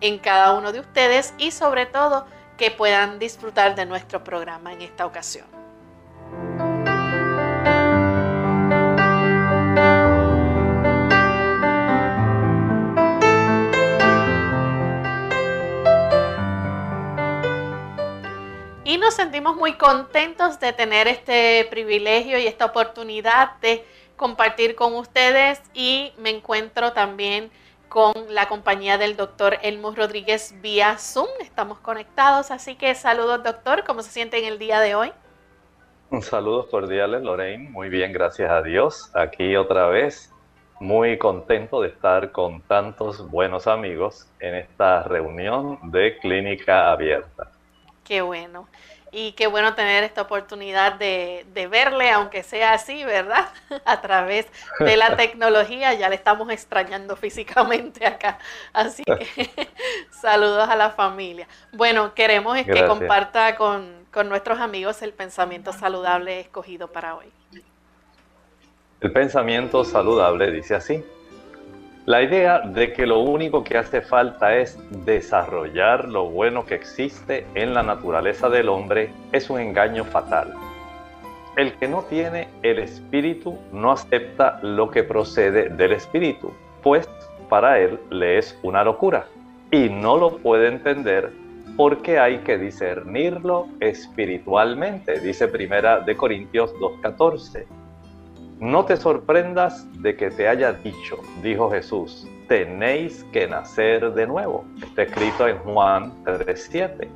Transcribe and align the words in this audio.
en 0.00 0.18
cada 0.18 0.52
uno 0.52 0.70
de 0.70 0.78
ustedes 0.78 1.34
y 1.38 1.50
sobre 1.50 1.86
todo 1.86 2.28
que 2.56 2.70
puedan 2.70 3.18
disfrutar 3.18 3.74
de 3.74 3.84
nuestro 3.84 4.22
programa 4.22 4.74
en 4.74 4.82
esta 4.82 5.06
ocasión. 5.06 5.65
Y 18.86 18.98
nos 18.98 19.14
sentimos 19.14 19.56
muy 19.56 19.72
contentos 19.72 20.60
de 20.60 20.72
tener 20.72 21.08
este 21.08 21.66
privilegio 21.70 22.38
y 22.38 22.46
esta 22.46 22.66
oportunidad 22.66 23.56
de 23.60 23.84
compartir 24.14 24.76
con 24.76 24.94
ustedes 24.94 25.60
y 25.74 26.12
me 26.18 26.30
encuentro 26.30 26.92
también 26.92 27.50
con 27.88 28.12
la 28.28 28.46
compañía 28.46 28.96
del 28.96 29.16
doctor 29.16 29.58
Elmo 29.62 29.90
Rodríguez 29.90 30.54
vía 30.62 30.98
Zoom. 30.98 31.26
Estamos 31.40 31.80
conectados, 31.80 32.52
así 32.52 32.76
que 32.76 32.94
saludos 32.94 33.42
doctor, 33.42 33.82
¿cómo 33.84 34.02
se 34.02 34.12
siente 34.12 34.38
en 34.38 34.44
el 34.44 34.60
día 34.60 34.78
de 34.78 34.94
hoy? 34.94 35.12
Un 36.10 36.22
saludo 36.22 36.68
cordiales 36.70 37.22
Lorraine, 37.22 37.68
muy 37.68 37.88
bien, 37.88 38.12
gracias 38.12 38.48
a 38.48 38.62
Dios. 38.62 39.10
Aquí 39.16 39.56
otra 39.56 39.88
vez, 39.88 40.32
muy 40.78 41.18
contento 41.18 41.80
de 41.80 41.88
estar 41.88 42.30
con 42.30 42.60
tantos 42.60 43.28
buenos 43.32 43.66
amigos 43.66 44.28
en 44.38 44.54
esta 44.54 45.02
reunión 45.02 45.76
de 45.90 46.18
Clínica 46.18 46.92
Abierta. 46.92 47.50
Qué 48.06 48.22
bueno. 48.22 48.68
Y 49.12 49.32
qué 49.32 49.46
bueno 49.46 49.74
tener 49.74 50.04
esta 50.04 50.22
oportunidad 50.22 50.94
de, 50.94 51.68
verle, 51.70 52.10
aunque 52.10 52.42
sea 52.42 52.74
así, 52.74 53.04
¿verdad? 53.04 53.48
A 53.84 54.00
través 54.00 54.46
de 54.80 54.96
la 54.96 55.16
tecnología, 55.16 55.94
ya 55.94 56.08
le 56.08 56.16
estamos 56.16 56.50
extrañando 56.50 57.16
físicamente 57.16 58.06
acá. 58.06 58.38
Así 58.72 59.02
que 59.04 59.50
saludos 60.10 60.68
a 60.68 60.76
la 60.76 60.90
familia. 60.90 61.48
Bueno, 61.72 62.14
queremos 62.14 62.56
que 62.64 62.86
comparta 62.86 63.56
con, 63.56 64.06
con 64.12 64.28
nuestros 64.28 64.60
amigos 64.60 65.00
el 65.02 65.12
pensamiento 65.12 65.72
saludable 65.72 66.40
escogido 66.40 66.88
para 66.88 67.16
hoy. 67.16 67.26
El 69.00 69.12
pensamiento 69.12 69.84
saludable 69.84 70.50
dice 70.50 70.74
así. 70.74 71.04
La 72.06 72.22
idea 72.22 72.60
de 72.60 72.92
que 72.92 73.04
lo 73.04 73.18
único 73.18 73.64
que 73.64 73.76
hace 73.76 74.00
falta 74.00 74.54
es 74.54 74.78
desarrollar 75.04 76.08
lo 76.08 76.30
bueno 76.30 76.64
que 76.64 76.76
existe 76.76 77.44
en 77.56 77.74
la 77.74 77.82
naturaleza 77.82 78.48
del 78.48 78.68
hombre 78.68 79.10
es 79.32 79.50
un 79.50 79.58
engaño 79.58 80.04
fatal. 80.04 80.54
El 81.56 81.72
que 81.72 81.88
no 81.88 82.02
tiene 82.02 82.46
el 82.62 82.78
espíritu 82.78 83.58
no 83.72 83.90
acepta 83.90 84.60
lo 84.62 84.88
que 84.88 85.02
procede 85.02 85.68
del 85.68 85.94
espíritu, 85.94 86.52
pues 86.80 87.08
para 87.48 87.80
él 87.80 87.98
le 88.10 88.38
es 88.38 88.56
una 88.62 88.84
locura 88.84 89.26
y 89.72 89.88
no 89.88 90.16
lo 90.16 90.36
puede 90.38 90.68
entender 90.68 91.32
porque 91.76 92.20
hay 92.20 92.38
que 92.38 92.56
discernirlo 92.56 93.66
espiritualmente, 93.80 95.18
dice 95.18 95.48
Primera 95.48 95.98
de 95.98 96.16
Corintios 96.16 96.72
2:14. 96.74 97.66
No 98.60 98.86
te 98.86 98.96
sorprendas 98.96 99.86
de 100.00 100.16
que 100.16 100.30
te 100.30 100.48
haya 100.48 100.72
dicho, 100.72 101.18
dijo 101.42 101.70
Jesús, 101.70 102.26
tenéis 102.48 103.22
que 103.30 103.46
nacer 103.46 104.14
de 104.14 104.26
nuevo. 104.26 104.64
Está 104.82 105.02
escrito 105.02 105.46
en 105.46 105.58
Juan 105.58 106.24
3:7. 106.24 107.06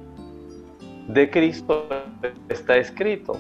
De 1.09 1.31
Cristo 1.31 1.87
está 2.51 2.77
escrito, 2.77 3.39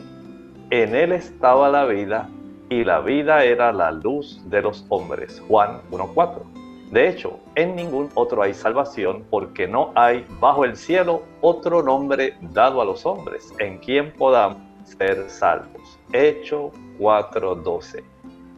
en 0.70 0.94
él 0.94 1.12
estaba 1.12 1.68
la 1.68 1.84
vida 1.84 2.30
y 2.70 2.84
la 2.84 3.00
vida 3.00 3.44
era 3.44 3.70
la 3.70 3.90
luz 3.90 4.40
de 4.48 4.62
los 4.62 4.86
hombres. 4.88 5.42
Juan 5.46 5.82
1:4. 5.90 6.42
De 6.90 7.06
hecho, 7.06 7.38
en 7.54 7.76
ningún 7.76 8.08
otro 8.14 8.42
hay 8.42 8.54
salvación 8.54 9.24
porque 9.28 9.68
no 9.68 9.92
hay 9.94 10.24
bajo 10.40 10.64
el 10.64 10.74
cielo 10.74 11.22
otro 11.42 11.82
nombre 11.82 12.34
dado 12.40 12.80
a 12.80 12.86
los 12.86 13.04
hombres 13.04 13.52
en 13.58 13.76
quien 13.78 14.10
podamos 14.14 14.56
ser 14.84 15.28
salvos. 15.28 15.98
Hecho 16.12 16.72
4.12. 17.00 18.04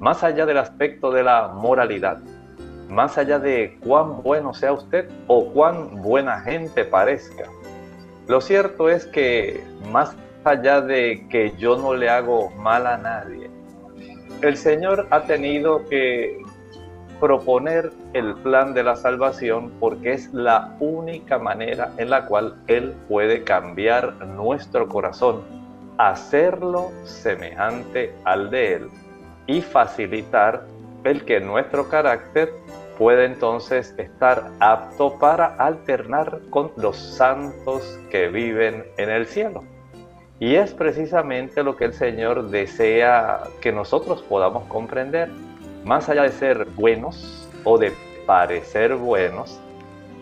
Más 0.01 0.25
allá 0.25 0.45
del 0.45 0.59
aspecto 0.59 1.13
de 1.13 1.23
la 1.23 1.49
moralidad, 1.49 2.19
más 2.89 3.17
allá 3.17 3.39
de 3.39 3.79
cuán 3.85 4.23
bueno 4.23 4.53
sea 4.53 4.73
usted 4.73 5.09
o 5.29 5.47
cuán 5.53 6.03
buena 6.03 6.41
gente 6.41 6.85
parezca, 6.85 7.45
lo 8.27 8.41
cierto 8.41 8.91
es 8.91 9.07
que 9.07 9.65
más 9.91 10.17
allá 10.45 10.81
de 10.81 11.27
que 11.31 11.55
yo 11.57 11.77
no 11.77 11.95
le 11.95 12.11
hago 12.11 12.51
mal 12.51 12.87
a 12.87 12.99
nadie, 12.99 13.49
el 14.43 14.57
Señor 14.57 15.07
ha 15.11 15.23
tenido 15.23 15.87
que 15.89 16.43
proponer 17.21 17.93
el 18.15 18.35
plan 18.35 18.75
de 18.75 18.83
la 18.83 18.97
salvación 18.97 19.71
porque 19.79 20.13
es 20.13 20.35
la 20.35 20.77
única 20.81 21.39
manera 21.39 21.93
en 21.97 22.11
la 22.11 22.27
cual 22.27 22.57
Él 22.67 22.95
puede 23.09 23.45
cambiar 23.45 24.27
nuestro 24.27 24.89
corazón, 24.89 25.62
hacerlo 25.99 26.91
semejante 27.05 28.15
al 28.25 28.51
de 28.51 28.75
Él 28.75 28.89
y 29.47 29.61
facilitar 29.61 30.65
el 31.05 31.25
que 31.25 31.41
nuestro 31.41 31.89
carácter 31.89 32.53
pueda 32.99 33.25
entonces 33.25 33.95
estar 33.99 34.51
apto 34.61 35.19
para 35.19 35.57
alternar 35.57 36.41
con 36.51 36.71
los 36.77 36.97
santos 36.97 37.99
que 38.11 38.29
viven 38.29 38.85
en 38.97 39.11
el 39.11 39.27
cielo. 39.27 39.65
Y 40.39 40.57
es 40.57 40.75
precisamente 40.75 41.63
lo 41.63 41.77
que 41.77 41.85
el 41.85 41.95
Señor 41.95 42.51
desea 42.51 43.43
que 43.61 43.73
nosotros 43.73 44.23
podamos 44.23 44.65
comprender 44.65 45.31
más 45.85 46.09
allá 46.09 46.23
de 46.23 46.31
ser 46.31 46.65
buenos 46.77 47.49
o 47.65 47.79
de 47.79 47.93
parecer 48.27 48.95
buenos, 48.95 49.61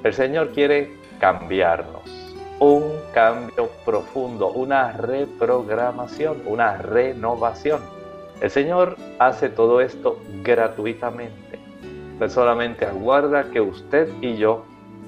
el 0.04 0.14
Señor 0.14 0.50
quiere 0.50 0.90
cambiarnos. 1.18 2.19
Un 2.60 2.92
cambio 3.14 3.70
profundo, 3.84 4.48
una 4.48 4.92
reprogramación, 4.92 6.42
una 6.44 6.76
renovación. 6.76 7.80
El 8.40 8.50
Señor 8.50 8.96
hace 9.18 9.48
todo 9.48 9.80
esto 9.80 10.20
gratuitamente. 10.42 11.58
Él 12.20 12.30
solamente 12.30 12.84
aguarda 12.84 13.50
que 13.50 13.62
usted 13.62 14.12
y 14.20 14.36
yo 14.36 14.64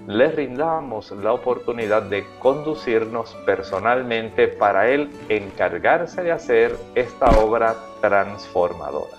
le 0.07 0.33
rindamos 0.33 1.11
la 1.11 1.35
oportunidad 1.35 2.03
de 2.03 2.27
conducirnos 2.39 3.37
personalmente 3.45 4.49
para 4.49 4.89
Él 4.89 5.11
encargarse 5.29 6.23
de 6.23 6.33
hacer 6.33 6.77
esta 6.95 7.27
obra 7.39 7.77
transformadora. 8.01 9.19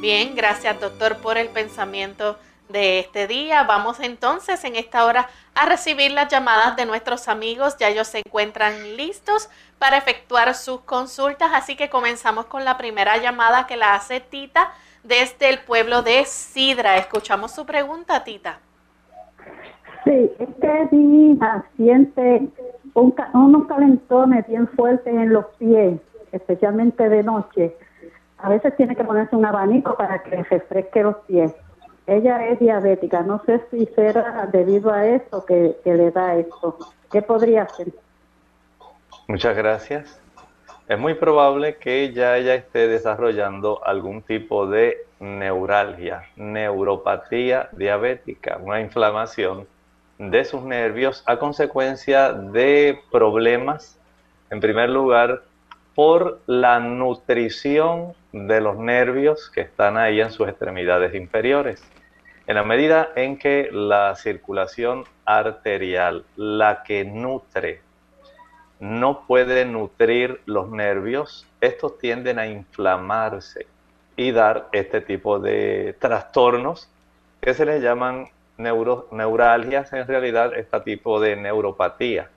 Bien, 0.00 0.34
gracias 0.34 0.80
doctor 0.80 1.16
por 1.18 1.38
el 1.38 1.48
pensamiento 1.48 2.36
de 2.68 3.00
este 3.00 3.26
día. 3.26 3.64
Vamos 3.64 3.98
entonces 4.00 4.62
en 4.64 4.76
esta 4.76 5.04
hora 5.04 5.28
a 5.58 5.66
recibir 5.66 6.12
las 6.12 6.28
llamadas 6.28 6.76
de 6.76 6.86
nuestros 6.86 7.28
amigos. 7.28 7.76
Ya 7.78 7.88
ellos 7.88 8.06
se 8.06 8.18
encuentran 8.18 8.96
listos 8.96 9.50
para 9.78 9.96
efectuar 9.96 10.54
sus 10.54 10.80
consultas, 10.80 11.50
así 11.54 11.76
que 11.76 11.90
comenzamos 11.90 12.46
con 12.46 12.64
la 12.64 12.78
primera 12.78 13.16
llamada 13.16 13.66
que 13.66 13.76
la 13.76 13.94
hace 13.94 14.20
Tita 14.20 14.70
desde 15.02 15.48
el 15.48 15.58
pueblo 15.60 16.02
de 16.02 16.24
Sidra. 16.24 16.96
Escuchamos 16.96 17.52
su 17.52 17.66
pregunta, 17.66 18.22
Tita. 18.24 18.60
Sí, 20.04 20.30
es 20.38 20.48
que 20.60 20.96
mi 20.96 21.38
siente 21.76 22.48
unos 22.94 23.66
calentones 23.66 24.46
bien 24.46 24.68
fuertes 24.68 25.12
en 25.12 25.32
los 25.32 25.46
pies, 25.58 26.00
especialmente 26.32 27.08
de 27.08 27.22
noche 27.22 27.76
a 28.38 28.48
veces 28.48 28.76
tiene 28.76 28.94
que 28.94 29.04
ponerse 29.04 29.34
un 29.34 29.44
abanico 29.44 29.96
para 29.96 30.22
que 30.22 30.42
refresque 30.42 31.02
los 31.02 31.16
pies. 31.26 31.52
Ella 32.08 32.48
es 32.48 32.58
diabética, 32.58 33.20
no 33.20 33.42
sé 33.44 33.60
si 33.70 33.84
será 33.94 34.48
debido 34.50 34.90
a 34.90 35.06
eso 35.06 35.44
que, 35.44 35.76
le 35.84 36.10
da 36.10 36.36
esto. 36.36 36.78
¿Qué 37.12 37.20
podría 37.20 37.64
hacer? 37.64 37.88
Muchas 39.26 39.54
gracias. 39.54 40.18
Es 40.88 40.98
muy 40.98 41.12
probable 41.12 41.76
que 41.76 42.04
ella, 42.04 42.38
ella 42.38 42.54
esté 42.54 42.88
desarrollando 42.88 43.84
algún 43.84 44.22
tipo 44.22 44.66
de 44.66 44.96
neuralgia, 45.20 46.22
neuropatía 46.36 47.68
diabética, 47.72 48.56
una 48.56 48.80
inflamación 48.80 49.66
de 50.16 50.46
sus 50.46 50.62
nervios 50.62 51.22
a 51.26 51.38
consecuencia 51.38 52.32
de 52.32 53.00
problemas, 53.12 54.00
en 54.48 54.60
primer 54.60 54.88
lugar, 54.88 55.42
por 55.94 56.40
la 56.46 56.80
nutrición 56.80 58.14
de 58.32 58.62
los 58.62 58.78
nervios 58.78 59.50
que 59.50 59.60
están 59.60 59.98
ahí 59.98 60.22
en 60.22 60.30
sus 60.30 60.48
extremidades 60.48 61.14
inferiores. 61.14 61.82
En 62.48 62.54
la 62.54 62.64
medida 62.64 63.10
en 63.14 63.36
que 63.36 63.68
la 63.70 64.16
circulación 64.16 65.04
arterial, 65.26 66.24
la 66.34 66.82
que 66.82 67.04
nutre, 67.04 67.82
no 68.80 69.26
puede 69.26 69.66
nutrir 69.66 70.40
los 70.46 70.70
nervios, 70.70 71.46
estos 71.60 71.98
tienden 71.98 72.38
a 72.38 72.46
inflamarse 72.46 73.66
y 74.16 74.32
dar 74.32 74.70
este 74.72 75.02
tipo 75.02 75.38
de 75.38 75.94
trastornos 75.98 76.88
que 77.42 77.52
se 77.52 77.66
les 77.66 77.82
llaman 77.82 78.28
neuralgias, 78.56 79.92
en 79.92 80.06
realidad 80.06 80.54
este 80.56 80.80
tipo 80.80 81.20
de 81.20 81.36
neuropatía 81.36 82.30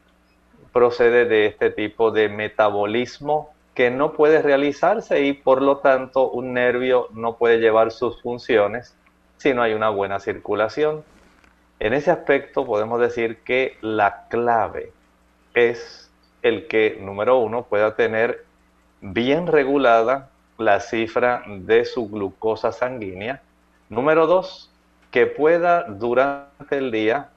procede 0.74 1.24
de 1.24 1.46
este 1.46 1.72
tipo 1.72 2.12
de 2.12 2.28
metabolismo 2.28 3.54
que 3.74 3.90
no 3.90 4.12
puede 4.12 4.42
realizarse 4.42 5.22
y 5.22 5.32
por 5.32 5.62
lo 5.62 5.78
tanto 5.78 6.30
un 6.30 6.52
nervio 6.52 7.08
no 7.14 7.38
puede 7.38 7.60
llevar 7.60 7.92
sus 7.92 8.22
funciones 8.22 8.94
si 9.42 9.56
no 9.56 9.64
hay 9.64 9.74
una 9.74 9.90
buena 9.90 10.20
circulación. 10.20 11.04
En 11.80 11.94
ese 11.94 12.12
aspecto 12.12 12.64
podemos 12.64 13.02
decir 13.02 13.40
que 13.40 13.76
la 13.82 14.28
clave 14.30 14.94
es 15.56 16.12
el 16.44 16.68
que, 16.68 17.00
número 17.02 17.40
uno, 17.40 17.64
pueda 17.64 17.96
tener 17.96 18.46
bien 19.02 19.48
regulada 19.48 20.30
la 20.60 20.80
cifra 20.80 21.42
de 21.48 21.86
su 21.86 22.08
glucosa 22.08 22.72
sanguínea. 22.72 23.42
Número 23.90 24.28
dos, 24.28 24.72
que 25.10 25.26
pueda 25.26 25.86
durante 25.86 26.78
el 26.78 26.92
día 26.92 27.30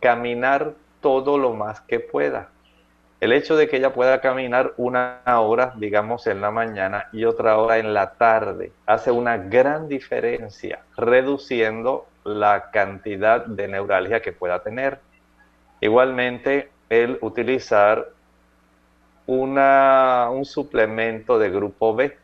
caminar 0.00 0.72
todo 1.02 1.36
lo 1.36 1.52
más 1.52 1.82
que 1.82 2.00
pueda. 2.00 2.48
El 3.20 3.32
hecho 3.32 3.56
de 3.56 3.68
que 3.68 3.78
ella 3.78 3.92
pueda 3.92 4.20
caminar 4.20 4.74
una 4.76 5.22
hora, 5.26 5.74
digamos, 5.76 6.28
en 6.28 6.40
la 6.40 6.52
mañana 6.52 7.08
y 7.12 7.24
otra 7.24 7.58
hora 7.58 7.78
en 7.78 7.92
la 7.92 8.12
tarde, 8.12 8.70
hace 8.86 9.10
una 9.10 9.38
gran 9.38 9.88
diferencia, 9.88 10.82
reduciendo 10.96 12.06
la 12.22 12.70
cantidad 12.70 13.44
de 13.44 13.66
neuralgia 13.66 14.22
que 14.22 14.32
pueda 14.32 14.62
tener. 14.62 15.00
Igualmente, 15.80 16.70
el 16.88 17.18
utilizar 17.20 18.08
un 19.26 20.44
suplemento 20.44 21.40
de 21.40 21.50
grupo 21.50 21.96
B. 21.96 22.16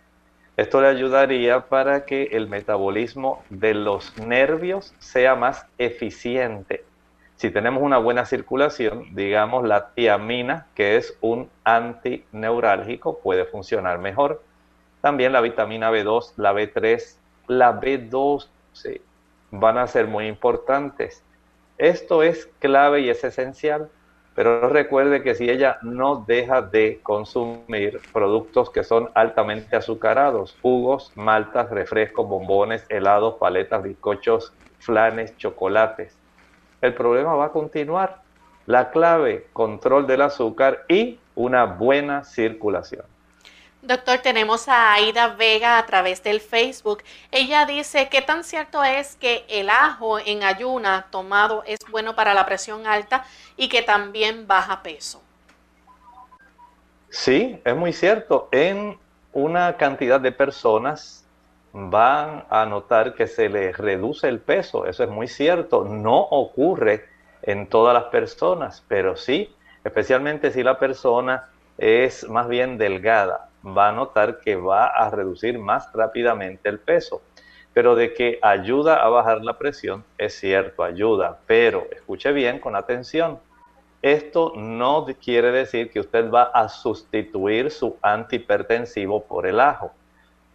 Esto 0.56 0.80
le 0.80 0.86
ayudaría 0.86 1.62
para 1.62 2.04
que 2.04 2.22
el 2.32 2.48
metabolismo 2.48 3.42
de 3.50 3.74
los 3.74 4.16
nervios 4.18 4.94
sea 5.00 5.34
más 5.34 5.66
eficiente 5.76 6.84
si 7.36 7.50
tenemos 7.50 7.82
una 7.82 7.98
buena 7.98 8.24
circulación, 8.24 9.14
digamos 9.14 9.66
la 9.66 9.90
tiamina, 9.94 10.66
que 10.74 10.96
es 10.96 11.16
un 11.20 11.50
antineurálgico, 11.64 13.18
puede 13.18 13.44
funcionar 13.44 13.98
mejor. 13.98 14.42
También 15.00 15.32
la 15.32 15.40
vitamina 15.40 15.90
B2, 15.90 16.34
la 16.36 16.52
B3, 16.52 17.16
la 17.48 17.80
B12 17.80 19.00
van 19.50 19.78
a 19.78 19.86
ser 19.86 20.06
muy 20.06 20.26
importantes. 20.26 21.22
Esto 21.76 22.22
es 22.22 22.48
clave 22.60 23.00
y 23.00 23.10
es 23.10 23.24
esencial, 23.24 23.90
pero 24.34 24.68
recuerde 24.68 25.22
que 25.22 25.34
si 25.34 25.50
ella 25.50 25.78
no 25.82 26.24
deja 26.26 26.62
de 26.62 27.00
consumir 27.02 28.00
productos 28.12 28.70
que 28.70 28.84
son 28.84 29.10
altamente 29.14 29.76
azucarados, 29.76 30.56
jugos, 30.62 31.12
maltas, 31.16 31.70
refrescos, 31.70 32.28
bombones, 32.28 32.86
helados, 32.88 33.34
paletas, 33.34 33.82
bizcochos, 33.82 34.52
flanes, 34.78 35.36
chocolates, 35.36 36.16
el 36.84 36.94
problema 36.94 37.34
va 37.34 37.46
a 37.46 37.52
continuar. 37.52 38.22
La 38.66 38.90
clave, 38.90 39.46
control 39.52 40.06
del 40.06 40.22
azúcar 40.22 40.84
y 40.88 41.18
una 41.34 41.64
buena 41.64 42.24
circulación. 42.24 43.04
Doctor, 43.80 44.18
tenemos 44.18 44.68
a 44.68 44.92
Aida 44.94 45.28
Vega 45.28 45.78
a 45.78 45.86
través 45.86 46.22
del 46.22 46.40
Facebook. 46.40 47.02
Ella 47.30 47.66
dice, 47.66 48.08
¿qué 48.08 48.22
tan 48.22 48.44
cierto 48.44 48.82
es 48.82 49.16
que 49.16 49.44
el 49.48 49.68
ajo 49.68 50.18
en 50.18 50.42
ayuna 50.42 51.06
tomado 51.10 51.62
es 51.66 51.78
bueno 51.90 52.14
para 52.14 52.32
la 52.32 52.46
presión 52.46 52.86
alta 52.86 53.24
y 53.56 53.68
que 53.68 53.82
también 53.82 54.46
baja 54.46 54.82
peso? 54.82 55.22
Sí, 57.10 57.60
es 57.64 57.76
muy 57.76 57.92
cierto. 57.92 58.48
En 58.52 58.98
una 59.32 59.76
cantidad 59.76 60.20
de 60.20 60.32
personas 60.32 61.23
van 61.76 62.44
a 62.50 62.64
notar 62.66 63.14
que 63.14 63.26
se 63.26 63.48
les 63.48 63.76
reduce 63.76 64.28
el 64.28 64.38
peso. 64.38 64.86
Eso 64.86 65.02
es 65.02 65.10
muy 65.10 65.26
cierto. 65.26 65.84
No 65.84 66.20
ocurre 66.20 67.04
en 67.42 67.66
todas 67.66 67.92
las 67.92 68.04
personas, 68.04 68.84
pero 68.86 69.16
sí, 69.16 69.52
especialmente 69.82 70.52
si 70.52 70.62
la 70.62 70.78
persona 70.78 71.50
es 71.76 72.28
más 72.28 72.46
bien 72.46 72.78
delgada, 72.78 73.50
va 73.66 73.88
a 73.88 73.92
notar 73.92 74.38
que 74.38 74.54
va 74.54 74.86
a 74.86 75.10
reducir 75.10 75.58
más 75.58 75.92
rápidamente 75.92 76.68
el 76.68 76.78
peso. 76.78 77.22
Pero 77.72 77.96
de 77.96 78.14
que 78.14 78.38
ayuda 78.40 79.02
a 79.02 79.08
bajar 79.08 79.42
la 79.42 79.58
presión, 79.58 80.04
es 80.16 80.38
cierto, 80.38 80.84
ayuda, 80.84 81.40
pero 81.48 81.88
escuche 81.90 82.30
bien 82.30 82.60
con 82.60 82.76
atención. 82.76 83.40
Esto 84.00 84.52
no 84.54 85.04
quiere 85.20 85.50
decir 85.50 85.90
que 85.90 85.98
usted 85.98 86.30
va 86.30 86.44
a 86.44 86.68
sustituir 86.68 87.72
su 87.72 87.96
antihipertensivo 88.00 89.24
por 89.24 89.44
el 89.44 89.58
ajo. 89.58 89.90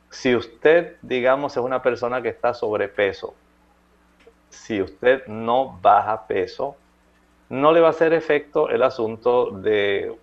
Si 0.09 0.35
usted, 0.35 0.97
digamos, 1.01 1.55
es 1.55 1.63
una 1.63 1.81
persona 1.81 2.21
que 2.21 2.29
está 2.29 2.53
sobrepeso, 2.53 3.35
si 4.49 4.81
usted 4.81 5.25
no 5.27 5.79
baja 5.81 6.25
peso, 6.27 6.75
no 7.49 7.71
le 7.71 7.79
va 7.79 7.87
a 7.87 7.91
hacer 7.91 8.13
efecto 8.13 8.69
el 8.69 8.83
asunto 8.83 9.51
de 9.51 10.15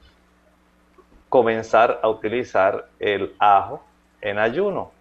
comenzar 1.28 2.00
a 2.02 2.09
utilizar 2.09 2.88
el 2.99 3.35
ajo 3.38 3.85
en 4.21 4.38
ayuno. 4.38 4.93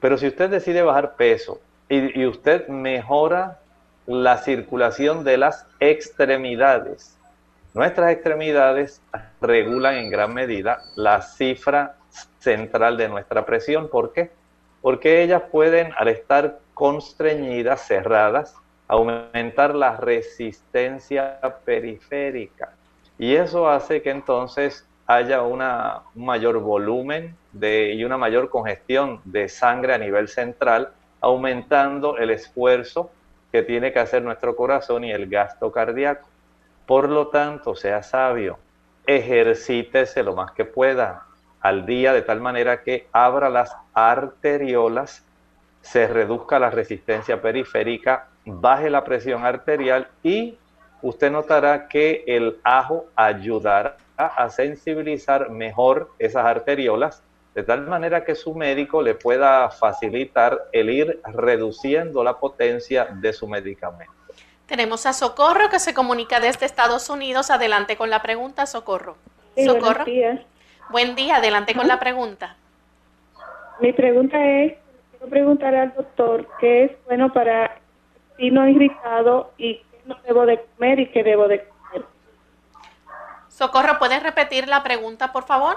Pero 0.00 0.16
si 0.16 0.28
usted 0.28 0.50
decide 0.50 0.82
bajar 0.82 1.16
peso 1.16 1.60
y, 1.88 2.26
usted 2.26 2.68
mejora 2.68 3.58
la 4.06 4.38
circulación 4.38 5.24
de 5.24 5.36
las 5.36 5.66
extremidades, 5.80 7.18
nuestras 7.74 8.12
extremidades 8.12 9.02
regulan 9.40 9.96
en 9.96 10.10
gran 10.10 10.32
medida 10.32 10.82
la 10.96 11.22
cifra 11.22 11.96
central 12.38 12.96
de 12.96 13.08
nuestra 13.08 13.44
presión. 13.44 13.88
¿Por 13.88 14.12
qué? 14.12 14.30
Porque 14.80 15.22
ellas 15.22 15.42
pueden, 15.50 15.92
al 15.96 16.08
estar 16.08 16.60
constreñidas, 16.74 17.86
cerradas, 17.86 18.54
aumentar 18.86 19.74
la 19.74 19.96
resistencia 19.96 21.40
periférica. 21.64 22.72
Y 23.18 23.34
eso 23.34 23.68
hace 23.68 24.00
que 24.00 24.10
entonces 24.10 24.86
haya 25.06 25.42
una, 25.42 26.02
un 26.14 26.26
mayor 26.26 26.58
volumen 26.60 27.36
de, 27.52 27.92
y 27.94 28.04
una 28.04 28.16
mayor 28.16 28.48
congestión 28.50 29.20
de 29.24 29.48
sangre 29.48 29.94
a 29.94 29.98
nivel 29.98 30.28
central, 30.28 30.92
aumentando 31.20 32.16
el 32.16 32.30
esfuerzo 32.30 33.10
que 33.50 33.62
tiene 33.62 33.92
que 33.92 33.98
hacer 33.98 34.22
nuestro 34.22 34.54
corazón 34.54 35.04
y 35.04 35.10
el 35.10 35.28
gasto 35.28 35.72
cardíaco. 35.72 36.28
Por 36.86 37.08
lo 37.08 37.28
tanto, 37.28 37.74
sea 37.74 38.02
sabio, 38.02 38.58
ejercítese 39.06 40.22
lo 40.22 40.34
más 40.34 40.52
que 40.52 40.64
pueda 40.64 41.27
al 41.60 41.86
día 41.86 42.12
de 42.12 42.22
tal 42.22 42.40
manera 42.40 42.82
que 42.82 43.08
abra 43.12 43.48
las 43.48 43.76
arteriolas, 43.94 45.24
se 45.80 46.06
reduzca 46.06 46.58
la 46.58 46.70
resistencia 46.70 47.40
periférica 47.40 48.28
baje 48.48 48.90
la 48.90 49.04
presión 49.04 49.44
arterial 49.44 50.08
y 50.22 50.56
usted 51.02 51.30
notará 51.30 51.88
que 51.88 52.24
el 52.26 52.58
ajo 52.64 53.06
ayudará 53.14 53.96
a 54.16 54.48
sensibilizar 54.50 55.50
mejor 55.50 56.10
esas 56.18 56.44
arteriolas, 56.44 57.22
de 57.54 57.62
tal 57.62 57.86
manera 57.86 58.24
que 58.24 58.34
su 58.34 58.54
médico 58.54 59.00
le 59.02 59.14
pueda 59.14 59.70
facilitar 59.70 60.68
el 60.72 60.90
ir 60.90 61.20
reduciendo 61.24 62.24
la 62.24 62.38
potencia 62.38 63.06
de 63.06 63.32
su 63.32 63.46
medicamento. 63.46 64.12
Tenemos 64.66 65.06
a 65.06 65.12
Socorro 65.12 65.70
que 65.70 65.78
se 65.78 65.94
comunica 65.94 66.40
desde 66.40 66.66
Estados 66.66 67.08
Unidos. 67.08 67.50
Adelante 67.50 67.96
con 67.96 68.10
la 68.10 68.20
pregunta, 68.20 68.66
Socorro. 68.66 69.16
Socorro. 69.56 70.04
Buen 70.90 71.14
día, 71.14 71.36
adelante 71.36 71.74
con 71.74 71.86
la 71.86 71.98
pregunta. 71.98 72.56
Mi 73.80 73.92
pregunta 73.92 74.42
es, 74.42 74.74
quiero 75.10 75.28
preguntar 75.28 75.74
al 75.74 75.94
doctor 75.94 76.48
qué 76.58 76.84
es 76.84 77.04
bueno 77.04 77.30
para 77.32 77.78
intestino 78.30 78.68
irritado 78.68 79.52
y 79.58 79.76
qué 79.76 80.00
no 80.06 80.16
debo 80.24 80.46
de 80.46 80.64
comer 80.76 81.00
y 81.00 81.06
qué 81.10 81.22
debo 81.22 81.46
de 81.46 81.64
comer. 81.64 82.06
Socorro, 83.48 83.98
¿puedes 83.98 84.22
repetir 84.22 84.66
la 84.66 84.82
pregunta, 84.82 85.30
por 85.30 85.44
favor? 85.44 85.76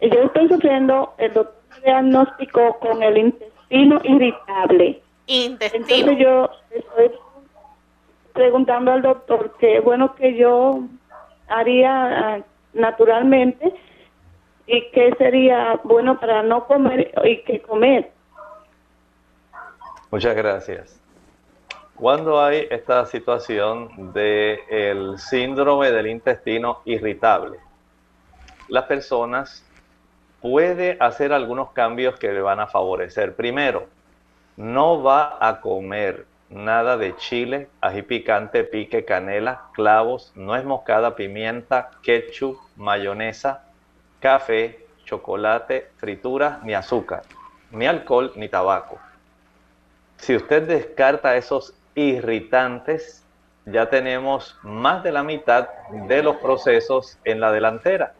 Yo 0.00 0.22
estoy 0.22 0.48
sufriendo, 0.48 1.14
el 1.18 1.34
doctor 1.34 1.60
me 1.70 1.80
diagnosticó 1.80 2.78
con 2.78 3.02
el 3.02 3.18
intestino 3.18 4.00
irritable. 4.04 5.02
Intestino. 5.26 5.84
Entonces 5.84 6.18
yo 6.18 6.50
estoy 6.70 7.10
preguntando 8.32 8.92
al 8.92 9.02
doctor 9.02 9.56
qué 9.58 9.80
bueno 9.80 10.14
que 10.14 10.36
yo 10.36 10.80
haría 11.48 12.34
ah, 12.34 12.38
naturalmente 12.72 13.74
y 14.66 14.90
qué 14.90 15.14
sería 15.18 15.80
bueno 15.84 16.18
para 16.18 16.42
no 16.42 16.66
comer 16.66 17.12
y 17.24 17.42
qué 17.42 17.60
comer. 17.60 18.10
Muchas 20.10 20.34
gracias. 20.34 21.00
Cuando 21.94 22.42
hay 22.42 22.66
esta 22.70 23.04
situación 23.04 24.12
del 24.12 25.18
síndrome 25.18 25.90
del 25.90 26.06
intestino 26.06 26.80
irritable, 26.84 27.58
las 28.68 28.84
personas 28.84 29.66
puede 30.40 30.96
hacer 30.98 31.32
algunos 31.32 31.72
cambios 31.72 32.18
que 32.18 32.32
le 32.32 32.40
van 32.40 32.60
a 32.60 32.66
favorecer. 32.66 33.34
Primero, 33.34 33.86
no 34.56 35.02
va 35.02 35.36
a 35.40 35.60
comer 35.60 36.26
nada 36.50 36.96
de 36.96 37.16
chile, 37.16 37.68
ají 37.80 38.02
picante, 38.02 38.64
pique, 38.64 39.04
canela, 39.04 39.62
clavos, 39.72 40.32
nuez 40.34 40.64
moscada, 40.64 41.14
pimienta, 41.14 41.90
ketchup, 42.02 42.58
mayonesa, 42.76 43.64
café, 44.18 44.84
chocolate, 45.04 45.90
frituras, 45.96 46.62
ni 46.64 46.74
azúcar, 46.74 47.22
ni 47.70 47.86
alcohol, 47.86 48.32
ni 48.36 48.48
tabaco. 48.48 48.98
Si 50.16 50.36
usted 50.36 50.66
descarta 50.66 51.36
esos 51.36 51.74
irritantes, 51.94 53.24
ya 53.64 53.88
tenemos 53.88 54.58
más 54.62 55.02
de 55.02 55.12
la 55.12 55.22
mitad 55.22 55.68
de 56.08 56.22
los 56.22 56.36
procesos 56.36 57.18
en 57.24 57.40
la 57.40 57.52
delantera. 57.52 58.14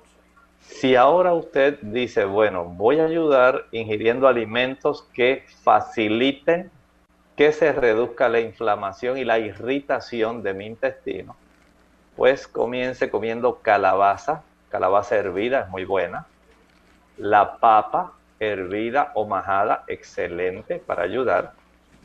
Si 0.60 0.94
ahora 0.94 1.34
usted 1.34 1.78
dice, 1.80 2.24
bueno, 2.24 2.64
voy 2.64 3.00
a 3.00 3.06
ayudar 3.06 3.66
ingiriendo 3.72 4.28
alimentos 4.28 5.02
que 5.12 5.44
faciliten 5.62 6.70
que 7.36 7.52
se 7.52 7.72
reduzca 7.72 8.28
la 8.28 8.40
inflamación 8.40 9.18
y 9.18 9.24
la 9.24 9.38
irritación 9.38 10.42
de 10.42 10.54
mi 10.54 10.66
intestino, 10.66 11.36
pues 12.16 12.46
comience 12.46 13.10
comiendo 13.10 13.60
calabaza, 13.62 14.42
calabaza 14.70 15.16
hervida 15.16 15.60
es 15.60 15.68
muy 15.68 15.84
buena, 15.84 16.26
la 17.16 17.56
papa 17.58 18.12
hervida 18.38 19.12
o 19.14 19.26
majada, 19.26 19.84
excelente 19.86 20.78
para 20.78 21.02
ayudar, 21.02 21.52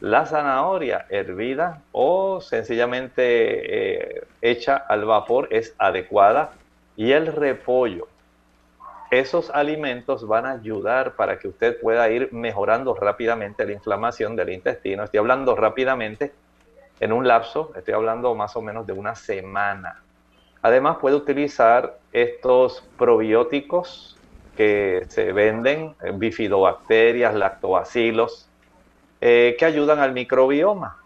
la 0.02 0.26
zanahoria 0.26 1.06
hervida 1.10 1.82
o 1.94 2.42
sencillamente 2.42 4.18
eh, 4.18 4.24
hecha 4.42 4.76
al 4.76 5.06
vapor 5.06 5.48
es 5.52 5.74
adecuada 5.78 6.52
y 6.98 7.12
el 7.14 7.28
repollo. 7.28 8.08
Esos 9.16 9.50
alimentos 9.50 10.28
van 10.28 10.46
a 10.46 10.52
ayudar 10.52 11.16
para 11.16 11.40
que 11.40 11.48
usted 11.48 11.80
pueda 11.80 12.10
ir 12.10 12.34
mejorando 12.34 12.94
rápidamente 12.94 13.66
la 13.66 13.72
inflamación 13.72 14.36
del 14.36 14.50
intestino. 14.50 15.06
Estoy 15.06 15.20
hablando 15.20 15.56
rápidamente 15.56 16.34
en 17.00 17.14
un 17.14 17.26
lapso, 17.26 17.72
estoy 17.78 17.94
hablando 17.94 18.36
más 18.36 18.58
o 18.58 18.62
menos 18.62 18.86
de 18.86 18.92
una 18.92 19.16
semana. 19.16 20.02
Además 20.62 20.98
puede 20.98 21.16
utilizar 21.16 21.98
estos 22.12 22.84
probióticos 22.98 24.18
que 24.58 25.06
se 25.08 25.32
venden, 25.32 25.96
bifidobacterias, 26.16 27.36
lactobacilos, 27.36 28.50
eh, 29.22 29.56
que 29.58 29.64
ayudan 29.64 30.00
al 30.00 30.12
microbioma. 30.12 30.98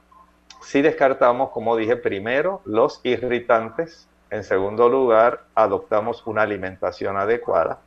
Si 0.63 0.82
descartamos, 0.82 1.51
como 1.51 1.75
dije 1.75 1.96
primero, 1.96 2.62
los 2.66 3.01
irritantes. 3.04 4.08
En 4.32 4.44
segundo 4.44 4.89
lugar, 4.89 5.44
adoptamos 5.54 6.25
una 6.25 6.42
alimentación 6.42 7.16
adecuada. 7.16 7.82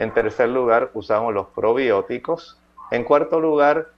En 0.00 0.14
tercer 0.14 0.48
lugar, 0.48 0.92
usamos 0.94 1.34
los 1.34 1.48
probióticos. 1.48 2.58
En 2.90 3.04
cuarto 3.04 3.38
lugar, 3.38 3.88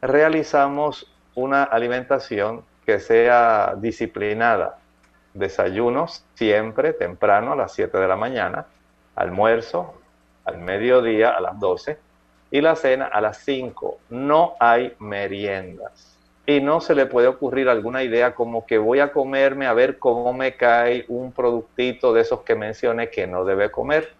realizamos 0.00 1.12
una 1.34 1.64
alimentación 1.64 2.62
que 2.86 3.00
sea 3.00 3.74
disciplinada. 3.76 4.78
Desayunos 5.34 6.24
siempre 6.34 6.92
temprano 6.92 7.54
a 7.54 7.56
las 7.56 7.72
7 7.72 7.98
de 7.98 8.06
la 8.06 8.14
mañana, 8.14 8.66
almuerzo 9.16 9.94
al 10.44 10.58
mediodía 10.58 11.30
a 11.30 11.40
las 11.40 11.58
12 11.58 11.98
y 12.52 12.60
la 12.60 12.76
cena 12.76 13.06
a 13.06 13.20
las 13.20 13.38
5. 13.38 13.98
No 14.10 14.54
hay 14.60 14.94
meriendas. 15.00 16.16
Y 16.46 16.60
no 16.60 16.80
se 16.80 16.94
le 16.94 17.06
puede 17.06 17.26
ocurrir 17.26 17.68
alguna 17.68 18.04
idea 18.04 18.36
como 18.36 18.66
que 18.66 18.78
voy 18.78 19.00
a 19.00 19.10
comerme 19.10 19.66
a 19.66 19.72
ver 19.72 19.98
cómo 19.98 20.32
me 20.32 20.54
cae 20.54 21.06
un 21.08 21.32
productito 21.32 22.12
de 22.12 22.20
esos 22.20 22.42
que 22.42 22.54
mencioné 22.54 23.10
que 23.10 23.26
no 23.26 23.44
debe 23.44 23.72
comer. 23.72 24.14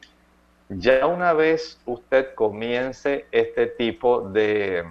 Ya 0.72 1.04
una 1.08 1.32
vez 1.32 1.80
usted 1.84 2.32
comience 2.36 3.26
este 3.32 3.66
tipo 3.66 4.20
de 4.20 4.84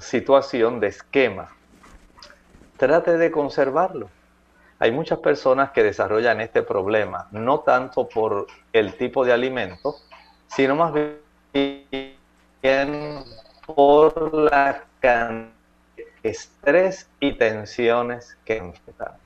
situación, 0.00 0.80
de 0.80 0.88
esquema, 0.88 1.48
trate 2.76 3.16
de 3.16 3.30
conservarlo. 3.30 4.10
Hay 4.80 4.90
muchas 4.90 5.20
personas 5.20 5.70
que 5.70 5.84
desarrollan 5.84 6.40
este 6.40 6.64
problema, 6.64 7.28
no 7.30 7.60
tanto 7.60 8.08
por 8.08 8.48
el 8.72 8.96
tipo 8.96 9.24
de 9.24 9.32
alimento, 9.32 9.94
sino 10.48 10.74
más 10.74 10.92
bien 10.92 12.16
por 13.64 14.34
la 14.34 14.82
cantidad 14.98 15.52
de 15.96 16.30
estrés 16.30 17.08
y 17.20 17.34
tensiones 17.34 18.36
que 18.44 18.56
enfrentan. 18.56 19.21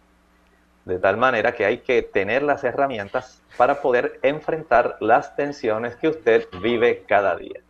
De 0.86 1.00
tal 1.00 1.16
manera 1.16 1.52
que 1.52 1.64
hay 1.64 1.78
que 1.78 2.00
tener 2.00 2.44
las 2.44 2.62
herramientas 2.62 3.42
para 3.56 3.82
poder 3.82 4.20
enfrentar 4.22 4.96
las 5.00 5.34
tensiones 5.34 5.96
que 5.96 6.08
usted 6.08 6.46
vive 6.62 7.04
cada 7.08 7.34
día. 7.36 7.60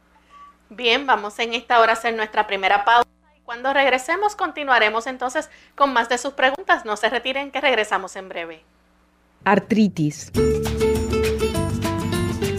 Bien, 0.69 1.07
vamos 1.07 1.39
en 1.39 1.55
esta 1.55 1.81
hora 1.81 1.93
a 1.93 1.95
hacer 1.95 2.15
nuestra 2.15 2.47
primera 2.47 2.85
pausa 2.85 3.09
y 3.35 3.41
cuando 3.41 3.73
regresemos 3.73 4.37
continuaremos 4.37 5.07
entonces 5.07 5.49
con 5.75 5.95
más 5.95 6.11
de 6.11 6.19
sus 6.19 6.35
preguntas. 6.35 6.85
No 6.85 6.99
se 6.99 7.09
retiren 7.09 7.51
que 7.51 7.63
regresamos 7.63 8.17
en 8.17 8.29
breve. 8.29 8.65
Artritis. 9.45 10.31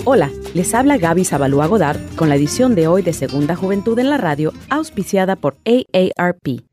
Hola, 0.05 0.31
les 0.55 0.73
habla 0.73 0.97
Gaby 0.97 1.23
Zabalúa 1.23 1.67
Godard 1.67 1.99
con 2.15 2.29
la 2.29 2.35
edición 2.35 2.73
de 2.73 2.87
hoy 2.87 3.03
de 3.03 3.13
Segunda 3.13 3.55
Juventud 3.55 3.99
en 3.99 4.09
la 4.09 4.17
Radio, 4.17 4.53
auspiciada 4.71 5.35
por 5.35 5.57
AARP. 5.65 6.63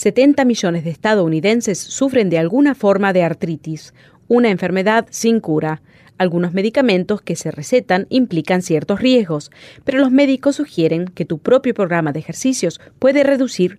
70 0.00 0.46
millones 0.46 0.84
de 0.84 0.88
estadounidenses 0.88 1.78
sufren 1.78 2.30
de 2.30 2.38
alguna 2.38 2.74
forma 2.74 3.12
de 3.12 3.22
artritis, 3.22 3.92
una 4.28 4.48
enfermedad 4.48 5.06
sin 5.10 5.40
cura. 5.40 5.82
Algunos 6.16 6.54
medicamentos 6.54 7.20
que 7.20 7.36
se 7.36 7.50
recetan 7.50 8.06
implican 8.08 8.62
ciertos 8.62 9.00
riesgos, 9.00 9.50
pero 9.84 9.98
los 9.98 10.10
médicos 10.10 10.56
sugieren 10.56 11.04
que 11.04 11.26
tu 11.26 11.36
propio 11.36 11.74
programa 11.74 12.12
de 12.12 12.20
ejercicios 12.20 12.80
puede 12.98 13.24
reducir 13.24 13.78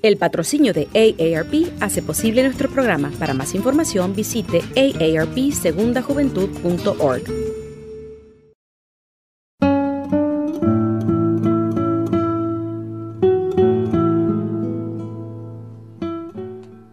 El 0.00 0.16
patrocinio 0.16 0.72
de 0.72 0.86
AARP 0.94 1.72
hace 1.80 2.02
posible 2.02 2.44
nuestro 2.44 2.70
programa. 2.70 3.10
Para 3.18 3.34
más 3.34 3.52
información 3.54 4.14
visite 4.14 4.62
aarpsegundajuventud.org. 4.76 7.24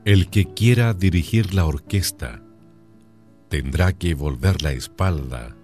El 0.06 0.30
que 0.30 0.46
quiera 0.54 0.94
dirigir 0.94 1.56
la 1.56 1.66
orquesta 1.66 2.44
tendrá 3.50 3.94
que 3.94 4.14
volver 4.14 4.62
la 4.62 4.72
espalda 4.72 5.56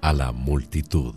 a 0.00 0.12
la 0.12 0.32
multitud. 0.32 1.14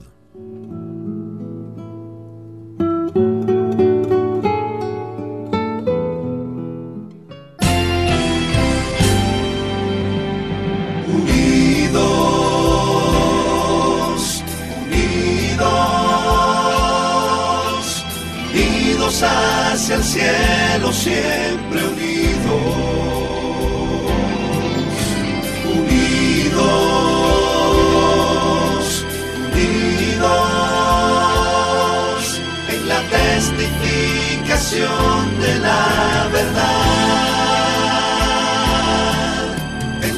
De 34.72 35.60
la 35.60 36.30
verdad, 36.32 36.64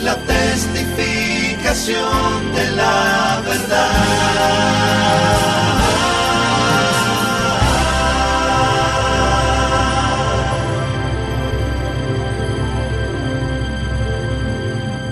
la 0.04 0.16
testificación 0.26 2.54
de 2.54 2.72
la 2.76 3.42
verdad. 3.48 3.90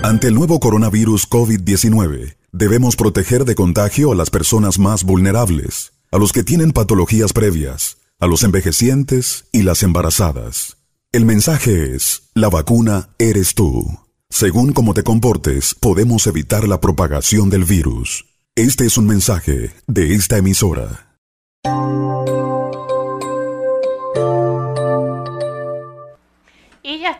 Ante 0.04 0.28
el 0.28 0.34
nuevo 0.34 0.60
coronavirus 0.60 1.28
COVID-19, 1.28 2.36
debemos 2.52 2.94
proteger 2.94 3.44
de 3.44 3.56
contagio 3.56 4.12
a 4.12 4.14
las 4.14 4.30
personas 4.30 4.78
más 4.78 5.02
vulnerables, 5.02 5.94
a 6.12 6.18
los 6.18 6.32
que 6.32 6.44
tienen 6.44 6.70
patologías 6.70 7.32
previas, 7.32 7.96
a 8.22 8.28
los 8.28 8.44
envejecientes 8.44 9.46
y 9.50 9.64
las 9.64 9.82
embarazadas. 9.82 10.76
El 11.10 11.24
mensaje 11.24 11.96
es, 11.96 12.30
la 12.34 12.50
vacuna 12.50 13.08
eres 13.18 13.56
tú. 13.56 13.98
Según 14.30 14.72
cómo 14.72 14.94
te 14.94 15.02
comportes, 15.02 15.74
podemos 15.74 16.28
evitar 16.28 16.68
la 16.68 16.80
propagación 16.80 17.50
del 17.50 17.64
virus. 17.64 18.26
Este 18.54 18.86
es 18.86 18.96
un 18.96 19.08
mensaje 19.08 19.72
de 19.88 20.14
esta 20.14 20.38
emisora. 20.38 21.12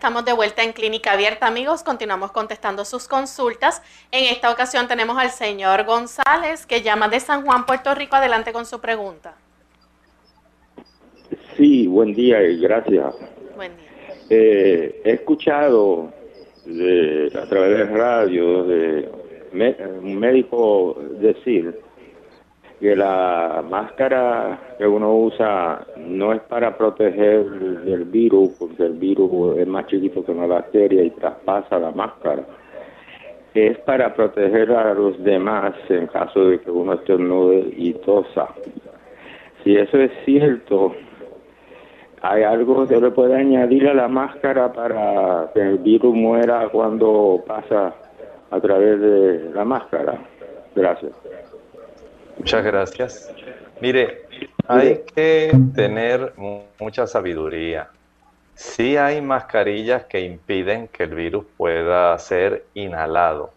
estamos 0.03 0.25
de 0.25 0.33
vuelta 0.33 0.65
en 0.65 0.73
Clínica 0.73 1.13
Abierta, 1.13 1.47
amigos. 1.47 1.85
Continuamos 1.85 2.33
contestando 2.33 2.85
sus 2.85 3.07
consultas. 3.07 3.83
En 4.11 4.25
esta 4.25 4.51
ocasión 4.51 4.89
tenemos 4.89 5.17
al 5.17 5.31
señor 5.31 5.85
González, 5.85 6.67
que 6.67 6.83
llama 6.83 7.07
de 7.07 7.21
San 7.21 7.45
Juan, 7.45 7.67
Puerto 7.67 7.95
Rico. 7.95 8.17
Adelante 8.17 8.53
con 8.53 8.67
su 8.67 8.81
pregunta. 8.81 9.35
Sí, 11.63 11.87
buen 11.87 12.13
día 12.13 12.43
y 12.43 12.59
gracias. 12.59 13.15
Buen 13.55 13.71
día. 13.77 14.15
Eh, 14.31 15.01
he 15.05 15.13
escuchado 15.13 16.09
a 16.09 17.47
través 17.47 17.79
de 17.79 17.85
radio 17.85 18.65
de 18.65 19.09
un 20.03 20.19
médico 20.19 21.01
decir 21.21 21.79
que 22.81 22.97
la 22.97 23.65
máscara 23.71 24.75
que 24.77 24.89
uno 24.89 25.17
usa 25.17 25.87
no 25.99 26.33
es 26.33 26.41
para 26.41 26.77
proteger 26.77 27.49
del 27.49 28.07
virus, 28.07 28.57
porque 28.59 28.83
el 28.83 28.95
virus 28.95 29.57
es 29.57 29.69
más 29.69 29.87
chiquito 29.87 30.25
que 30.25 30.33
una 30.33 30.49
bacteria 30.49 31.05
y 31.05 31.11
traspasa 31.11 31.79
la 31.79 31.93
máscara. 31.93 32.45
Es 33.55 33.79
para 33.79 34.13
proteger 34.13 34.73
a 34.73 34.95
los 34.95 35.23
demás 35.23 35.75
en 35.91 36.09
caso 36.09 36.45
de 36.45 36.59
que 36.59 36.73
uno 36.73 36.95
estornude 36.95 37.73
y 37.77 37.93
tosa. 37.93 38.49
Si 39.63 39.77
eso 39.77 39.99
es 39.99 40.11
cierto, 40.25 40.93
¿hay 42.23 42.45
algo 42.45 42.87
que 42.87 43.01
le 43.01 43.11
puede 43.11 43.37
añadir 43.37 43.89
a 43.89 43.95
la 43.95 44.09
máscara 44.09 44.73
para 44.73 45.51
que 45.53 45.61
el 45.61 45.79
virus 45.79 46.15
muera 46.15 46.69
cuando 46.71 47.43
pasa 47.47 47.93
a 48.51 48.61
través 48.61 49.01
de 49.01 49.51
la 49.53 49.65
máscara? 49.65 50.19
Gracias. 50.75 51.13
Muchas 52.39 52.65
gracias. 52.65 53.35
Mire, 53.81 54.23
hay 54.69 55.03
que 55.15 55.53
tener 55.75 56.33
mucha 56.79 57.07
sabiduría. 57.07 57.89
Sí 58.55 58.97
hay 58.97 59.21
mascarillas 59.21 60.05
que 60.05 60.21
impiden 60.21 60.89
que 60.89 61.03
el 61.05 61.15
virus 61.15 61.45
pueda 61.57 62.17
ser 62.19 62.65
inhalado. 62.75 63.51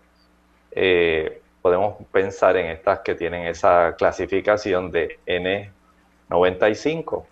Eh, 0.71 1.41
podemos 1.61 1.95
pensar 2.11 2.57
en 2.57 2.67
estas 2.67 2.99
que 2.99 3.15
tienen 3.15 3.45
esa 3.45 3.95
clasificación 3.97 4.91
de 4.91 5.19
N95. 5.27 7.23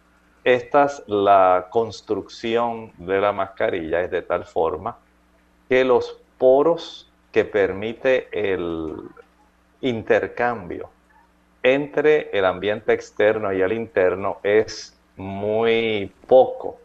Estas, 0.43 1.03
la 1.07 1.67
construcción 1.69 2.91
de 2.97 3.21
la 3.21 3.31
mascarilla 3.31 4.01
es 4.01 4.11
de 4.11 4.21
tal 4.21 4.43
forma 4.43 4.97
que 5.69 5.85
los 5.85 6.19
poros 6.37 7.09
que 7.31 7.45
permite 7.45 8.27
el 8.31 8.93
intercambio 9.79 10.89
entre 11.63 12.29
el 12.37 12.43
ambiente 12.43 12.91
externo 12.91 13.53
y 13.53 13.61
el 13.61 13.71
interno 13.71 14.39
es 14.43 14.99
muy 15.15 16.11
poco. 16.27 16.77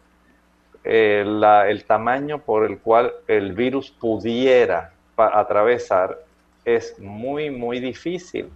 Eh, 0.85 1.25
el 1.67 1.83
tamaño 1.83 2.39
por 2.39 2.65
el 2.65 2.79
cual 2.79 3.13
el 3.27 3.51
virus 3.51 3.91
pudiera 3.91 4.93
atravesar 5.17 6.17
es 6.63 6.97
muy, 6.97 7.49
muy 7.49 7.81
difícil. 7.81 8.49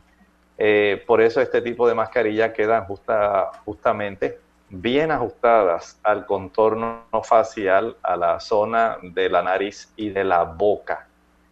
Eh, 0.58 1.04
por 1.06 1.20
eso 1.22 1.42
este 1.42 1.62
tipo 1.62 1.86
de 1.88 1.94
mascarilla 1.94 2.54
quedan 2.54 2.86
justa, 2.86 3.52
justamente 3.66 4.40
bien 4.76 5.12
ajustadas 5.12 6.00
al 6.02 6.26
contorno 6.26 7.04
facial, 7.24 7.96
a 8.02 8.18
la 8.18 8.40
zona 8.40 8.98
de 9.04 9.30
la 9.30 9.44
nariz 9.44 9.94
y 9.96 10.10
de 10.10 10.24
la 10.24 10.44
boca. 10.44 11.08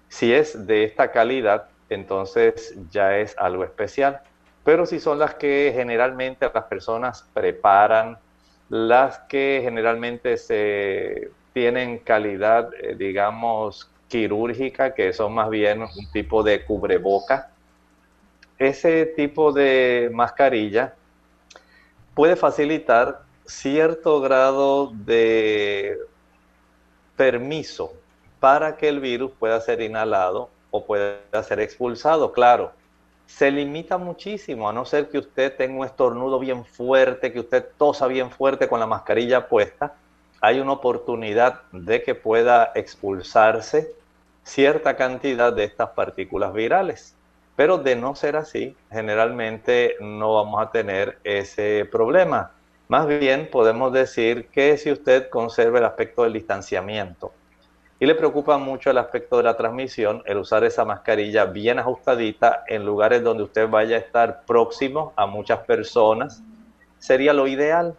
Si 0.07 0.33
es 0.33 0.65
de 0.65 0.83
esta 0.85 1.11
calidad, 1.11 1.67
entonces 1.89 2.75
ya 2.89 3.19
es 3.19 3.37
algo 3.37 3.63
especial. 3.63 4.21
Pero 4.63 4.87
si 4.87 4.99
son 4.99 5.19
las 5.19 5.35
que 5.35 5.71
generalmente 5.75 6.49
las 6.51 6.63
personas 6.63 7.29
preparan, 7.31 8.17
las 8.69 9.19
que 9.19 9.59
generalmente 9.63 10.37
se 10.37 11.29
tienen 11.53 11.99
calidad, 11.99 12.69
eh, 12.73 12.95
digamos, 12.95 13.87
quirúrgica, 14.07 14.95
que 14.95 15.13
son 15.13 15.33
más 15.33 15.49
bien 15.51 15.83
un 15.83 16.11
tipo 16.11 16.41
de 16.41 16.65
cubreboca, 16.65 17.51
ese 18.57 19.05
tipo 19.05 19.51
de 19.51 20.09
mascarilla 20.11 20.95
puede 22.13 22.35
facilitar 22.35 23.21
cierto 23.45 24.21
grado 24.21 24.91
de 24.93 25.97
permiso 27.15 27.93
para 28.39 28.77
que 28.77 28.89
el 28.89 28.99
virus 28.99 29.31
pueda 29.37 29.59
ser 29.61 29.81
inhalado 29.81 30.49
o 30.71 30.85
pueda 30.85 31.43
ser 31.43 31.59
expulsado. 31.59 32.31
Claro, 32.31 32.71
se 33.25 33.51
limita 33.51 33.97
muchísimo, 33.97 34.69
a 34.69 34.73
no 34.73 34.85
ser 34.85 35.09
que 35.09 35.19
usted 35.19 35.55
tenga 35.55 35.79
un 35.79 35.85
estornudo 35.85 36.39
bien 36.39 36.65
fuerte, 36.65 37.31
que 37.31 37.39
usted 37.39 37.65
tosa 37.77 38.07
bien 38.07 38.31
fuerte 38.31 38.67
con 38.67 38.79
la 38.79 38.87
mascarilla 38.87 39.47
puesta, 39.47 39.95
hay 40.41 40.59
una 40.59 40.73
oportunidad 40.73 41.61
de 41.71 42.01
que 42.03 42.15
pueda 42.15 42.71
expulsarse 42.75 43.93
cierta 44.43 44.95
cantidad 44.95 45.53
de 45.53 45.65
estas 45.65 45.89
partículas 45.89 46.51
virales. 46.53 47.15
Pero 47.55 47.77
de 47.77 47.95
no 47.95 48.15
ser 48.15 48.35
así, 48.35 48.75
generalmente 48.91 49.95
no 49.99 50.35
vamos 50.35 50.61
a 50.61 50.71
tener 50.71 51.19
ese 51.23 51.87
problema. 51.91 52.51
Más 52.87 53.07
bien 53.07 53.49
podemos 53.51 53.93
decir 53.93 54.47
que 54.49 54.77
si 54.77 54.91
usted 54.91 55.29
conserva 55.29 55.79
el 55.79 55.85
aspecto 55.85 56.23
del 56.23 56.33
distanciamiento 56.33 57.31
y 57.99 58.05
le 58.05 58.15
preocupa 58.15 58.57
mucho 58.57 58.89
el 58.89 58.97
aspecto 58.97 59.37
de 59.37 59.43
la 59.43 59.55
transmisión, 59.55 60.23
el 60.25 60.37
usar 60.37 60.63
esa 60.63 60.85
mascarilla 60.85 61.45
bien 61.45 61.77
ajustadita 61.77 62.63
en 62.67 62.83
lugares 62.83 63.23
donde 63.23 63.43
usted 63.43 63.69
vaya 63.69 63.95
a 63.95 63.99
estar 63.99 64.43
próximo 64.45 65.13
a 65.15 65.25
muchas 65.25 65.59
personas, 65.59 66.41
sería 66.97 67.31
lo 67.31 67.47
ideal. 67.47 67.95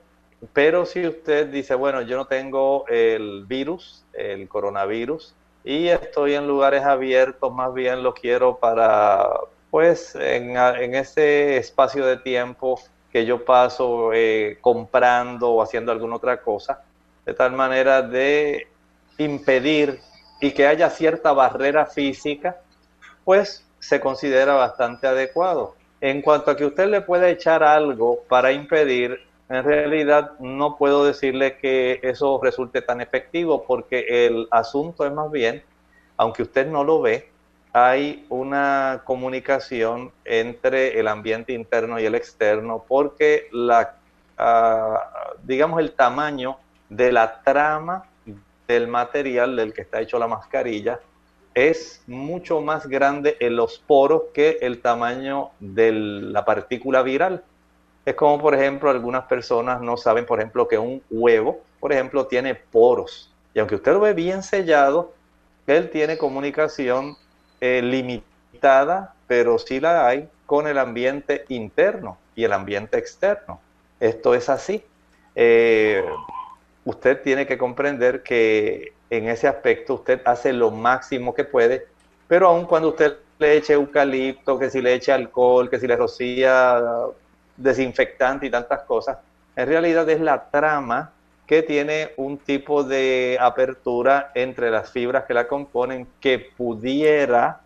Pero 0.52 0.86
si 0.86 1.06
usted 1.06 1.46
dice, 1.46 1.76
bueno, 1.76 2.02
yo 2.02 2.16
no 2.16 2.26
tengo 2.26 2.84
el 2.88 3.44
virus, 3.46 4.04
el 4.12 4.48
coronavirus, 4.48 5.36
y 5.64 5.88
estoy 5.88 6.34
en 6.34 6.46
lugares 6.46 6.82
abiertos, 6.82 7.52
más 7.52 7.72
bien 7.72 8.02
lo 8.02 8.14
quiero 8.14 8.56
para, 8.56 9.28
pues, 9.70 10.14
en, 10.14 10.56
ese 10.94 11.56
espacio 11.56 12.04
de 12.04 12.16
tiempo 12.16 12.80
que 13.12 13.24
yo 13.24 13.44
paso 13.44 14.12
eh, 14.12 14.58
comprando 14.60 15.50
o 15.50 15.62
haciendo 15.62 15.92
alguna 15.92 16.16
otra 16.16 16.40
cosa, 16.40 16.82
de 17.24 17.34
tal 17.34 17.52
manera 17.52 18.02
de 18.02 18.66
impedir 19.18 20.00
y 20.40 20.50
que 20.52 20.66
haya 20.66 20.90
cierta 20.90 21.32
barrera 21.32 21.86
física, 21.86 22.56
pues 23.24 23.64
se 23.78 24.00
considera 24.00 24.54
bastante 24.54 25.06
adecuado. 25.06 25.76
En 26.00 26.20
cuanto 26.22 26.50
a 26.50 26.56
que 26.56 26.64
usted 26.64 26.88
le 26.88 27.02
puede 27.02 27.30
echar 27.30 27.62
algo 27.62 28.24
para 28.28 28.50
impedir, 28.50 29.20
en 29.52 29.64
realidad 29.64 30.32
no 30.40 30.76
puedo 30.76 31.04
decirle 31.04 31.58
que 31.58 32.00
eso 32.02 32.40
resulte 32.42 32.80
tan 32.80 33.02
efectivo 33.02 33.64
porque 33.66 34.26
el 34.26 34.48
asunto 34.50 35.04
es 35.04 35.12
más 35.12 35.30
bien, 35.30 35.62
aunque 36.16 36.42
usted 36.42 36.66
no 36.66 36.84
lo 36.84 37.02
ve, 37.02 37.28
hay 37.74 38.24
una 38.30 39.02
comunicación 39.04 40.10
entre 40.24 40.98
el 40.98 41.06
ambiente 41.06 41.52
interno 41.52 42.00
y 42.00 42.06
el 42.06 42.14
externo 42.14 42.84
porque 42.88 43.48
la, 43.52 43.96
ah, 44.38 45.34
digamos, 45.42 45.80
el 45.80 45.92
tamaño 45.92 46.56
de 46.88 47.12
la 47.12 47.42
trama 47.42 48.04
del 48.66 48.88
material 48.88 49.54
del 49.56 49.74
que 49.74 49.82
está 49.82 50.00
hecho 50.00 50.18
la 50.18 50.28
mascarilla 50.28 50.98
es 51.54 52.02
mucho 52.06 52.62
más 52.62 52.86
grande 52.86 53.36
en 53.38 53.56
los 53.56 53.78
poros 53.78 54.22
que 54.32 54.58
el 54.62 54.80
tamaño 54.80 55.50
de 55.60 55.92
la 55.92 56.44
partícula 56.46 57.02
viral. 57.02 57.44
Es 58.04 58.14
como, 58.14 58.40
por 58.40 58.54
ejemplo, 58.54 58.90
algunas 58.90 59.24
personas 59.24 59.80
no 59.80 59.96
saben, 59.96 60.26
por 60.26 60.40
ejemplo, 60.40 60.66
que 60.66 60.78
un 60.78 61.02
huevo, 61.10 61.60
por 61.78 61.92
ejemplo, 61.92 62.26
tiene 62.26 62.54
poros. 62.54 63.32
Y 63.54 63.60
aunque 63.60 63.76
usted 63.76 63.92
lo 63.92 64.00
ve 64.00 64.12
bien 64.12 64.42
sellado, 64.42 65.12
él 65.66 65.90
tiene 65.90 66.18
comunicación 66.18 67.16
eh, 67.60 67.80
limitada, 67.82 69.14
pero 69.28 69.58
sí 69.58 69.78
la 69.78 70.06
hay 70.06 70.28
con 70.46 70.66
el 70.66 70.78
ambiente 70.78 71.44
interno 71.48 72.18
y 72.34 72.44
el 72.44 72.52
ambiente 72.52 72.98
externo. 72.98 73.60
Esto 74.00 74.34
es 74.34 74.48
así. 74.48 74.84
Eh, 75.36 76.04
usted 76.84 77.22
tiene 77.22 77.46
que 77.46 77.56
comprender 77.56 78.22
que 78.22 78.92
en 79.10 79.28
ese 79.28 79.46
aspecto 79.46 79.94
usted 79.94 80.20
hace 80.24 80.52
lo 80.52 80.70
máximo 80.70 81.34
que 81.34 81.44
puede, 81.44 81.86
pero 82.26 82.48
aun 82.48 82.66
cuando 82.66 82.88
usted 82.88 83.16
le 83.38 83.56
eche 83.56 83.74
eucalipto, 83.74 84.58
que 84.58 84.70
si 84.70 84.80
le 84.80 84.94
eche 84.94 85.12
alcohol, 85.12 85.70
que 85.70 85.78
si 85.78 85.86
le 85.86 85.96
rocía 85.96 86.80
desinfectante 87.56 88.46
y 88.46 88.50
tantas 88.50 88.82
cosas, 88.82 89.18
en 89.56 89.66
realidad 89.66 90.08
es 90.08 90.20
la 90.20 90.50
trama 90.50 91.12
que 91.46 91.62
tiene 91.62 92.12
un 92.16 92.38
tipo 92.38 92.82
de 92.82 93.36
apertura 93.40 94.30
entre 94.34 94.70
las 94.70 94.90
fibras 94.90 95.24
que 95.24 95.34
la 95.34 95.48
componen 95.48 96.06
que 96.20 96.38
pudiera 96.38 97.60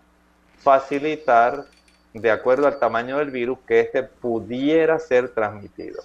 facilitar, 0.59 1.67
de 2.13 2.31
acuerdo 2.31 2.67
al 2.67 2.79
tamaño 2.79 3.19
del 3.19 3.31
virus, 3.31 3.59
que 3.67 3.81
éste 3.81 4.03
pudiera 4.03 4.99
ser 4.99 5.29
transmitido. 5.29 6.03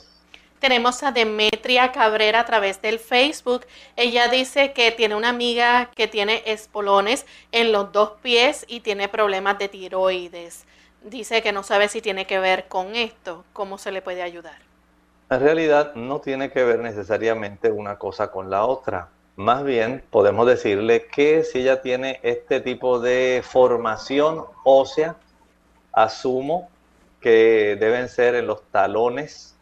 Tenemos 0.60 1.02
a 1.02 1.12
Demetria 1.12 1.92
Cabrera 1.92 2.42
a 2.42 2.46
través 2.46 2.80
del 2.84 3.00
Facebook. 3.00 3.66
Ella 3.96 4.28
dice 4.28 4.74
que 4.74 4.92
tiene 4.92 5.16
una 5.16 5.30
amiga 5.30 5.90
que 5.96 6.08
tiene 6.08 6.44
espolones 6.46 7.26
en 7.52 7.72
los 7.72 7.92
dos 7.92 8.12
pies 8.22 8.64
y 8.68 8.82
tiene 8.82 9.08
problemas 9.08 9.58
de 9.58 9.70
tiroides 9.70 10.66
dice 11.04 11.42
que 11.42 11.52
no 11.52 11.64
sabe 11.64 11.88
si 11.88 12.02
tiene 12.02 12.26
que 12.26 12.40
ver 12.40 12.68
con 12.68 12.96
esto. 12.96 13.44
¿Cómo 13.54 13.78
se 13.78 13.92
le 13.92 14.02
puede 14.02 14.22
ayudar? 14.22 14.58
En 15.30 15.40
realidad 15.40 15.96
no 15.96 16.20
tiene 16.20 16.52
que 16.52 16.64
ver 16.64 16.80
necesariamente 16.80 17.72
una 17.72 17.98
cosa 17.98 18.32
con 18.32 18.50
la 18.50 18.66
otra. 18.66 19.10
Más 19.36 19.64
bien 19.64 20.04
podemos 20.10 20.46
decirle 20.46 21.08
que 21.08 21.44
si 21.44 21.60
ella 21.60 21.82
tiene 21.82 22.20
este 22.22 22.60
tipo 22.60 23.00
de 23.00 23.42
formación 23.44 24.44
ósea, 24.64 25.16
asumo 25.94 26.70
que 27.22 27.78
deben 27.80 28.10
ser 28.10 28.36
en 28.36 28.48
los 28.48 28.62
talones. 28.72 29.56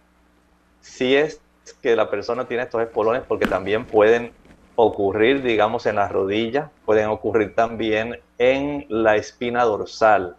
Si 0.82 1.16
es 1.16 1.42
que 1.84 1.96
la 1.96 2.10
persona 2.10 2.48
tiene 2.48 2.64
estos 2.64 2.82
espolones, 2.82 3.22
porque 3.28 3.46
también 3.46 3.86
pueden 3.86 4.32
ocurrir, 4.76 5.44
digamos, 5.44 5.86
en 5.86 5.98
las 5.98 6.12
rodillas, 6.12 6.72
pueden 6.86 7.10
ocurrir 7.10 7.54
también 7.54 8.20
en 8.40 8.86
la 8.90 9.18
espina 9.18 9.66
dorsal 9.66 10.36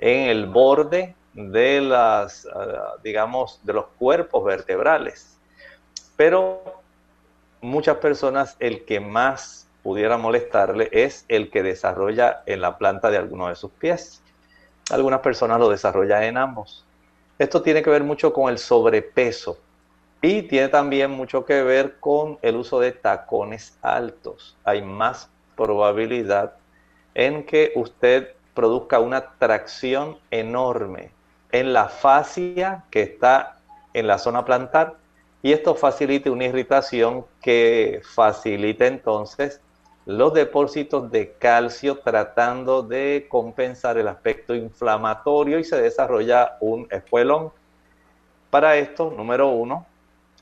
en 0.00 0.28
el 0.28 0.46
borde 0.46 1.14
de 1.34 1.80
las, 1.80 2.46
ah, 2.46 2.96
digamos, 3.04 3.60
de 3.62 3.74
los 3.74 3.86
cuerpos 3.98 4.44
vertebrales. 4.44 5.38
Pero 6.16 6.80
muchas 7.60 7.98
personas 7.98 8.56
el 8.58 8.84
que 8.84 8.98
más 8.98 9.68
pudiera 9.82 10.16
molestarle 10.16 10.88
es 10.92 11.24
el 11.28 11.50
que 11.50 11.62
desarrolla 11.62 12.42
en 12.46 12.60
la 12.60 12.76
planta 12.78 13.10
de 13.10 13.18
alguno 13.18 13.48
de 13.48 13.54
sus 13.54 13.70
pies. 13.72 14.22
Algunas 14.90 15.20
personas 15.20 15.60
lo 15.60 15.68
desarrollan 15.68 16.24
en 16.24 16.36
ambos. 16.36 16.84
Esto 17.38 17.62
tiene 17.62 17.82
que 17.82 17.90
ver 17.90 18.02
mucho 18.02 18.32
con 18.32 18.50
el 18.50 18.58
sobrepeso 18.58 19.58
y 20.22 20.42
tiene 20.42 20.68
también 20.68 21.10
mucho 21.10 21.44
que 21.44 21.62
ver 21.62 21.98
con 21.98 22.38
el 22.42 22.56
uso 22.56 22.80
de 22.80 22.92
tacones 22.92 23.78
altos. 23.80 24.56
Hay 24.64 24.82
más 24.82 25.30
probabilidad 25.56 26.54
en 27.14 27.44
que 27.44 27.72
usted 27.76 28.34
produzca 28.60 29.00
una 29.00 29.38
tracción 29.38 30.18
enorme 30.30 31.12
en 31.50 31.72
la 31.72 31.88
fascia 31.88 32.84
que 32.90 33.00
está 33.00 33.56
en 33.94 34.06
la 34.06 34.18
zona 34.18 34.44
plantar 34.44 34.96
y 35.40 35.52
esto 35.52 35.74
facilite 35.74 36.28
una 36.28 36.44
irritación 36.44 37.24
que 37.40 38.02
facilita 38.04 38.86
entonces 38.86 39.62
los 40.04 40.34
depósitos 40.34 41.10
de 41.10 41.32
calcio 41.38 42.00
tratando 42.00 42.82
de 42.82 43.28
compensar 43.30 43.96
el 43.96 44.08
aspecto 44.08 44.54
inflamatorio 44.54 45.58
y 45.58 45.64
se 45.64 45.80
desarrolla 45.80 46.58
un 46.60 46.86
espuelón. 46.90 47.52
Para 48.50 48.76
esto, 48.76 49.10
número 49.10 49.48
uno, 49.48 49.86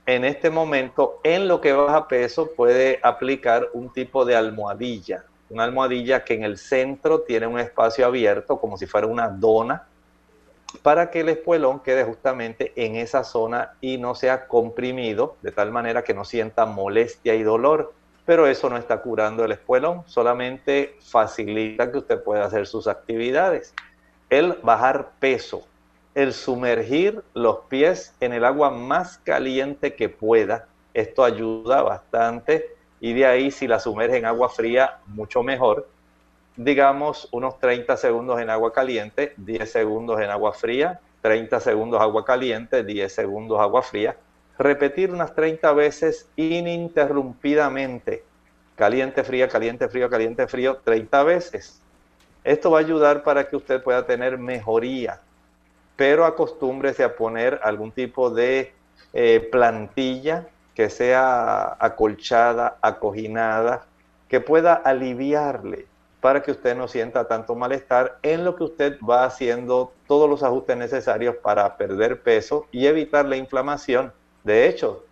en 0.06 0.24
este 0.24 0.50
momento 0.50 1.20
en 1.22 1.46
lo 1.46 1.60
que 1.60 1.72
baja 1.72 2.08
peso 2.08 2.50
puede 2.56 2.98
aplicar 3.00 3.68
un 3.74 3.92
tipo 3.92 4.24
de 4.24 4.34
almohadilla 4.34 5.22
una 5.50 5.64
almohadilla 5.64 6.24
que 6.24 6.34
en 6.34 6.44
el 6.44 6.58
centro 6.58 7.20
tiene 7.20 7.46
un 7.46 7.58
espacio 7.58 8.06
abierto 8.06 8.58
como 8.58 8.76
si 8.76 8.86
fuera 8.86 9.06
una 9.06 9.28
dona 9.28 9.86
para 10.82 11.10
que 11.10 11.20
el 11.20 11.30
espuelón 11.30 11.80
quede 11.80 12.04
justamente 12.04 12.72
en 12.76 12.96
esa 12.96 13.24
zona 13.24 13.72
y 13.80 13.96
no 13.96 14.14
sea 14.14 14.46
comprimido 14.46 15.36
de 15.40 15.52
tal 15.52 15.70
manera 15.72 16.04
que 16.04 16.12
no 16.12 16.24
sienta 16.24 16.66
molestia 16.66 17.34
y 17.34 17.42
dolor. 17.42 17.94
Pero 18.26 18.46
eso 18.46 18.68
no 18.68 18.76
está 18.76 19.00
curando 19.00 19.44
el 19.46 19.52
espuelón, 19.52 20.02
solamente 20.06 20.98
facilita 21.00 21.90
que 21.90 21.98
usted 21.98 22.22
pueda 22.22 22.44
hacer 22.44 22.66
sus 22.66 22.86
actividades. 22.86 23.72
El 24.28 24.58
bajar 24.62 25.12
peso 25.18 25.64
el 26.18 26.32
sumergir 26.32 27.22
los 27.32 27.60
pies 27.68 28.12
en 28.18 28.32
el 28.32 28.44
agua 28.44 28.70
más 28.70 29.18
caliente 29.18 29.94
que 29.94 30.08
pueda. 30.08 30.66
Esto 30.92 31.22
ayuda 31.22 31.82
bastante 31.82 32.74
y 33.00 33.12
de 33.12 33.26
ahí 33.26 33.50
si 33.50 33.66
la 33.66 33.78
sumerge 33.78 34.16
en 34.16 34.24
agua 34.24 34.48
fría, 34.48 34.98
mucho 35.06 35.42
mejor. 35.42 35.88
Digamos 36.56 37.28
unos 37.30 37.58
30 37.60 37.96
segundos 37.96 38.40
en 38.40 38.50
agua 38.50 38.72
caliente, 38.72 39.34
10 39.36 39.70
segundos 39.70 40.20
en 40.20 40.30
agua 40.30 40.52
fría, 40.52 41.00
30 41.22 41.60
segundos 41.60 42.00
agua 42.00 42.24
caliente, 42.24 42.82
10 42.82 43.12
segundos 43.12 43.60
agua 43.60 43.82
fría. 43.82 44.16
Repetir 44.58 45.12
unas 45.12 45.34
30 45.34 45.72
veces 45.72 46.28
ininterrumpidamente. 46.36 48.24
Caliente, 48.74 49.22
fría, 49.22 49.48
caliente, 49.48 49.88
frío, 49.88 50.10
caliente, 50.10 50.46
frío, 50.48 50.78
30 50.82 51.22
veces. 51.22 51.80
Esto 52.44 52.70
va 52.70 52.78
a 52.78 52.80
ayudar 52.80 53.22
para 53.22 53.48
que 53.48 53.56
usted 53.56 53.82
pueda 53.82 54.06
tener 54.06 54.38
mejoría, 54.38 55.20
pero 55.96 56.24
acostúmbrese 56.24 57.04
a 57.04 57.14
poner 57.14 57.60
algún 57.62 57.92
tipo 57.92 58.30
de 58.30 58.72
eh, 59.12 59.48
plantilla 59.50 60.46
que 60.78 60.90
sea 60.90 61.76
acolchada, 61.80 62.78
acoginada, 62.82 63.86
que 64.28 64.40
pueda 64.40 64.74
aliviarle 64.74 65.86
para 66.20 66.40
que 66.40 66.52
usted 66.52 66.76
no 66.76 66.86
sienta 66.86 67.26
tanto 67.26 67.56
malestar 67.56 68.18
en 68.22 68.44
lo 68.44 68.54
que 68.54 68.62
usted 68.62 68.96
va 69.00 69.24
haciendo 69.24 69.92
todos 70.06 70.30
los 70.30 70.44
ajustes 70.44 70.76
necesarios 70.76 71.34
para 71.42 71.76
perder 71.76 72.22
peso 72.22 72.68
y 72.70 72.86
evitar 72.86 73.24
la 73.24 73.36
inflamación. 73.36 74.12
De 74.44 74.68
hecho, 74.68 75.04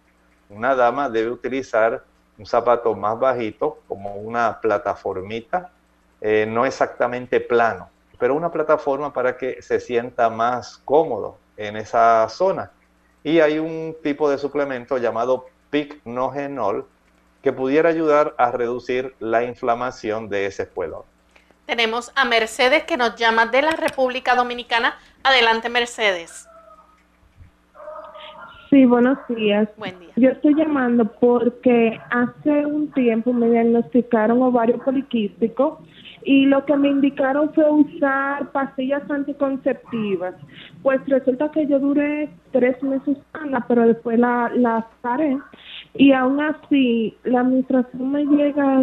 una 0.51 0.77
dama 0.77 1.09
debe 1.09 1.33
utilizar 1.33 2.05
un 2.39 2.47
zapato 2.47 2.95
más 2.95 3.19
bajito, 3.19 3.81
como 3.89 4.15
una 4.15 4.61
plataformita, 4.61 5.73
eh, 6.21 6.47
no 6.49 6.65
exactamente 6.65 7.41
plano, 7.41 7.91
pero 8.21 8.37
una 8.37 8.53
plataforma 8.53 9.13
para 9.13 9.37
que 9.37 9.61
se 9.63 9.81
sienta 9.81 10.31
más 10.31 10.79
cómodo 10.85 11.39
en 11.57 11.77
esa 11.77 12.29
zona. 12.29 12.71
Y 13.25 13.41
hay 13.41 13.59
un 13.59 13.97
tipo 14.05 14.31
de 14.31 14.39
suplemento 14.39 14.99
llamado 14.99 15.47
Picnogenol 15.71 16.87
que 17.43 17.53
pudiera 17.53 17.89
ayudar 17.89 18.35
a 18.39 18.51
reducir 18.51 19.15
la 19.21 19.45
inflamación 19.45 20.29
de 20.29 20.47
ese 20.47 20.65
espuelón. 20.65 21.03
Tenemos 21.67 22.13
a 22.15 22.25
Mercedes 22.25 22.85
que 22.85 22.97
nos 22.97 23.17
llama 23.17 23.47
de 23.47 23.63
la 23.63 23.73
República 23.73 24.35
Dominicana. 24.35 24.97
Adelante, 25.23 25.69
Mercedes. 25.69 26.49
Sí, 28.71 28.85
buenos 28.85 29.19
días. 29.29 29.69
Buen 29.77 29.99
día. 30.01 30.11
Yo 30.17 30.31
estoy 30.31 30.55
llamando 30.55 31.05
porque 31.05 32.01
hace 32.11 32.67
un 32.67 32.91
tiempo 32.93 33.33
me 33.33 33.49
diagnosticaron 33.49 34.43
ovario 34.43 34.79
poliquístico 34.79 35.83
y 36.27 36.45
lo 36.47 36.65
que 36.65 36.77
me 36.77 36.89
indicaron 36.89 37.55
fue 37.55 37.71
usar 37.71 38.51
pastillas 38.51 39.09
anticonceptivas. 39.09 40.35
Pues 40.83 41.01
resulta 41.07 41.53
que 41.53 41.69
yo 41.69 41.79
duré 41.79 42.29
tres 42.51 42.83
meses 42.83 43.17
sana, 43.33 43.65
pero 43.69 43.87
después 43.87 44.19
la, 44.19 44.51
la 44.57 44.85
paré 45.03 45.39
y 45.95 46.11
aún 46.11 46.41
así 46.41 47.17
la 47.23 47.43
administración 47.43 48.11
me 48.11 48.25
llega, 48.25 48.81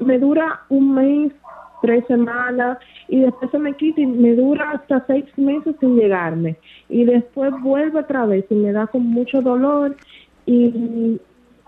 me 0.00 0.18
dura 0.18 0.60
un 0.68 0.94
mes, 0.94 1.32
tres 1.80 2.04
semanas 2.08 2.76
y 3.08 3.20
después 3.20 3.50
se 3.50 3.58
me 3.58 3.72
quita 3.74 4.02
y 4.02 4.06
me 4.06 4.34
dura 4.34 4.72
hasta 4.72 5.02
seis 5.06 5.24
meses 5.38 5.74
sin 5.80 5.96
llegarme 5.96 6.56
y 6.90 7.04
después 7.04 7.54
vuelve 7.62 8.00
otra 8.00 8.26
vez 8.26 8.44
y 8.50 8.54
me 8.54 8.70
da 8.70 8.86
con 8.86 9.06
mucho 9.06 9.40
dolor 9.40 9.96
y 10.44 11.18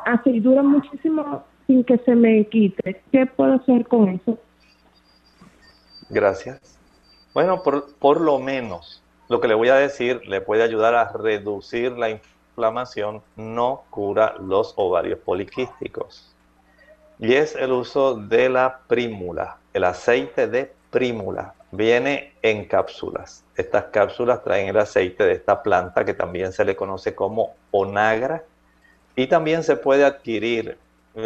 así 0.04 0.40
dura 0.40 0.62
muchísimo 0.62 1.44
sin 1.66 1.82
que 1.82 1.96
se 1.96 2.14
me 2.14 2.44
quite. 2.44 3.00
¿Qué 3.10 3.24
puedo 3.24 3.54
hacer 3.54 3.86
con 3.88 4.10
eso? 4.10 4.38
Gracias. 6.14 6.78
Bueno, 7.34 7.64
por, 7.64 7.92
por 7.96 8.20
lo 8.20 8.38
menos 8.38 9.02
lo 9.28 9.40
que 9.40 9.48
le 9.48 9.54
voy 9.54 9.70
a 9.70 9.74
decir 9.74 10.22
le 10.28 10.40
puede 10.40 10.62
ayudar 10.62 10.94
a 10.94 11.10
reducir 11.10 11.90
la 11.90 12.08
inflamación, 12.08 13.20
no 13.34 13.82
cura 13.90 14.36
los 14.38 14.74
ovarios 14.76 15.18
poliquísticos. 15.18 16.32
Y 17.18 17.34
es 17.34 17.56
el 17.56 17.72
uso 17.72 18.14
de 18.14 18.48
la 18.48 18.82
prímula, 18.86 19.58
el 19.72 19.82
aceite 19.82 20.46
de 20.46 20.72
prímula. 20.90 21.54
Viene 21.72 22.34
en 22.42 22.66
cápsulas. 22.66 23.42
Estas 23.56 23.86
cápsulas 23.86 24.44
traen 24.44 24.68
el 24.68 24.78
aceite 24.78 25.24
de 25.24 25.32
esta 25.32 25.64
planta 25.64 26.04
que 26.04 26.14
también 26.14 26.52
se 26.52 26.64
le 26.64 26.76
conoce 26.76 27.16
como 27.16 27.56
onagra 27.72 28.44
y 29.16 29.26
también 29.26 29.64
se 29.64 29.74
puede 29.74 30.04
adquirir, 30.04 30.78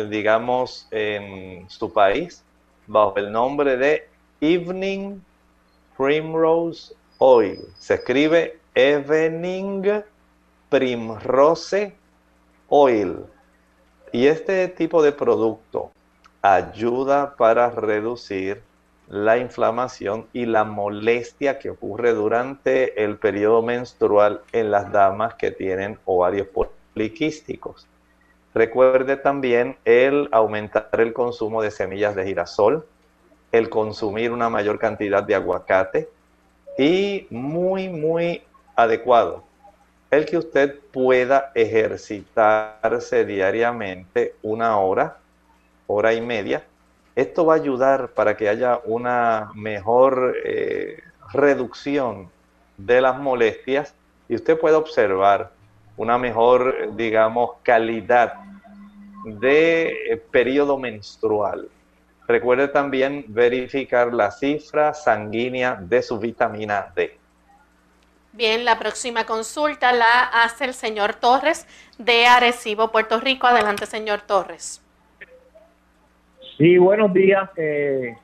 digamos, 0.09 0.89
en 0.91 1.69
su 1.69 1.93
país 1.93 2.43
bajo 2.87 3.17
el 3.19 3.31
nombre 3.31 3.77
de 3.77 4.09
Evening 4.41 5.21
Primrose 5.97 6.95
Oil. 7.19 7.59
Se 7.79 7.95
escribe 7.95 8.59
Evening 8.75 10.03
Primrose 10.69 11.93
Oil. 12.69 13.25
Y 14.13 14.27
este 14.27 14.69
tipo 14.69 15.03
de 15.03 15.13
producto 15.13 15.91
ayuda 16.41 17.35
para 17.37 17.71
reducir 17.71 18.63
la 19.09 19.39
inflamación 19.39 20.27
y 20.33 20.47
la 20.47 20.65
molestia 20.65 21.59
que 21.59 21.71
ocurre 21.71 22.13
durante 22.13 23.03
el 23.03 23.17
periodo 23.17 23.63
menstrual 23.63 24.43
en 24.53 24.71
las 24.71 24.93
damas 24.93 25.35
que 25.35 25.51
tienen 25.51 25.99
ovarios 26.05 26.47
poliquísticos. 26.95 27.89
Recuerde 28.55 29.17
también 29.17 29.77
el 29.85 30.29
aumentar 30.31 30.89
el 30.93 31.13
consumo 31.13 31.63
de 31.63 31.71
semillas 31.71 32.15
de 32.15 32.25
girasol, 32.25 32.87
el 33.53 33.69
consumir 33.69 34.33
una 34.33 34.49
mayor 34.49 34.79
cantidad 34.79 35.23
de 35.23 35.35
aguacate 35.35 36.09
y 36.77 37.27
muy, 37.31 37.89
muy 37.89 38.43
adecuado 38.77 39.49
el 40.11 40.25
que 40.25 40.39
usted 40.39 40.79
pueda 40.93 41.53
ejercitarse 41.55 43.25
diariamente 43.25 44.35
una 44.43 44.79
hora, 44.79 45.19
hora 45.87 46.15
y 46.15 46.21
media. 46.21 46.65
Esto 47.15 47.45
va 47.45 47.55
a 47.55 47.57
ayudar 47.57 48.09
para 48.09 48.37
que 48.37 48.49
haya 48.49 48.81
una 48.85 49.51
mejor 49.55 50.37
eh, 50.45 51.03
reducción 51.33 52.31
de 52.77 53.01
las 53.01 53.19
molestias 53.19 53.95
y 54.29 54.35
usted 54.37 54.59
pueda 54.59 54.79
observar 54.79 55.51
una 55.97 56.17
mejor, 56.17 56.95
digamos, 56.95 57.57
calidad 57.63 58.35
de 59.25 59.89
eh, 59.89 60.17
periodo 60.31 60.79
menstrual. 60.79 61.69
Recuerde 62.29 62.69
también 62.69 63.25
verificar 63.29 64.13
la 64.13 64.31
cifra 64.31 64.93
sanguínea 64.93 65.77
de 65.81 66.03
su 66.03 66.19
vitamina 66.19 66.93
D. 66.95 67.17
Bien, 68.33 68.67
la 68.67 68.79
próxima 68.79 69.25
consulta 69.25 69.93
la 69.93 70.25
hace 70.25 70.67
el 70.67 70.75
señor 70.75 71.15
Torres 71.15 71.67
de 71.97 72.27
Arecibo, 72.27 72.93
Puerto 72.93 73.19
Rico. 73.19 73.47
Adelante, 73.47 73.87
señor 73.87 74.21
Torres. 74.21 74.85
Sí, 76.59 76.77
buenos 76.77 77.15
días. 77.15 77.49
Eh, 77.57 78.15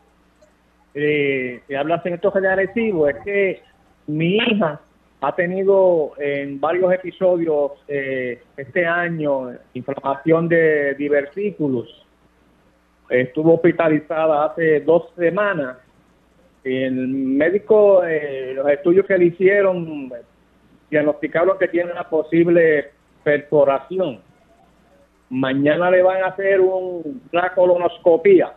eh, 0.93 1.63
habla 1.77 2.03
señor 2.03 2.21
Torres 2.21 2.43
de 2.43 2.49
Arecibo. 2.49 3.09
Es 3.09 3.17
que 3.25 3.63
mi 4.07 4.37
hija 4.37 4.83
ha 5.23 5.35
tenido 5.35 6.13
en 6.19 6.61
varios 6.61 6.93
episodios 6.93 7.73
eh, 7.89 8.43
este 8.59 8.85
año 8.85 9.53
inflamación 9.73 10.47
de 10.47 10.95
divertículos. 10.95 12.04
Estuvo 13.09 13.55
hospitalizada 13.55 14.47
hace 14.47 14.81
dos 14.81 15.13
semanas 15.17 15.77
el 16.65 17.09
médico, 17.09 18.03
eh, 18.05 18.55
los 18.55 18.69
estudios 18.71 19.07
que 19.07 19.19
le 19.19 19.27
hicieron, 19.27 20.11
diagnosticaron 20.91 21.59
que 21.59 21.69
tiene 21.69 21.93
una 21.93 22.09
posible 22.09 22.91
perforación. 23.23 24.21
Mañana 25.29 25.91
le 25.91 26.03
van 26.03 26.23
a 26.23 26.29
hacer 26.29 26.61
un, 26.61 27.23
una 27.33 27.53
colonoscopía 27.55 28.55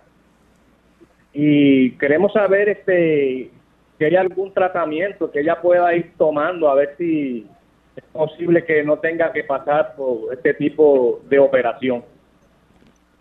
y 1.33 1.91
queremos 1.97 2.33
saber 2.33 2.69
este 2.69 3.51
si 3.97 4.05
hay 4.05 4.15
algún 4.15 4.53
tratamiento 4.53 5.31
que 5.31 5.41
ella 5.41 5.59
pueda 5.59 5.93
ir 5.95 6.13
tomando 6.17 6.69
a 6.69 6.75
ver 6.75 6.95
si 6.97 7.47
es 7.95 8.03
posible 8.05 8.63
que 8.63 8.83
no 8.83 8.99
tenga 8.99 9.31
que 9.33 9.43
pasar 9.43 9.95
por 9.95 10.33
este 10.33 10.53
tipo 10.53 11.21
de 11.27 11.39
operación. 11.39 12.03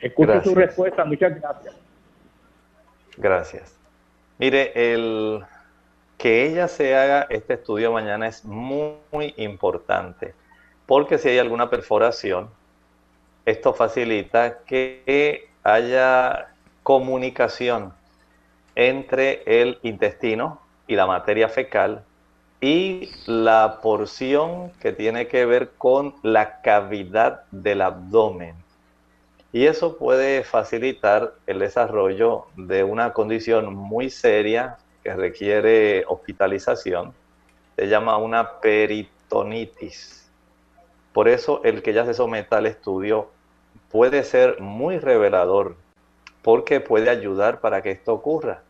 Escucho 0.01 0.43
su 0.43 0.55
respuesta, 0.55 1.05
muchas 1.05 1.41
gracias. 1.41 1.75
Gracias. 3.17 3.77
Mire, 4.39 4.73
el 4.93 5.45
que 6.19 6.47
ella 6.47 6.69
se 6.69 6.97
haga 6.97 7.27
este 7.31 7.55
estudio 7.55 7.93
mañana 7.93 8.27
es 8.29 8.45
muy, 8.45 8.95
importante, 9.37 10.35
porque 10.87 11.19
si 11.19 11.29
hay 11.31 11.39
alguna 11.39 11.71
perforación, 11.71 12.51
esto 13.45 13.73
facilita 13.75 14.59
que 14.67 15.49
haya 15.63 16.49
comunicación 16.83 17.93
entre 18.75 19.43
el 19.47 19.79
intestino 19.83 20.61
y 20.87 20.97
la 20.97 21.07
materia 21.07 21.49
fecal 21.49 22.05
y 22.61 23.11
la 23.27 23.81
porción 23.83 24.71
que 24.81 24.93
tiene 24.93 25.29
que 25.29 25.47
ver 25.47 25.73
con 25.79 26.15
la 26.23 26.61
cavidad 26.61 27.45
del 27.51 27.83
abdomen. 27.83 28.66
Y 29.53 29.67
eso 29.67 29.97
puede 29.97 30.45
facilitar 30.45 31.35
el 31.47 31.61
desarrollo 31.61 32.47
de 32.57 32.85
una 32.85 33.13
condición 33.13 33.75
muy 33.75 34.11
seria 34.11 34.77
que 35.03 35.15
requiere 35.15 36.05
hospitalización 36.09 37.15
se 37.77 37.89
llama 37.89 38.17
una 38.17 38.59
peritonitis. 38.61 40.31
Por 41.13 41.29
eso 41.29 41.61
el 41.63 41.83
que 41.83 41.93
ya 41.93 42.05
se 42.07 42.15
someta 42.15 42.59
al 42.59 42.67
estudio 42.67 43.31
puede 43.91 44.25
ser 44.25 44.61
muy 44.61 44.99
revelador 44.99 45.77
porque 46.43 46.81
puede 46.81 47.11
ayudar 47.11 47.61
para 47.61 47.83
que 47.83 47.91
esto 47.91 48.15
ocurra. 48.15 48.63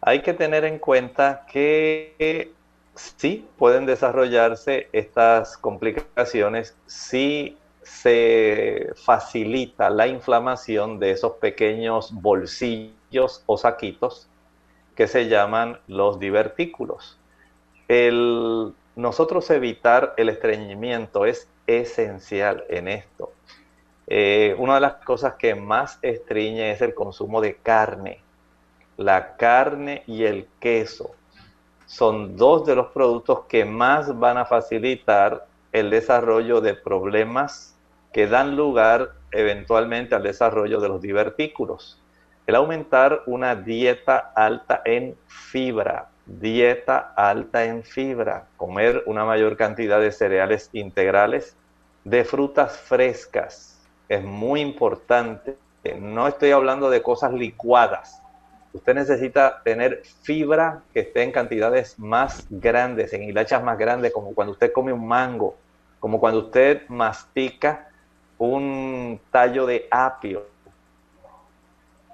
Hay 0.00 0.22
que 0.22 0.32
tener 0.32 0.64
en 0.64 0.78
cuenta 0.78 1.46
que 1.50 2.52
sí 2.94 3.46
pueden 3.58 3.84
desarrollarse 3.86 4.88
estas 4.92 5.58
complicaciones 5.58 6.76
si 6.86 7.58
se 7.86 8.90
facilita 8.96 9.90
la 9.90 10.08
inflamación 10.08 10.98
de 10.98 11.12
esos 11.12 11.34
pequeños 11.34 12.12
bolsillos 12.12 13.44
o 13.46 13.56
saquitos 13.56 14.28
que 14.96 15.06
se 15.06 15.28
llaman 15.28 15.78
los 15.86 16.18
divertículos. 16.18 17.16
El, 17.86 18.74
nosotros 18.96 19.48
evitar 19.50 20.14
el 20.16 20.30
estreñimiento 20.30 21.26
es 21.26 21.48
esencial 21.68 22.64
en 22.68 22.88
esto. 22.88 23.32
Eh, 24.08 24.56
una 24.58 24.74
de 24.74 24.80
las 24.80 24.94
cosas 25.04 25.34
que 25.34 25.54
más 25.54 26.00
estriñe 26.02 26.72
es 26.72 26.82
el 26.82 26.92
consumo 26.92 27.40
de 27.40 27.54
carne. 27.54 28.20
La 28.96 29.36
carne 29.36 30.02
y 30.08 30.24
el 30.24 30.48
queso 30.58 31.12
son 31.86 32.36
dos 32.36 32.66
de 32.66 32.74
los 32.74 32.88
productos 32.88 33.44
que 33.48 33.64
más 33.64 34.18
van 34.18 34.38
a 34.38 34.44
facilitar 34.44 35.46
el 35.70 35.90
desarrollo 35.90 36.60
de 36.60 36.74
problemas 36.74 37.75
que 38.16 38.26
dan 38.26 38.56
lugar 38.56 39.10
eventualmente 39.30 40.14
al 40.14 40.22
desarrollo 40.22 40.80
de 40.80 40.88
los 40.88 41.02
divertículos. 41.02 42.00
El 42.46 42.54
aumentar 42.54 43.20
una 43.26 43.54
dieta 43.54 44.32
alta 44.34 44.80
en 44.86 45.18
fibra, 45.26 46.08
dieta 46.24 47.12
alta 47.14 47.66
en 47.66 47.84
fibra, 47.84 48.46
comer 48.56 49.02
una 49.04 49.26
mayor 49.26 49.58
cantidad 49.58 50.00
de 50.00 50.12
cereales 50.12 50.70
integrales, 50.72 51.58
de 52.04 52.24
frutas 52.24 52.78
frescas, 52.78 53.86
es 54.08 54.24
muy 54.24 54.62
importante. 54.62 55.58
No 56.00 56.26
estoy 56.26 56.52
hablando 56.52 56.88
de 56.88 57.02
cosas 57.02 57.34
licuadas, 57.34 58.22
usted 58.72 58.94
necesita 58.94 59.60
tener 59.62 60.00
fibra 60.22 60.84
que 60.94 61.00
esté 61.00 61.22
en 61.22 61.32
cantidades 61.32 61.98
más 61.98 62.46
grandes, 62.48 63.12
en 63.12 63.24
hilachas 63.24 63.62
más 63.62 63.76
grandes, 63.76 64.10
como 64.10 64.34
cuando 64.34 64.52
usted 64.52 64.72
come 64.72 64.94
un 64.94 65.06
mango, 65.06 65.58
como 66.00 66.18
cuando 66.18 66.40
usted 66.40 66.88
mastica 66.88 67.90
un 68.38 69.20
tallo 69.30 69.66
de 69.66 69.86
apio. 69.90 70.44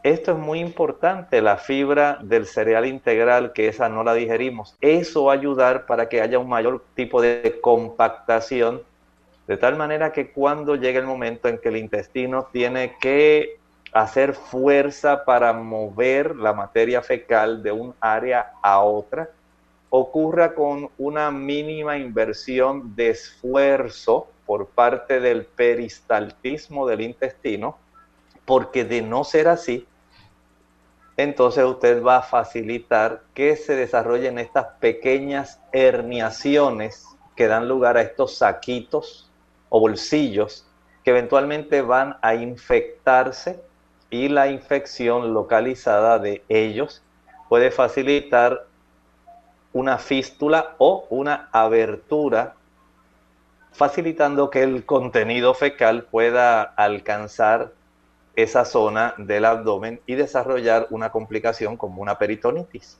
Esto 0.02 0.32
es 0.32 0.38
muy 0.38 0.58
importante, 0.58 1.40
la 1.40 1.58
fibra 1.58 2.18
del 2.22 2.46
cereal 2.46 2.86
integral, 2.86 3.52
que 3.52 3.68
esa 3.68 3.88
no 3.88 4.02
la 4.02 4.14
digerimos. 4.14 4.76
Eso 4.80 5.24
va 5.24 5.32
a 5.32 5.36
ayudar 5.36 5.86
para 5.86 6.08
que 6.08 6.20
haya 6.20 6.40
un 6.40 6.48
mayor 6.48 6.84
tipo 6.94 7.22
de 7.22 7.58
compactación, 7.60 8.82
de 9.46 9.56
tal 9.56 9.76
manera 9.76 10.12
que 10.12 10.32
cuando 10.32 10.74
llegue 10.74 10.98
el 10.98 11.06
momento 11.06 11.48
en 11.48 11.58
que 11.58 11.68
el 11.68 11.76
intestino 11.76 12.48
tiene 12.52 12.96
que 13.00 13.58
hacer 13.92 14.34
fuerza 14.34 15.24
para 15.24 15.52
mover 15.52 16.34
la 16.34 16.52
materia 16.52 17.02
fecal 17.02 17.62
de 17.62 17.70
un 17.70 17.94
área 18.00 18.54
a 18.60 18.80
otra, 18.80 19.28
ocurra 19.90 20.54
con 20.54 20.88
una 20.98 21.30
mínima 21.30 21.96
inversión 21.98 22.96
de 22.96 23.10
esfuerzo 23.10 24.26
por 24.46 24.68
parte 24.68 25.20
del 25.20 25.44
peristaltismo 25.44 26.86
del 26.86 27.00
intestino, 27.00 27.78
porque 28.44 28.84
de 28.84 29.02
no 29.02 29.24
ser 29.24 29.48
así, 29.48 29.86
entonces 31.16 31.64
usted 31.64 32.02
va 32.02 32.18
a 32.18 32.22
facilitar 32.22 33.22
que 33.34 33.56
se 33.56 33.76
desarrollen 33.76 34.38
estas 34.38 34.66
pequeñas 34.80 35.60
herniaciones 35.72 37.06
que 37.36 37.46
dan 37.46 37.68
lugar 37.68 37.96
a 37.96 38.02
estos 38.02 38.36
saquitos 38.36 39.30
o 39.68 39.80
bolsillos 39.80 40.66
que 41.04 41.10
eventualmente 41.10 41.82
van 41.82 42.16
a 42.22 42.34
infectarse 42.34 43.62
y 44.10 44.28
la 44.28 44.48
infección 44.48 45.32
localizada 45.34 46.18
de 46.18 46.44
ellos 46.48 47.02
puede 47.48 47.70
facilitar 47.70 48.66
una 49.72 49.98
fístula 49.98 50.74
o 50.78 51.06
una 51.10 51.48
abertura, 51.52 52.54
facilitando 53.72 54.50
que 54.50 54.62
el 54.62 54.84
contenido 54.84 55.54
fecal 55.54 56.04
pueda 56.04 56.62
alcanzar 56.62 57.72
esa 58.36 58.64
zona 58.64 59.14
del 59.18 59.44
abdomen 59.44 60.00
y 60.06 60.14
desarrollar 60.14 60.86
una 60.90 61.10
complicación 61.10 61.76
como 61.76 62.00
una 62.02 62.18
peritonitis. 62.18 62.98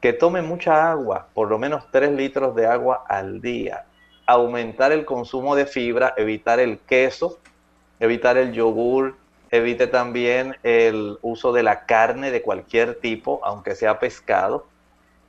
Que 0.00 0.12
tome 0.12 0.42
mucha 0.42 0.90
agua, 0.90 1.28
por 1.34 1.48
lo 1.48 1.58
menos 1.58 1.84
3 1.90 2.12
litros 2.12 2.54
de 2.54 2.66
agua 2.66 3.04
al 3.08 3.40
día. 3.40 3.84
Aumentar 4.26 4.92
el 4.92 5.04
consumo 5.04 5.56
de 5.56 5.66
fibra, 5.66 6.14
evitar 6.16 6.60
el 6.60 6.78
queso, 6.78 7.38
evitar 7.98 8.36
el 8.36 8.52
yogur, 8.52 9.16
Evite 9.50 9.86
también 9.86 10.56
el 10.62 11.18
uso 11.22 11.52
de 11.52 11.62
la 11.62 11.86
carne 11.86 12.30
de 12.30 12.42
cualquier 12.42 12.96
tipo, 12.96 13.40
aunque 13.44 13.74
sea 13.74 13.98
pescado. 13.98 14.66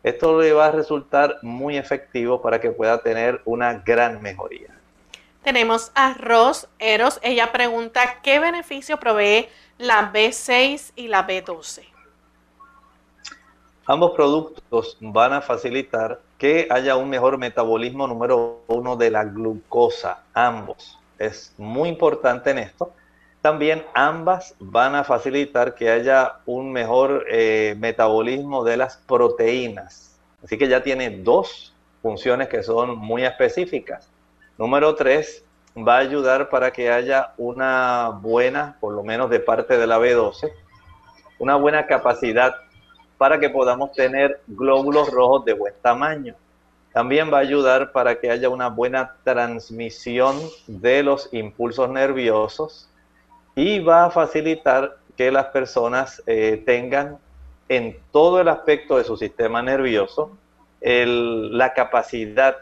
Esto 0.02 0.40
le 0.40 0.54
va 0.54 0.68
a 0.68 0.72
resultar 0.72 1.38
muy 1.42 1.78
efectivo 1.78 2.42
para 2.42 2.62
que 2.62 2.72
pueda 2.72 3.02
tener 3.02 3.42
una 3.46 3.74
gran 3.74 4.22
mejoría. 4.22 4.70
Tenemos 5.44 5.92
a 5.96 6.14
Ros 6.14 6.70
Eros. 6.80 7.20
Ella 7.22 7.52
pregunta, 7.52 8.22
¿qué 8.22 8.40
beneficio 8.40 8.98
provee 8.98 9.50
la 9.78 10.12
B6 10.14 10.94
y 10.96 11.08
la 11.08 11.28
B12? 11.28 11.84
Ambos 13.86 14.12
productos 14.12 14.98
van 15.02 15.34
a 15.34 15.42
facilitar 15.42 16.22
que 16.38 16.68
haya 16.70 16.96
un 16.96 17.10
mejor 17.10 17.38
metabolismo 17.38 18.08
número 18.08 18.62
uno 18.68 18.96
de 18.96 19.12
la 19.12 19.24
glucosa, 19.26 20.24
ambos. 20.34 20.98
Es 21.18 21.54
muy 21.58 21.90
importante 21.90 22.52
en 22.52 22.60
esto 22.60 22.94
también 23.42 23.86
ambas 23.94 24.56
van 24.60 24.96
a 24.96 25.04
facilitar 25.04 25.76
que 25.76 25.90
haya 25.90 26.40
un 26.46 26.72
mejor 26.72 27.26
eh, 27.30 27.76
metabolismo 27.80 28.64
de 28.64 28.78
las 28.78 28.98
proteínas. 28.98 30.20
Así 30.44 30.58
que 30.58 30.68
ya 30.68 30.84
tiene 30.84 31.10
dos 31.10 31.74
funciones 32.02 32.50
que 32.50 32.64
son 32.64 32.98
muy 32.98 33.24
específicas. 33.24 34.10
Número 34.58 34.96
tres, 34.96 35.46
va 35.78 35.96
a 35.96 36.00
ayudar 36.00 36.50
para 36.50 36.72
que 36.72 36.92
haya 36.92 37.34
una 37.38 38.10
buena, 38.22 38.78
por 38.82 38.94
lo 38.94 39.04
menos 39.04 39.30
de 39.30 39.40
parte 39.40 39.78
de 39.78 39.88
la 39.88 40.00
B12, 40.00 40.52
una 41.40 41.56
buena 41.56 41.86
capacidad 41.86 42.56
para 43.18 43.40
que 43.40 43.50
podamos 43.50 43.94
tener 43.94 44.42
glóbulos 44.48 45.10
rojos 45.12 45.46
de 45.46 45.54
buen 45.54 45.74
tamaño. 45.82 46.36
También 46.92 47.32
va 47.32 47.38
a 47.38 47.42
ayudar 47.42 47.92
para 47.92 48.20
que 48.20 48.32
haya 48.32 48.50
una 48.50 48.68
buena 48.68 49.16
transmisión 49.24 50.38
de 50.68 51.04
los 51.04 51.30
impulsos 51.32 51.90
nerviosos 51.90 52.89
y 53.56 53.80
va 53.80 54.06
a 54.06 54.12
facilitar 54.12 54.98
que 55.18 55.32
las 55.32 55.48
personas 55.48 56.24
eh, 56.28 56.64
tengan 56.66 57.18
en 57.68 57.98
todo 58.12 58.42
el 58.42 58.48
aspecto 58.48 58.98
de 58.98 59.04
su 59.04 59.18
sistema 59.18 59.62
nervioso 59.62 60.38
la 60.82 61.74
capacidad 61.74 62.56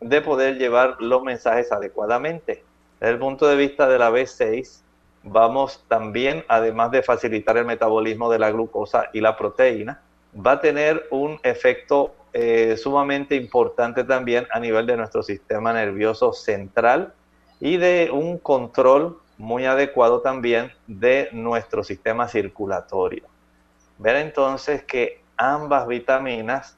de 0.00 0.20
poder 0.22 0.58
llevar 0.58 0.96
los 0.98 1.22
mensajes 1.22 1.70
adecuadamente. 1.70 2.64
Desde 2.98 3.12
el 3.12 3.18
punto 3.18 3.46
de 3.46 3.56
vista 3.56 3.88
de 3.88 3.98
la 3.98 4.10
B6, 4.10 4.80
vamos 5.22 5.84
también, 5.88 6.44
además 6.48 6.90
de 6.90 7.02
facilitar 7.02 7.56
el 7.56 7.64
metabolismo 7.64 8.30
de 8.30 8.38
la 8.38 8.50
glucosa 8.50 9.08
y 9.12 9.20
la 9.20 9.36
proteína, 9.36 10.02
va 10.34 10.52
a 10.52 10.60
tener 10.60 11.06
un 11.10 11.38
efecto 11.42 12.14
eh, 12.32 12.76
sumamente 12.76 13.34
importante 13.34 14.04
también 14.04 14.46
a 14.52 14.60
nivel 14.60 14.86
de 14.86 14.96
nuestro 14.96 15.22
sistema 15.22 15.72
nervioso 15.72 16.32
central 16.32 17.12
y 17.58 17.76
de 17.76 18.10
un 18.12 18.38
control 18.38 19.18
muy 19.40 19.64
adecuado 19.64 20.20
también 20.20 20.70
de 20.86 21.30
nuestro 21.32 21.82
sistema 21.82 22.28
circulatorio. 22.28 23.24
Ver 23.96 24.16
entonces 24.16 24.84
que 24.84 25.22
ambas 25.38 25.86
vitaminas, 25.86 26.76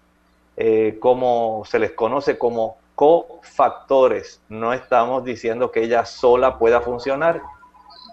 eh, 0.57 0.97
como 1.01 1.65
se 1.67 1.81
les 1.81 1.91
conoce 1.91 2.39
como 2.39 2.77
cofactores, 2.95 4.41
no 4.49 4.73
estamos 4.73 5.25
diciendo 5.25 5.73
que 5.73 5.83
ella 5.83 6.05
sola 6.05 6.57
pueda 6.57 6.81
funcionar. 6.81 7.43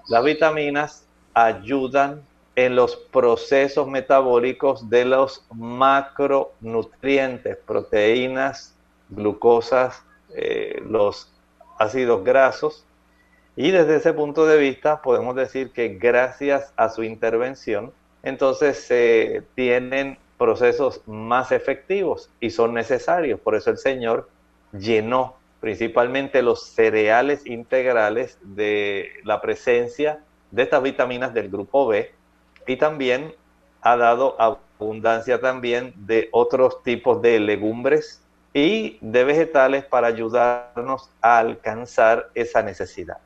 Las 0.07 0.23
vitaminas 0.23 1.05
ayudan 1.35 2.23
en 2.55 2.75
los 2.75 2.95
procesos 2.95 3.87
metabólicos 3.87 4.89
de 4.89 5.05
los 5.05 5.45
macronutrientes, 5.53 7.55
proteínas, 7.67 8.73
glucosas, 9.09 10.03
eh, 10.35 10.81
los 10.83 11.31
ácidos 11.77 12.23
grasos, 12.23 12.83
y 13.61 13.71
desde 13.71 13.97
ese 13.97 14.13
punto 14.13 14.45
de 14.45 14.57
vista 14.57 15.01
podemos 15.01 15.35
decir 15.35 15.73
que 15.73 15.89
gracias 15.89 16.71
a 16.77 16.87
su 16.87 17.03
intervención, 17.03 17.91
entonces 18.23 18.77
se 18.77 19.43
tienen 19.53 20.17
procesos 20.37 21.01
más 21.05 21.51
efectivos 21.51 22.29
y 22.39 22.51
son 22.51 22.73
necesarios. 22.73 23.37
Por 23.41 23.55
eso 23.55 23.69
el 23.69 23.77
Señor 23.77 24.29
llenó 24.71 25.35
principalmente 25.59 26.41
los 26.41 26.67
cereales 26.67 27.45
integrales 27.45 28.37
de 28.41 29.09
la 29.25 29.41
presencia 29.41 30.23
de 30.51 30.63
estas 30.63 30.81
vitaminas 30.81 31.33
del 31.33 31.49
grupo 31.49 31.85
B 31.85 32.13
y 32.65 32.77
también 32.77 33.33
ha 33.81 33.97
dado 33.97 34.37
abundancia 34.39 35.41
también 35.41 35.93
de 35.97 36.29
otros 36.31 36.81
tipos 36.81 37.21
de 37.21 37.41
legumbres 37.41 38.23
y 38.53 38.99
de 39.01 39.25
vegetales 39.25 39.83
para 39.83 40.07
ayudarnos 40.07 41.09
a 41.21 41.39
alcanzar 41.39 42.29
esa 42.35 42.63
necesidad. 42.63 43.17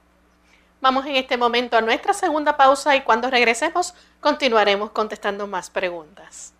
Vamos 0.84 1.06
en 1.06 1.16
este 1.16 1.38
momento 1.38 1.78
a 1.78 1.82
nuestra 1.82 2.14
segunda 2.14 2.58
pausa 2.58 2.94
y 2.98 3.04
cuando 3.04 3.30
regresemos 3.30 3.94
continuaremos 4.20 4.92
contestando 4.92 5.48
más 5.48 5.70
preguntas. 5.70 6.54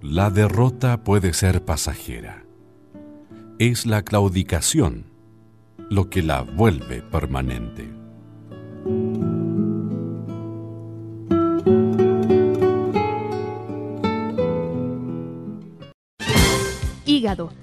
La 0.00 0.30
derrota 0.30 1.04
puede 1.04 1.34
ser 1.34 1.62
pasajera. 1.62 2.44
Es 3.58 3.84
la 3.84 4.04
claudicación 4.04 5.04
lo 5.90 6.08
que 6.08 6.22
la 6.22 6.40
vuelve 6.40 7.02
permanente. 7.02 7.99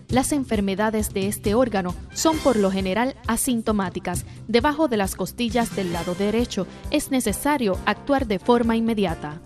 Las 0.09 0.33
enfermedades 0.33 1.13
de 1.13 1.27
este 1.27 1.55
órgano 1.55 1.95
son 2.13 2.37
por 2.37 2.57
lo 2.57 2.69
general 2.69 3.15
asintomáticas. 3.25 4.23
Debajo 4.47 4.87
de 4.87 4.97
las 4.97 5.15
costillas 5.15 5.75
del 5.75 5.93
lado 5.93 6.13
derecho 6.13 6.67
es 6.91 7.09
necesario 7.09 7.75
actuar 7.85 8.27
de 8.27 8.37
forma 8.37 8.75
inmediata. 8.75 9.41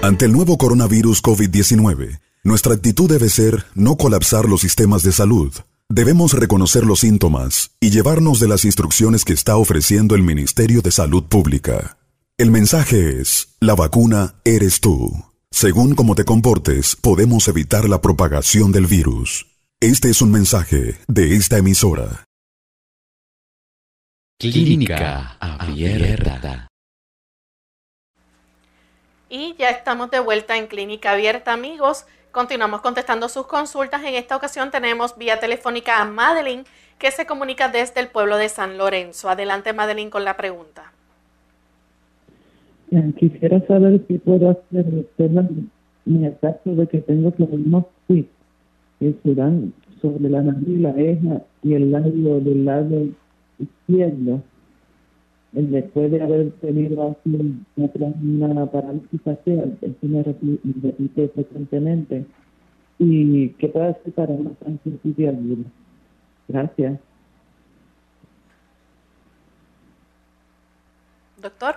Ante 0.00 0.26
el 0.26 0.32
nuevo 0.32 0.56
coronavirus 0.58 1.20
COVID-19, 1.22 2.20
nuestra 2.44 2.74
actitud 2.74 3.08
debe 3.08 3.28
ser 3.30 3.64
no 3.74 3.96
colapsar 3.96 4.46
los 4.46 4.60
sistemas 4.60 5.02
de 5.02 5.10
salud 5.12 5.52
Debemos 5.96 6.32
reconocer 6.32 6.82
los 6.84 6.98
síntomas 6.98 7.70
y 7.78 7.90
llevarnos 7.90 8.40
de 8.40 8.48
las 8.48 8.64
instrucciones 8.64 9.24
que 9.24 9.32
está 9.32 9.56
ofreciendo 9.56 10.16
el 10.16 10.22
Ministerio 10.22 10.82
de 10.82 10.90
Salud 10.90 11.22
Pública. 11.22 11.98
El 12.36 12.50
mensaje 12.50 13.20
es, 13.20 13.54
la 13.60 13.76
vacuna 13.76 14.34
eres 14.44 14.80
tú. 14.80 15.12
Según 15.52 15.94
cómo 15.94 16.16
te 16.16 16.24
comportes, 16.24 16.96
podemos 16.96 17.46
evitar 17.46 17.88
la 17.88 18.00
propagación 18.00 18.72
del 18.72 18.88
virus. 18.88 19.46
Este 19.78 20.10
es 20.10 20.20
un 20.20 20.32
mensaje 20.32 20.98
de 21.06 21.36
esta 21.36 21.58
emisora. 21.58 22.24
Clínica 24.40 25.36
Abierta. 25.38 26.66
Y 29.28 29.54
ya 29.60 29.70
estamos 29.70 30.10
de 30.10 30.18
vuelta 30.18 30.56
en 30.56 30.66
Clínica 30.66 31.12
Abierta, 31.12 31.52
amigos. 31.52 32.04
Continuamos 32.34 32.80
contestando 32.80 33.28
sus 33.28 33.46
consultas. 33.46 34.02
En 34.02 34.14
esta 34.14 34.34
ocasión 34.34 34.72
tenemos 34.72 35.16
vía 35.16 35.38
telefónica 35.38 36.02
a 36.02 36.04
Madeline, 36.04 36.64
que 36.98 37.12
se 37.12 37.26
comunica 37.26 37.68
desde 37.68 38.00
el 38.00 38.08
pueblo 38.08 38.36
de 38.38 38.48
San 38.48 38.76
Lorenzo. 38.76 39.28
Adelante, 39.28 39.72
Madeline, 39.72 40.10
con 40.10 40.24
la 40.24 40.36
pregunta. 40.36 40.92
Quisiera 43.20 43.64
saber 43.68 44.00
si 44.08 44.18
puedo 44.18 44.50
hacer 44.50 44.84
el 44.84 46.36
caso 46.40 46.74
de 46.74 46.88
que 46.88 46.98
tengo 47.02 47.30
problemas 47.30 47.84
que 48.08 48.26
se 48.98 49.34
dan 49.36 49.72
sobre 50.02 50.28
la 50.28 50.42
nariz, 50.42 50.80
la 50.80 50.90
eja 50.90 51.40
y 51.62 51.74
el 51.74 51.92
labio 51.92 52.40
del 52.40 52.64
lado 52.64 53.06
izquierdo 53.60 54.42
después 55.54 56.10
de 56.10 56.20
haber 56.20 56.50
tenido 56.60 57.10
así 57.10 57.62
una 57.76 58.66
parálisis 58.66 59.20
facial, 59.22 59.78
esto 59.80 60.06
me 60.06 60.22
repite 60.22 61.28
frecuentemente, 61.28 62.26
y 62.98 63.50
qué 63.50 63.68
puede 63.68 63.90
hacer 63.90 64.12
para 64.12 64.32
una 64.32 64.50
sensibilidad 64.64 65.34
aguda. 65.34 65.64
Gracias. 66.48 67.00
Doctor. 71.40 71.76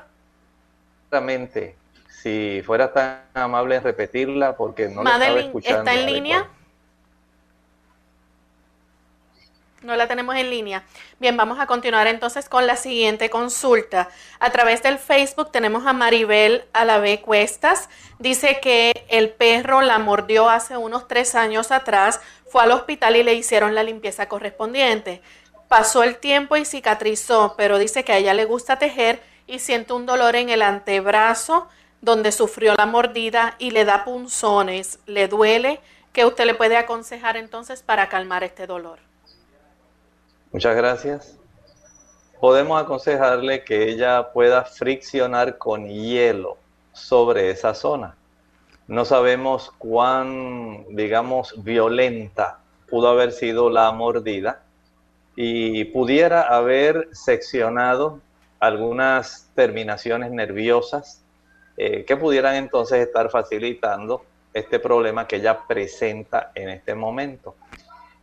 Exactamente. 1.05 1.75
Si 2.09 2.61
fuera 2.65 2.91
tan 2.91 3.19
amable 3.33 3.75
en 3.75 3.83
repetirla, 3.83 4.57
porque 4.57 4.89
no 4.89 5.03
la 5.03 5.17
estaba 5.17 5.39
escuchando. 5.39 5.79
¿Está 5.79 6.01
en 6.01 6.13
línea? 6.13 6.49
No 9.83 9.95
la 9.95 10.07
tenemos 10.07 10.35
en 10.35 10.49
línea. 10.49 10.83
Bien, 11.19 11.37
vamos 11.37 11.59
a 11.59 11.67
continuar 11.67 12.07
entonces 12.07 12.49
con 12.49 12.65
la 12.65 12.75
siguiente 12.75 13.29
consulta. 13.29 14.09
A 14.39 14.49
través 14.49 14.81
del 14.81 14.97
Facebook 14.97 15.51
tenemos 15.51 15.85
a 15.85 15.93
Maribel 15.93 16.65
Alavé 16.73 17.21
Cuestas. 17.21 17.87
Dice 18.17 18.59
que 18.59 19.05
el 19.07 19.29
perro 19.29 19.81
la 19.81 19.99
mordió 19.99 20.49
hace 20.49 20.77
unos 20.77 21.07
tres 21.07 21.35
años 21.35 21.71
atrás, 21.71 22.19
fue 22.47 22.63
al 22.63 22.71
hospital 22.71 23.17
y 23.17 23.23
le 23.23 23.35
hicieron 23.35 23.75
la 23.75 23.83
limpieza 23.83 24.27
correspondiente. 24.27 25.21
Pasó 25.67 26.01
el 26.01 26.17
tiempo 26.17 26.57
y 26.57 26.65
cicatrizó, 26.65 27.53
pero 27.55 27.77
dice 27.77 28.03
que 28.03 28.13
a 28.13 28.17
ella 28.17 28.33
le 28.33 28.45
gusta 28.45 28.79
tejer 28.79 29.21
y 29.45 29.59
siente 29.59 29.93
un 29.93 30.07
dolor 30.07 30.35
en 30.35 30.49
el 30.49 30.63
antebrazo 30.63 31.67
donde 32.01 32.31
sufrió 32.31 32.73
la 32.75 32.87
mordida 32.87 33.55
y 33.59 33.71
le 33.71 33.85
da 33.85 34.05
punzones. 34.05 34.99
¿Le 35.05 35.27
duele? 35.27 35.81
¿Qué 36.13 36.25
usted 36.25 36.45
le 36.45 36.55
puede 36.55 36.77
aconsejar 36.77 37.37
entonces 37.37 37.83
para 37.83 38.09
calmar 38.09 38.43
este 38.43 38.65
dolor? 38.65 39.06
Muchas 40.53 40.77
gracias. 40.77 41.37
Podemos 42.39 42.81
aconsejarle 42.81 43.65
que 43.65 43.89
ella 43.89 44.31
pueda 44.31 44.63
friccionar 44.63 45.57
con 45.57 45.89
hielo 45.89 46.57
sobre 46.93 47.49
esa 47.49 47.73
zona. 47.73 48.15
No 48.87 49.03
sabemos 49.03 49.73
cuán, 49.77 50.85
digamos, 50.95 51.53
violenta 51.65 52.59
pudo 52.89 53.09
haber 53.09 53.33
sido 53.33 53.69
la 53.69 53.91
mordida 53.91 54.61
y 55.35 55.83
pudiera 55.85 56.43
haber 56.43 57.09
seccionado 57.11 58.21
algunas 58.61 59.51
terminaciones 59.53 60.31
nerviosas 60.31 61.21
eh, 61.75 62.05
que 62.05 62.15
pudieran 62.15 62.55
entonces 62.55 63.05
estar 63.05 63.29
facilitando 63.29 64.23
este 64.53 64.79
problema 64.79 65.27
que 65.27 65.35
ella 65.35 65.59
presenta 65.67 66.51
en 66.55 66.69
este 66.69 66.95
momento. 66.95 67.55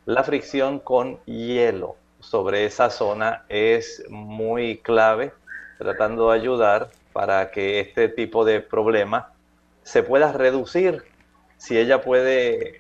La 0.07 0.25
fricción 0.25 0.79
con 0.79 1.18
hielo 1.27 1.97
sobre 2.29 2.64
esa 2.64 2.91
zona 2.91 3.45
es 3.49 4.03
muy 4.09 4.79
clave, 4.79 5.33
tratando 5.79 6.31
de 6.31 6.39
ayudar 6.39 6.91
para 7.12 7.51
que 7.51 7.81
este 7.81 8.09
tipo 8.09 8.45
de 8.45 8.61
problema 8.61 9.33
se 9.83 10.03
pueda 10.03 10.33
reducir. 10.33 11.05
Si 11.59 11.79
ella 11.79 12.03
puede 12.03 12.79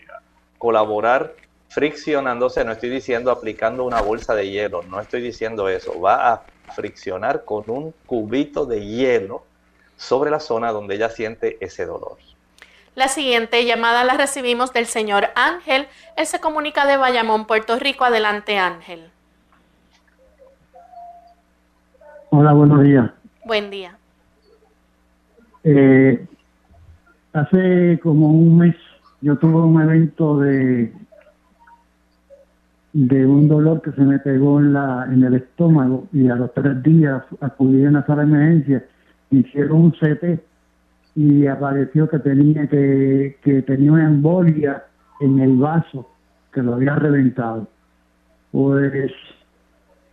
colaborar 0.58 1.34
friccionándose, 1.68 2.64
no 2.64 2.72
estoy 2.72 2.90
diciendo 2.90 3.30
aplicando 3.30 3.84
una 3.84 4.00
bolsa 4.00 4.34
de 4.34 4.50
hielo, 4.50 4.82
no 4.82 5.00
estoy 5.00 5.20
diciendo 5.20 5.68
eso, 5.68 6.00
va 6.00 6.32
a 6.32 6.42
friccionar 6.74 7.44
con 7.44 7.64
un 7.68 7.94
cubito 8.06 8.64
de 8.66 8.84
hielo 8.84 9.44
sobre 9.96 10.30
la 10.30 10.40
zona 10.40 10.72
donde 10.72 10.96
ella 10.96 11.10
siente 11.10 11.58
ese 11.60 11.84
dolor. 11.86 12.16
La 12.94 13.08
siguiente 13.08 13.64
llamada 13.64 14.04
la 14.04 14.14
recibimos 14.14 14.72
del 14.72 14.86
señor 14.86 15.30
Ángel. 15.34 15.88
Él 16.16 16.26
se 16.26 16.40
comunica 16.40 16.86
de 16.86 16.96
Bayamón, 16.96 17.46
Puerto 17.46 17.76
Rico. 17.76 18.04
Adelante, 18.04 18.56
Ángel. 18.56 19.10
Hola, 22.36 22.52
buenos 22.52 22.82
días. 22.82 23.12
Buen 23.44 23.70
día. 23.70 23.96
Eh, 25.62 26.26
hace 27.32 28.00
como 28.02 28.28
un 28.28 28.58
mes 28.58 28.74
yo 29.20 29.36
tuve 29.38 29.62
un 29.62 29.80
evento 29.80 30.40
de 30.40 30.92
de 32.92 33.24
un 33.24 33.46
dolor 33.46 33.82
que 33.82 33.92
se 33.92 34.00
me 34.00 34.18
pegó 34.18 34.58
en 34.58 34.72
la 34.72 35.06
en 35.12 35.22
el 35.22 35.34
estómago 35.34 36.08
y 36.12 36.28
a 36.28 36.34
los 36.34 36.52
tres 36.54 36.82
días 36.82 37.22
acudí 37.40 37.84
a 37.84 37.90
una 37.90 38.04
sala 38.04 38.24
de 38.24 38.28
emergencia, 38.30 38.84
me 39.30 39.38
hicieron 39.38 39.82
un 39.82 39.90
CT 39.92 40.42
y 41.14 41.46
apareció 41.46 42.08
que 42.08 42.18
tenía 42.18 42.66
que, 42.66 43.38
que 43.44 43.62
tenía 43.62 43.92
una 43.92 44.06
embolia 44.06 44.82
en 45.20 45.38
el 45.38 45.56
vaso 45.56 46.10
que 46.52 46.64
lo 46.64 46.74
había 46.74 46.96
reventado. 46.96 47.68
Pues 48.50 49.12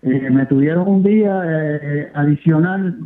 eh, 0.04 0.30
me 0.32 0.46
tuvieron 0.48 0.88
un 0.88 1.04
día 1.04 1.42
eh, 1.46 2.12
adicional, 2.14 2.98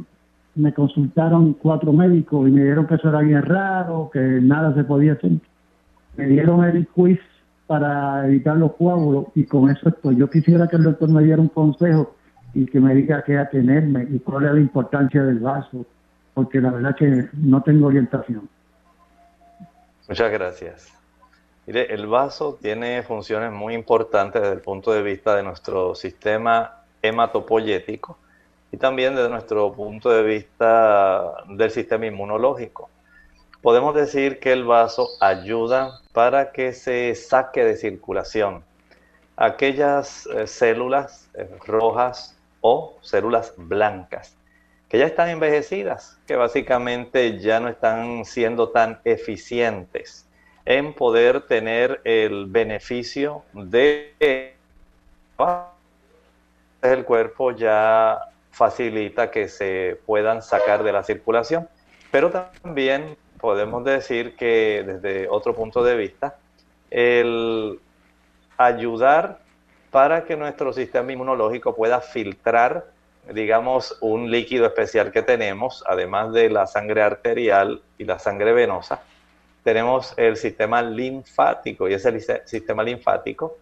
me 0.55 0.73
consultaron 0.73 1.53
cuatro 1.53 1.91
médicos 1.91 2.47
y 2.47 2.51
me 2.51 2.61
dijeron 2.61 2.87
que 2.87 2.95
eso 2.95 3.09
era 3.09 3.19
bien 3.19 3.41
raro, 3.41 4.09
que 4.11 4.19
nada 4.19 4.73
se 4.73 4.85
podía 4.85 5.13
hacer. 5.13 5.31
me 6.15 6.27
dieron 6.27 6.63
el 6.63 6.87
quiz 6.87 7.19
para 7.67 8.25
evitar 8.27 8.55
los 8.55 8.73
coágulos 8.75 9.25
y 9.35 9.43
con 9.43 9.69
eso 9.69 9.89
estoy. 9.89 10.15
Yo 10.15 10.29
quisiera 10.29 10.67
que 10.67 10.77
el 10.77 10.83
doctor 10.83 11.09
me 11.09 11.23
diera 11.23 11.41
un 11.41 11.49
consejo 11.49 12.15
y 12.53 12.65
que 12.65 12.79
me 12.79 12.95
diga 12.95 13.23
qué 13.23 13.37
atenerme 13.37 14.07
y 14.09 14.19
cuál 14.19 14.45
es 14.45 14.53
la 14.53 14.59
importancia 14.61 15.21
del 15.23 15.39
vaso, 15.39 15.85
porque 16.33 16.61
la 16.61 16.71
verdad 16.71 16.95
que 16.95 17.27
no 17.33 17.61
tengo 17.61 17.87
orientación. 17.87 18.47
Muchas 20.07 20.31
gracias. 20.31 20.93
Mire, 21.67 21.93
el 21.93 22.07
vaso 22.07 22.57
tiene 22.61 23.01
funciones 23.03 23.51
muy 23.51 23.73
importantes 23.73 24.41
desde 24.41 24.55
el 24.55 24.61
punto 24.61 24.93
de 24.93 25.01
vista 25.01 25.35
de 25.35 25.43
nuestro 25.43 25.95
sistema 25.95 26.84
hematopoyético 27.07 28.17
y 28.71 28.77
también 28.77 29.15
desde 29.15 29.29
nuestro 29.29 29.71
punto 29.73 30.09
de 30.09 30.23
vista 30.23 31.43
del 31.47 31.71
sistema 31.71 32.05
inmunológico. 32.05 32.89
Podemos 33.61 33.95
decir 33.95 34.39
que 34.39 34.51
el 34.51 34.63
vaso 34.63 35.09
ayuda 35.19 36.01
para 36.13 36.51
que 36.51 36.73
se 36.73 37.15
saque 37.15 37.63
de 37.63 37.75
circulación 37.75 38.63
aquellas 39.37 40.27
eh, 40.27 40.47
células 40.47 41.29
eh, 41.33 41.49
rojas 41.65 42.35
o 42.61 42.97
células 43.01 43.53
blancas 43.57 44.35
que 44.89 44.99
ya 44.99 45.05
están 45.05 45.29
envejecidas, 45.29 46.17
que 46.27 46.35
básicamente 46.35 47.39
ya 47.39 47.59
no 47.59 47.69
están 47.69 48.23
siendo 48.23 48.69
tan 48.69 48.99
eficientes 49.03 50.27
en 50.63 50.93
poder 50.93 51.41
tener 51.47 52.01
el 52.03 52.45
beneficio 52.45 53.43
de 53.53 54.55
el 56.91 57.05
cuerpo 57.05 57.51
ya 57.51 58.19
facilita 58.51 59.31
que 59.31 59.47
se 59.49 59.99
puedan 60.05 60.41
sacar 60.41 60.83
de 60.83 60.93
la 60.93 61.03
circulación, 61.03 61.67
pero 62.11 62.31
también 62.31 63.17
podemos 63.39 63.83
decir 63.83 64.35
que 64.35 64.83
desde 64.85 65.27
otro 65.27 65.53
punto 65.53 65.83
de 65.83 65.95
vista, 65.97 66.37
el 66.89 67.79
ayudar 68.57 69.39
para 69.91 70.25
que 70.25 70.35
nuestro 70.35 70.73
sistema 70.73 71.11
inmunológico 71.11 71.75
pueda 71.75 72.01
filtrar, 72.01 72.85
digamos, 73.33 73.97
un 74.01 74.31
líquido 74.31 74.65
especial 74.65 75.11
que 75.11 75.21
tenemos, 75.21 75.83
además 75.87 76.31
de 76.33 76.49
la 76.49 76.67
sangre 76.67 77.01
arterial 77.01 77.81
y 77.97 78.05
la 78.05 78.19
sangre 78.19 78.53
venosa, 78.53 79.01
tenemos 79.63 80.13
el 80.17 80.37
sistema 80.37 80.81
linfático 80.81 81.89
y 81.89 81.93
ese 81.93 82.45
sistema 82.45 82.83
linfático 82.83 83.57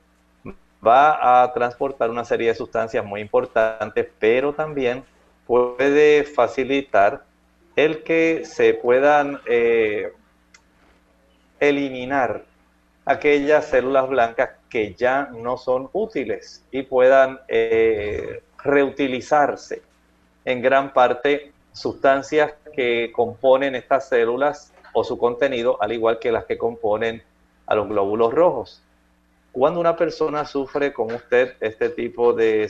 va 0.85 1.43
a 1.43 1.53
transportar 1.53 2.09
una 2.09 2.25
serie 2.25 2.49
de 2.49 2.55
sustancias 2.55 3.05
muy 3.05 3.21
importantes, 3.21 4.07
pero 4.19 4.53
también 4.53 5.03
puede 5.45 6.23
facilitar 6.23 7.23
el 7.75 8.03
que 8.03 8.43
se 8.45 8.73
puedan 8.73 9.39
eh, 9.45 10.13
eliminar 11.59 12.45
aquellas 13.05 13.65
células 13.65 14.07
blancas 14.09 14.51
que 14.69 14.93
ya 14.93 15.29
no 15.33 15.57
son 15.57 15.89
útiles 15.93 16.65
y 16.71 16.83
puedan 16.83 17.39
eh, 17.47 18.43
reutilizarse 18.63 19.81
en 20.45 20.61
gran 20.61 20.93
parte 20.93 21.51
sustancias 21.71 22.53
que 22.75 23.11
componen 23.13 23.75
estas 23.75 24.07
células 24.09 24.73
o 24.93 25.03
su 25.03 25.17
contenido, 25.17 25.81
al 25.81 25.91
igual 25.91 26.19
que 26.19 26.31
las 26.31 26.45
que 26.45 26.57
componen 26.57 27.23
a 27.65 27.75
los 27.75 27.87
glóbulos 27.87 28.33
rojos. 28.33 28.83
Cuando 29.53 29.79
una 29.79 29.95
persona 29.95 30.45
sufre 30.45 30.91
con 30.91 31.13
usted 31.13 31.55
este 31.59 31.89
tipo 31.89 32.33
de 32.33 32.69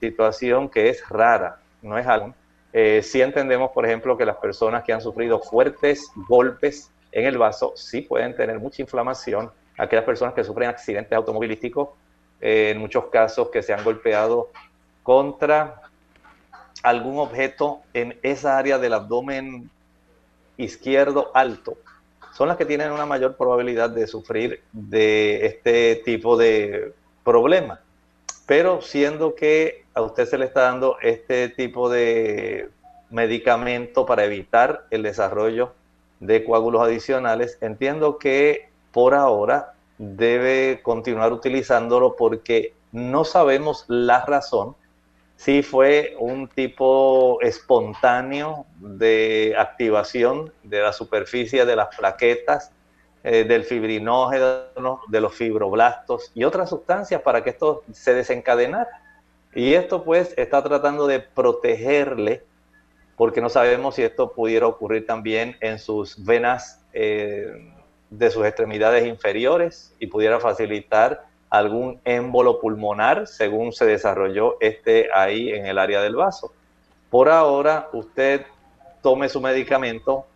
situación 0.00 0.68
que 0.68 0.88
es 0.88 1.08
rara, 1.08 1.60
no 1.80 1.96
es 1.96 2.06
algo. 2.06 2.34
Eh, 2.72 3.00
sí 3.02 3.22
entendemos, 3.22 3.70
por 3.70 3.86
ejemplo, 3.86 4.16
que 4.18 4.26
las 4.26 4.36
personas 4.36 4.82
que 4.82 4.92
han 4.92 5.00
sufrido 5.00 5.38
fuertes 5.38 6.10
golpes 6.28 6.90
en 7.12 7.26
el 7.26 7.38
vaso 7.38 7.72
sí 7.76 8.02
pueden 8.02 8.34
tener 8.34 8.58
mucha 8.58 8.82
inflamación. 8.82 9.52
Aquellas 9.78 10.04
personas 10.04 10.34
que 10.34 10.42
sufren 10.42 10.68
accidentes 10.68 11.12
automovilísticos, 11.12 11.90
eh, 12.40 12.70
en 12.70 12.78
muchos 12.78 13.06
casos 13.06 13.50
que 13.50 13.62
se 13.62 13.72
han 13.72 13.84
golpeado 13.84 14.50
contra 15.04 15.82
algún 16.82 17.20
objeto 17.20 17.82
en 17.94 18.18
esa 18.22 18.58
área 18.58 18.78
del 18.78 18.94
abdomen 18.94 19.70
izquierdo 20.56 21.30
alto, 21.34 21.78
son 22.38 22.46
las 22.46 22.56
que 22.56 22.66
tienen 22.66 22.92
una 22.92 23.04
mayor 23.04 23.36
probabilidad 23.36 23.90
de 23.90 24.06
sufrir 24.06 24.62
de 24.70 25.44
este 25.44 25.96
tipo 26.04 26.36
de 26.36 26.92
problema. 27.24 27.80
Pero 28.46 28.80
siendo 28.80 29.34
que 29.34 29.86
a 29.92 30.02
usted 30.02 30.24
se 30.24 30.38
le 30.38 30.44
está 30.44 30.60
dando 30.60 30.98
este 31.02 31.48
tipo 31.48 31.90
de 31.90 32.70
medicamento 33.10 34.06
para 34.06 34.24
evitar 34.24 34.86
el 34.90 35.02
desarrollo 35.02 35.72
de 36.20 36.44
coágulos 36.44 36.80
adicionales, 36.80 37.58
entiendo 37.60 38.18
que 38.18 38.68
por 38.92 39.14
ahora 39.14 39.72
debe 39.98 40.78
continuar 40.84 41.32
utilizándolo 41.32 42.14
porque 42.14 42.72
no 42.92 43.24
sabemos 43.24 43.84
la 43.88 44.24
razón 44.24 44.76
si 45.38 45.62
fue 45.62 46.16
un 46.18 46.48
tipo 46.48 47.38
espontáneo 47.42 48.66
de 48.80 49.54
activación 49.56 50.52
de 50.64 50.80
la 50.82 50.92
superficie 50.92 51.64
de 51.64 51.76
las 51.76 51.96
plaquetas 51.96 52.72
eh, 53.22 53.44
del 53.44 53.62
fibrinógeno, 53.62 55.00
de 55.06 55.20
los 55.20 55.32
fibroblastos 55.32 56.32
y 56.34 56.42
otras 56.42 56.70
sustancias 56.70 57.22
para 57.22 57.44
que 57.44 57.50
esto 57.50 57.84
se 57.92 58.14
desencadenara. 58.14 58.90
Y 59.54 59.74
esto 59.74 60.02
pues 60.02 60.34
está 60.36 60.60
tratando 60.64 61.06
de 61.06 61.20
protegerle, 61.20 62.42
porque 63.16 63.40
no 63.40 63.48
sabemos 63.48 63.94
si 63.94 64.02
esto 64.02 64.32
pudiera 64.32 64.66
ocurrir 64.66 65.06
también 65.06 65.56
en 65.60 65.78
sus 65.78 66.24
venas 66.24 66.84
eh, 66.92 67.72
de 68.10 68.30
sus 68.32 68.44
extremidades 68.44 69.06
inferiores 69.06 69.94
y 70.00 70.08
pudiera 70.08 70.40
facilitar 70.40 71.27
algún 71.50 72.00
émbolo 72.04 72.60
pulmonar 72.60 73.26
según 73.26 73.72
se 73.72 73.86
desarrolló 73.86 74.56
este 74.60 75.08
ahí 75.14 75.50
en 75.50 75.66
el 75.66 75.78
área 75.78 76.02
del 76.02 76.16
vaso. 76.16 76.52
Por 77.10 77.28
ahora, 77.28 77.88
usted 77.92 78.44
tome 79.02 79.28
su 79.28 79.40
medicamento, 79.40 80.26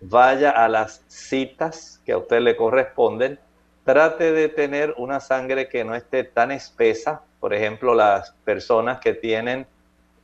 vaya 0.00 0.50
a 0.50 0.68
las 0.68 1.04
citas 1.06 2.00
que 2.04 2.12
a 2.12 2.18
usted 2.18 2.40
le 2.40 2.56
corresponden, 2.56 3.38
trate 3.84 4.32
de 4.32 4.48
tener 4.48 4.94
una 4.96 5.20
sangre 5.20 5.68
que 5.68 5.84
no 5.84 5.94
esté 5.94 6.24
tan 6.24 6.50
espesa, 6.50 7.22
por 7.40 7.54
ejemplo, 7.54 7.94
las 7.94 8.32
personas 8.44 9.00
que 9.00 9.14
tienen 9.14 9.66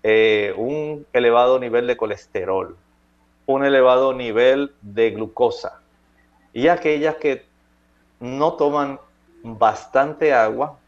eh, 0.02 0.52
un 0.56 1.06
elevado 1.12 1.58
nivel 1.58 1.86
de 1.86 1.96
colesterol, 1.96 2.76
un 3.46 3.64
elevado 3.64 4.14
nivel 4.14 4.72
de 4.80 5.10
glucosa 5.10 5.80
y 6.52 6.68
aquellas 6.68 7.16
que 7.16 7.44
no 8.20 8.54
toman 8.54 9.00
bastante 9.42 10.32
agua 10.32 10.78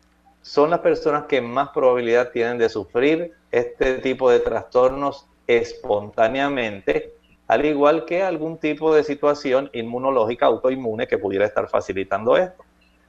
son 0.42 0.70
las 0.70 0.80
personas 0.80 1.24
que 1.24 1.40
más 1.40 1.68
probabilidad 1.70 2.30
tienen 2.30 2.58
de 2.58 2.68
sufrir 2.68 3.34
este 3.50 3.98
tipo 3.98 4.30
de 4.30 4.40
trastornos 4.40 5.26
espontáneamente 5.46 7.14
al 7.50 7.66
igual 7.66 8.04
que 8.04 8.22
algún 8.22 8.58
tipo 8.58 8.94
de 8.94 9.02
situación 9.02 9.70
inmunológica 9.72 10.46
autoinmune 10.46 11.08
que 11.08 11.18
pudiera 11.18 11.44
estar 11.44 11.68
facilitando 11.68 12.36
esto. 12.36 12.64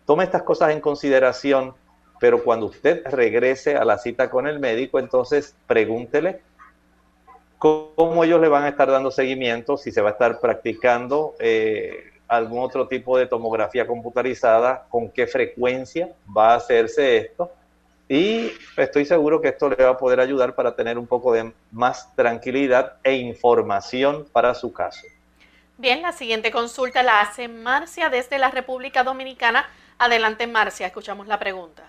Tome 0.07 0.23
estas 0.23 0.41
cosas 0.41 0.71
en 0.71 0.81
consideración, 0.81 1.75
pero 2.19 2.43
cuando 2.43 2.65
usted 2.65 3.03
regrese 3.05 3.75
a 3.75 3.85
la 3.85 3.99
cita 3.99 4.31
con 4.31 4.47
el 4.47 4.59
médico, 4.59 4.97
entonces 4.97 5.55
pregúntele 5.67 6.41
cómo 7.59 8.23
ellos 8.23 8.41
le 8.41 8.47
van 8.47 8.63
a 8.63 8.69
estar 8.69 8.89
dando 8.89 9.11
seguimiento, 9.11 9.77
si 9.77 9.91
se 9.91 10.01
va 10.01 10.09
a 10.09 10.13
estar 10.13 10.39
practicando 10.39 11.35
eh, 11.37 12.05
algún 12.31 12.63
otro 12.63 12.87
tipo 12.87 13.17
de 13.17 13.25
tomografía 13.25 13.85
computarizada, 13.85 14.85
con 14.89 15.09
qué 15.09 15.27
frecuencia 15.27 16.09
va 16.35 16.53
a 16.53 16.55
hacerse 16.55 17.17
esto 17.17 17.51
y 18.07 18.51
estoy 18.77 19.03
seguro 19.03 19.41
que 19.41 19.49
esto 19.49 19.69
le 19.69 19.83
va 19.83 19.91
a 19.91 19.97
poder 19.97 20.21
ayudar 20.21 20.55
para 20.55 20.73
tener 20.73 20.97
un 20.97 21.07
poco 21.07 21.33
de 21.33 21.51
más 21.71 22.13
tranquilidad 22.15 22.93
e 23.03 23.15
información 23.15 24.25
para 24.31 24.53
su 24.53 24.71
caso. 24.71 25.05
Bien, 25.77 26.01
la 26.01 26.13
siguiente 26.13 26.51
consulta 26.51 27.03
la 27.03 27.19
hace 27.19 27.49
Marcia 27.49 28.09
desde 28.09 28.39
la 28.39 28.49
República 28.49 29.03
Dominicana. 29.03 29.65
Adelante, 29.97 30.47
Marcia, 30.47 30.87
escuchamos 30.87 31.27
la 31.27 31.37
pregunta. 31.37 31.83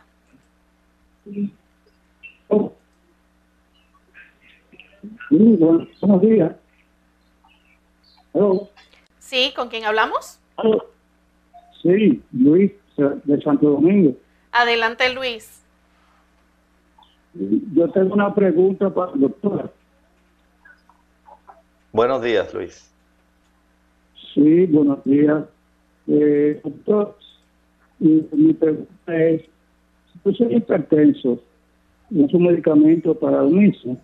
Sí, 1.24 1.52
buenos 6.00 6.20
días. 6.20 6.52
Sí, 9.32 9.50
¿con 9.56 9.70
quién 9.70 9.86
hablamos? 9.86 10.38
Sí, 11.82 12.22
Luis, 12.32 12.70
de 12.98 13.40
Santo 13.40 13.70
Domingo. 13.70 14.14
Adelante, 14.52 15.10
Luis. 15.14 15.64
Yo 17.32 17.88
tengo 17.92 18.12
una 18.12 18.34
pregunta 18.34 18.92
para 18.92 19.12
el 19.12 19.20
doctor. 19.20 19.72
Buenos 21.92 22.20
días, 22.20 22.52
Luis. 22.52 22.92
Sí, 24.34 24.66
buenos 24.66 25.02
días. 25.04 25.44
Eh, 26.08 26.60
doctor, 26.62 27.16
mi 28.00 28.52
pregunta 28.52 29.16
es, 29.16 29.44
si 30.12 30.20
yo 30.26 30.32
soy 30.32 30.56
hipertenso, 30.56 31.40
es 32.14 32.34
un 32.34 32.42
medicamento 32.42 33.18
para 33.18 33.40
el 33.40 33.48
mismo, 33.48 33.98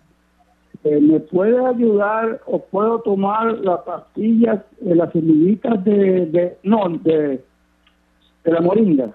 eh, 0.83 0.99
¿me 1.01 1.19
puede 1.19 1.65
ayudar 1.65 2.41
o 2.45 2.59
puedo 2.59 3.01
tomar 3.01 3.59
las 3.59 3.81
pastillas, 3.81 4.59
eh, 4.81 4.95
las 4.95 5.11
semillitas 5.11 5.83
de, 5.83 6.25
de, 6.27 6.57
no, 6.63 6.87
de, 6.89 7.43
de 8.43 8.51
la 8.51 8.61
moringa? 8.61 9.11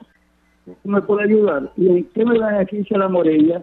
¿Me 0.85 1.03
puede 1.03 1.25
ayudar? 1.25 1.71
¿Y 1.77 1.89
en 1.89 2.05
qué 2.05 2.25
me 2.25 2.39
beneficia 2.39 2.99
la 2.99 3.09
moringa? 3.09 3.63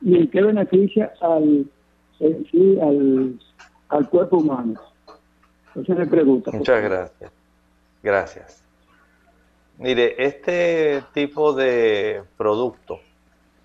¿Y 0.00 0.16
en 0.16 0.30
qué 0.30 0.42
beneficia 0.42 1.12
al, 1.20 1.66
sí, 2.18 2.78
al, 2.80 3.38
al 3.88 4.08
cuerpo 4.08 4.38
humano? 4.38 4.74
Entonces 5.68 5.96
me 5.96 6.06
pregunta. 6.06 6.50
Muchas 6.52 6.82
gracias. 6.82 7.32
Gracias. 8.02 8.62
Mire, 9.78 10.14
este 10.22 11.02
tipo 11.12 11.52
de 11.52 12.22
producto 12.36 13.00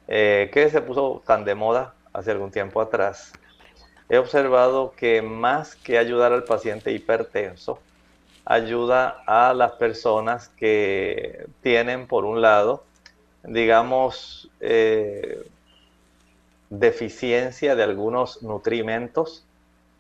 eh, 0.08 0.50
que 0.52 0.70
se 0.70 0.82
puso 0.82 1.22
tan 1.26 1.46
de 1.46 1.54
moda 1.54 1.94
hace 2.14 2.32
algún 2.32 2.50
tiempo 2.50 2.82
atrás, 2.82 3.32
he 4.10 4.18
observado 4.18 4.94
que 4.98 5.22
más 5.22 5.76
que 5.76 5.98
ayudar 5.98 6.34
al 6.34 6.44
paciente 6.44 6.92
hipertenso, 6.92 7.80
ayuda 8.44 9.24
a 9.28 9.54
las 9.54 9.74
personas 9.74 10.50
que 10.50 11.46
tienen, 11.62 12.08
por 12.08 12.26
un 12.26 12.42
lado, 12.42 12.84
digamos, 13.44 14.50
eh, 14.60 15.44
deficiencia 16.70 17.76
de 17.76 17.84
algunos 17.84 18.42
nutrimentos, 18.42 19.46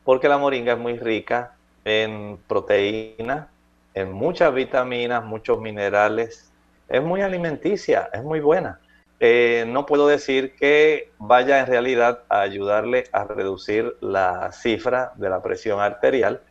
porque 0.03 0.27
la 0.27 0.39
moringa 0.39 0.73
es 0.73 0.79
muy 0.79 0.97
rica 0.97 1.55
en 1.85 2.39
proteína, 2.47 3.49
en 3.93 4.11
muchas 4.11 4.53
vitaminas, 4.53 5.23
muchos 5.23 5.59
minerales. 5.59 6.51
Es 6.87 7.03
muy 7.03 7.21
alimenticia, 7.21 8.09
es 8.11 8.23
muy 8.23 8.39
buena. 8.39 8.79
Eh, 9.21 9.65
no 9.67 9.85
puedo 9.85 10.07
decir 10.07 10.55
que 10.55 11.11
vaya 11.17 11.59
en 11.59 11.67
realidad 11.67 12.23
a 12.29 12.39
ayudarle 12.41 13.03
a 13.11 13.25
reducir 13.25 13.95
la 13.99 14.51
cifra 14.53 15.11
de 15.15 15.29
la 15.29 15.41
presión 15.41 15.81
arterial. 15.81 16.41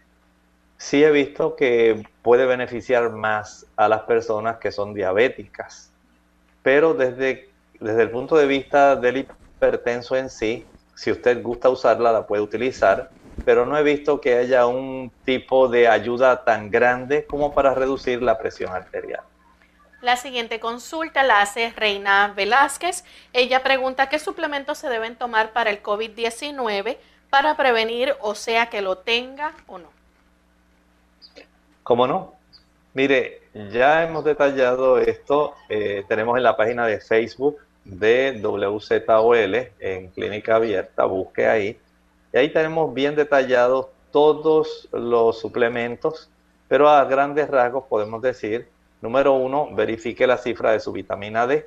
Sí 0.76 1.02
he 1.02 1.10
visto 1.10 1.56
que 1.56 2.02
puede 2.22 2.44
beneficiar 2.44 3.10
más 3.10 3.66
a 3.76 3.88
las 3.88 4.02
personas 4.02 4.58
que 4.58 4.70
son 4.70 4.92
diabéticas, 4.92 5.90
pero 6.62 6.92
desde, 6.94 7.48
desde 7.80 8.02
el 8.02 8.10
punto 8.10 8.36
de 8.36 8.46
vista 8.46 8.96
del 8.96 9.16
hipertenso 9.16 10.14
en 10.14 10.28
sí, 10.28 10.66
si 10.94 11.10
usted 11.10 11.42
gusta 11.42 11.70
usarla, 11.70 12.12
la 12.12 12.26
puede 12.26 12.42
utilizar, 12.42 13.10
pero 13.44 13.64
no 13.64 13.78
he 13.78 13.82
visto 13.82 14.20
que 14.20 14.36
haya 14.36 14.66
un 14.66 15.10
tipo 15.24 15.68
de 15.68 15.88
ayuda 15.88 16.44
tan 16.44 16.70
grande 16.70 17.24
como 17.24 17.54
para 17.54 17.72
reducir 17.74 18.22
la 18.22 18.36
presión 18.38 18.72
arterial. 18.72 19.22
La 20.00 20.16
siguiente 20.16 20.60
consulta 20.60 21.24
la 21.24 21.40
hace 21.40 21.72
Reina 21.76 22.32
Velázquez. 22.36 23.04
Ella 23.32 23.64
pregunta 23.64 24.08
qué 24.08 24.20
suplementos 24.20 24.78
se 24.78 24.88
deben 24.88 25.16
tomar 25.16 25.52
para 25.52 25.70
el 25.70 25.82
COVID-19 25.82 26.98
para 27.30 27.56
prevenir, 27.56 28.14
o 28.20 28.36
sea, 28.36 28.70
que 28.70 28.80
lo 28.80 28.98
tenga 28.98 29.54
o 29.66 29.78
no. 29.78 29.88
¿Cómo 31.82 32.06
no? 32.06 32.34
Mire, 32.94 33.42
ya 33.72 34.04
hemos 34.04 34.24
detallado 34.24 34.98
esto. 34.98 35.54
Eh, 35.68 36.04
tenemos 36.08 36.36
en 36.36 36.44
la 36.44 36.56
página 36.56 36.86
de 36.86 37.00
Facebook 37.00 37.58
de 37.84 38.40
WZOL 38.40 39.54
en 39.80 40.08
Clínica 40.10 40.56
Abierta. 40.56 41.06
Busque 41.06 41.46
ahí. 41.48 41.78
Y 42.32 42.38
ahí 42.38 42.52
tenemos 42.52 42.94
bien 42.94 43.16
detallados 43.16 43.88
todos 44.12 44.88
los 44.92 45.40
suplementos, 45.40 46.30
pero 46.68 46.88
a 46.88 47.04
grandes 47.04 47.48
rasgos 47.48 47.84
podemos 47.88 48.22
decir 48.22 48.68
Número 49.00 49.34
uno, 49.34 49.74
verifique 49.74 50.26
la 50.26 50.38
cifra 50.38 50.72
de 50.72 50.80
su 50.80 50.92
vitamina 50.92 51.46
D. 51.46 51.64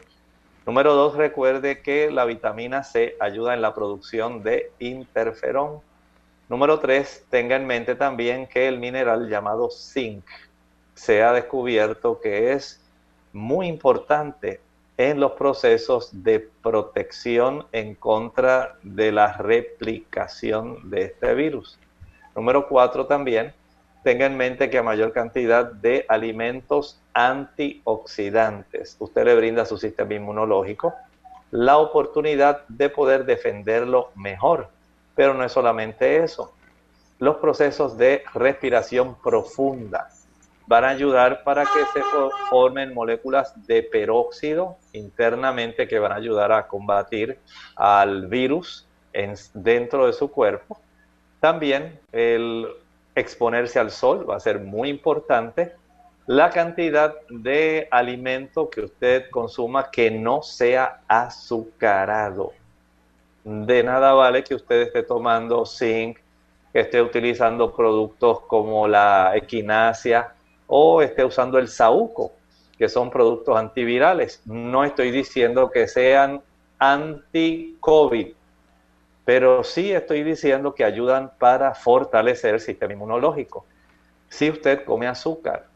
Número 0.66 0.94
dos, 0.94 1.16
recuerde 1.16 1.82
que 1.82 2.12
la 2.12 2.26
vitamina 2.26 2.84
C 2.84 3.16
ayuda 3.20 3.54
en 3.54 3.62
la 3.62 3.74
producción 3.74 4.44
de 4.44 4.72
interferón. 4.80 5.80
Número 6.50 6.80
tres, 6.80 7.26
tenga 7.30 7.56
en 7.56 7.66
mente 7.66 7.96
también 7.96 8.48
que 8.48 8.68
el 8.68 8.80
mineral 8.80 9.30
llamado 9.30 9.70
zinc 9.72 10.26
se 10.94 11.24
ha 11.24 11.32
descubierto 11.32 12.20
que 12.20 12.52
es 12.52 12.82
muy 13.34 13.68
importante 13.68 14.60
en 14.98 15.20
los 15.20 15.32
procesos 15.32 16.10
de 16.12 16.48
protección 16.62 17.66
en 17.72 17.96
contra 17.96 18.76
de 18.84 19.12
la 19.12 19.38
replicación 19.38 20.90
de 20.90 21.04
este 21.04 21.34
virus. 21.34 21.80
Número 22.36 22.68
cuatro 22.68 23.08
también, 23.08 23.54
tenga 24.04 24.26
en 24.26 24.38
mente 24.38 24.70
que 24.70 24.78
a 24.78 24.84
mayor 24.84 25.14
cantidad 25.14 25.72
de 25.72 26.06
alimentos 26.08 26.99
antioxidantes 27.14 28.95
usted 28.99 29.26
le 29.26 29.36
brinda 29.36 29.64
a 29.64 29.66
su 29.66 29.78
sistema 29.78 30.14
inmunológico 30.14 30.93
la 31.52 31.78
oportunidad 31.78 32.66
de 32.68 32.89
poder 32.89 33.26
defenderlo 33.26 34.12
mejor. 34.16 34.70
Pero 35.16 35.34
no 35.34 35.43
es 35.43 35.52
solamente 35.52 36.24
eso. 36.24 36.54
Los 37.20 37.38
procesos 37.38 37.97
de 37.97 38.24
respiración 38.34 39.16
profunda 39.22 40.10
van 40.66 40.86
a 40.86 40.89
ayudar 40.89 41.43
para 41.43 41.64
que 41.64 41.84
se 41.93 42.02
formen 42.49 42.93
moléculas 42.93 43.54
de 43.68 43.84
peróxido 43.84 44.78
internamente 44.93 45.88
que 45.88 45.99
van 45.99 46.14
a 46.14 46.16
ayudar 46.16 46.54
a 46.54 46.68
combatir 46.68 47.38
al 47.76 48.28
virus 48.28 48.88
en, 49.12 49.36
dentro 49.54 50.08
de 50.08 50.14
su 50.14 50.32
cuerpo. 50.32 50.80
También 51.41 51.99
el 52.14 52.68
exponerse 53.16 53.80
al 53.80 53.91
sol 53.91 54.30
va 54.30 54.38
a 54.38 54.39
ser 54.39 54.59
muy 54.59 54.89
importante. 54.89 55.74
La 56.28 56.49
cantidad 56.49 57.16
de 57.30 57.88
alimento 57.91 58.70
que 58.70 58.82
usted 58.82 59.30
consuma 59.30 59.89
que 59.89 60.12
no 60.12 60.41
sea 60.41 61.01
azucarado. 61.07 62.53
De 63.43 63.84
nada 63.84 64.14
vale 64.14 64.43
que 64.43 64.55
usted 64.55 64.82
esté 64.82 65.03
tomando 65.03 65.66
zinc, 65.66 66.20
que 66.72 66.80
esté 66.80 67.01
utilizando 67.01 67.76
productos 67.76 68.41
como 68.41 68.88
la 68.88 69.32
equinacia 69.36 70.34
o 70.68 71.01
esté 71.01 71.26
usando 71.26 71.57
el 71.57 71.68
saúco, 71.68 72.32
que 72.78 72.88
son 72.88 73.09
productos 73.09 73.57
antivirales. 73.57 74.41
No 74.45 74.84
estoy 74.84 75.12
diciendo 75.12 75.70
que 75.70 75.88
sean 75.88 76.41
anti-COVID, 76.80 78.34
pero 79.26 79.63
sí 79.63 79.91
estoy 79.91 80.24
diciendo 80.24 80.74
que 80.74 80.84
ayudan 80.84 81.32
para 81.38 81.76
fortalecer 81.76 82.55
el 82.55 82.59
sistema 82.59 82.93
inmunológico. 82.93 83.65
Si 84.30 84.49
usted 84.49 84.84
come 84.84 85.07
azúcar, 85.07 85.67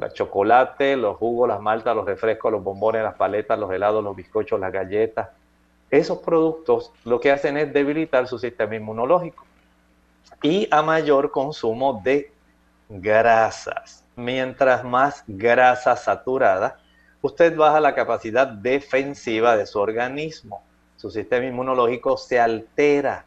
el 0.00 0.12
chocolate, 0.12 0.96
los 0.96 1.16
jugos, 1.16 1.48
las 1.48 1.60
maltas, 1.60 1.94
los 1.94 2.06
refrescos, 2.06 2.52
los 2.52 2.64
bombones, 2.64 3.02
las 3.02 3.14
paletas, 3.14 3.58
los 3.58 3.70
helados, 3.70 4.02
los 4.02 4.16
bizcochos, 4.16 4.58
las 4.58 4.72
galletas, 4.72 5.28
esos 5.90 6.18
productos 6.18 6.92
lo 7.04 7.20
que 7.20 7.32
hacen 7.32 7.56
es 7.56 7.72
debilitar 7.72 8.26
su 8.26 8.38
sistema 8.38 8.76
inmunológico. 8.76 9.44
Y 10.42 10.68
a 10.70 10.82
mayor 10.82 11.30
consumo 11.30 12.00
de 12.02 12.32
grasas, 12.88 14.04
mientras 14.16 14.84
más 14.84 15.22
grasa 15.26 15.96
saturada, 15.96 16.78
usted 17.20 17.54
baja 17.54 17.80
la 17.80 17.94
capacidad 17.94 18.46
defensiva 18.46 19.56
de 19.56 19.66
su 19.66 19.78
organismo 19.78 20.62
su 21.00 21.10
sistema 21.10 21.46
inmunológico 21.46 22.18
se 22.18 22.38
altera. 22.38 23.24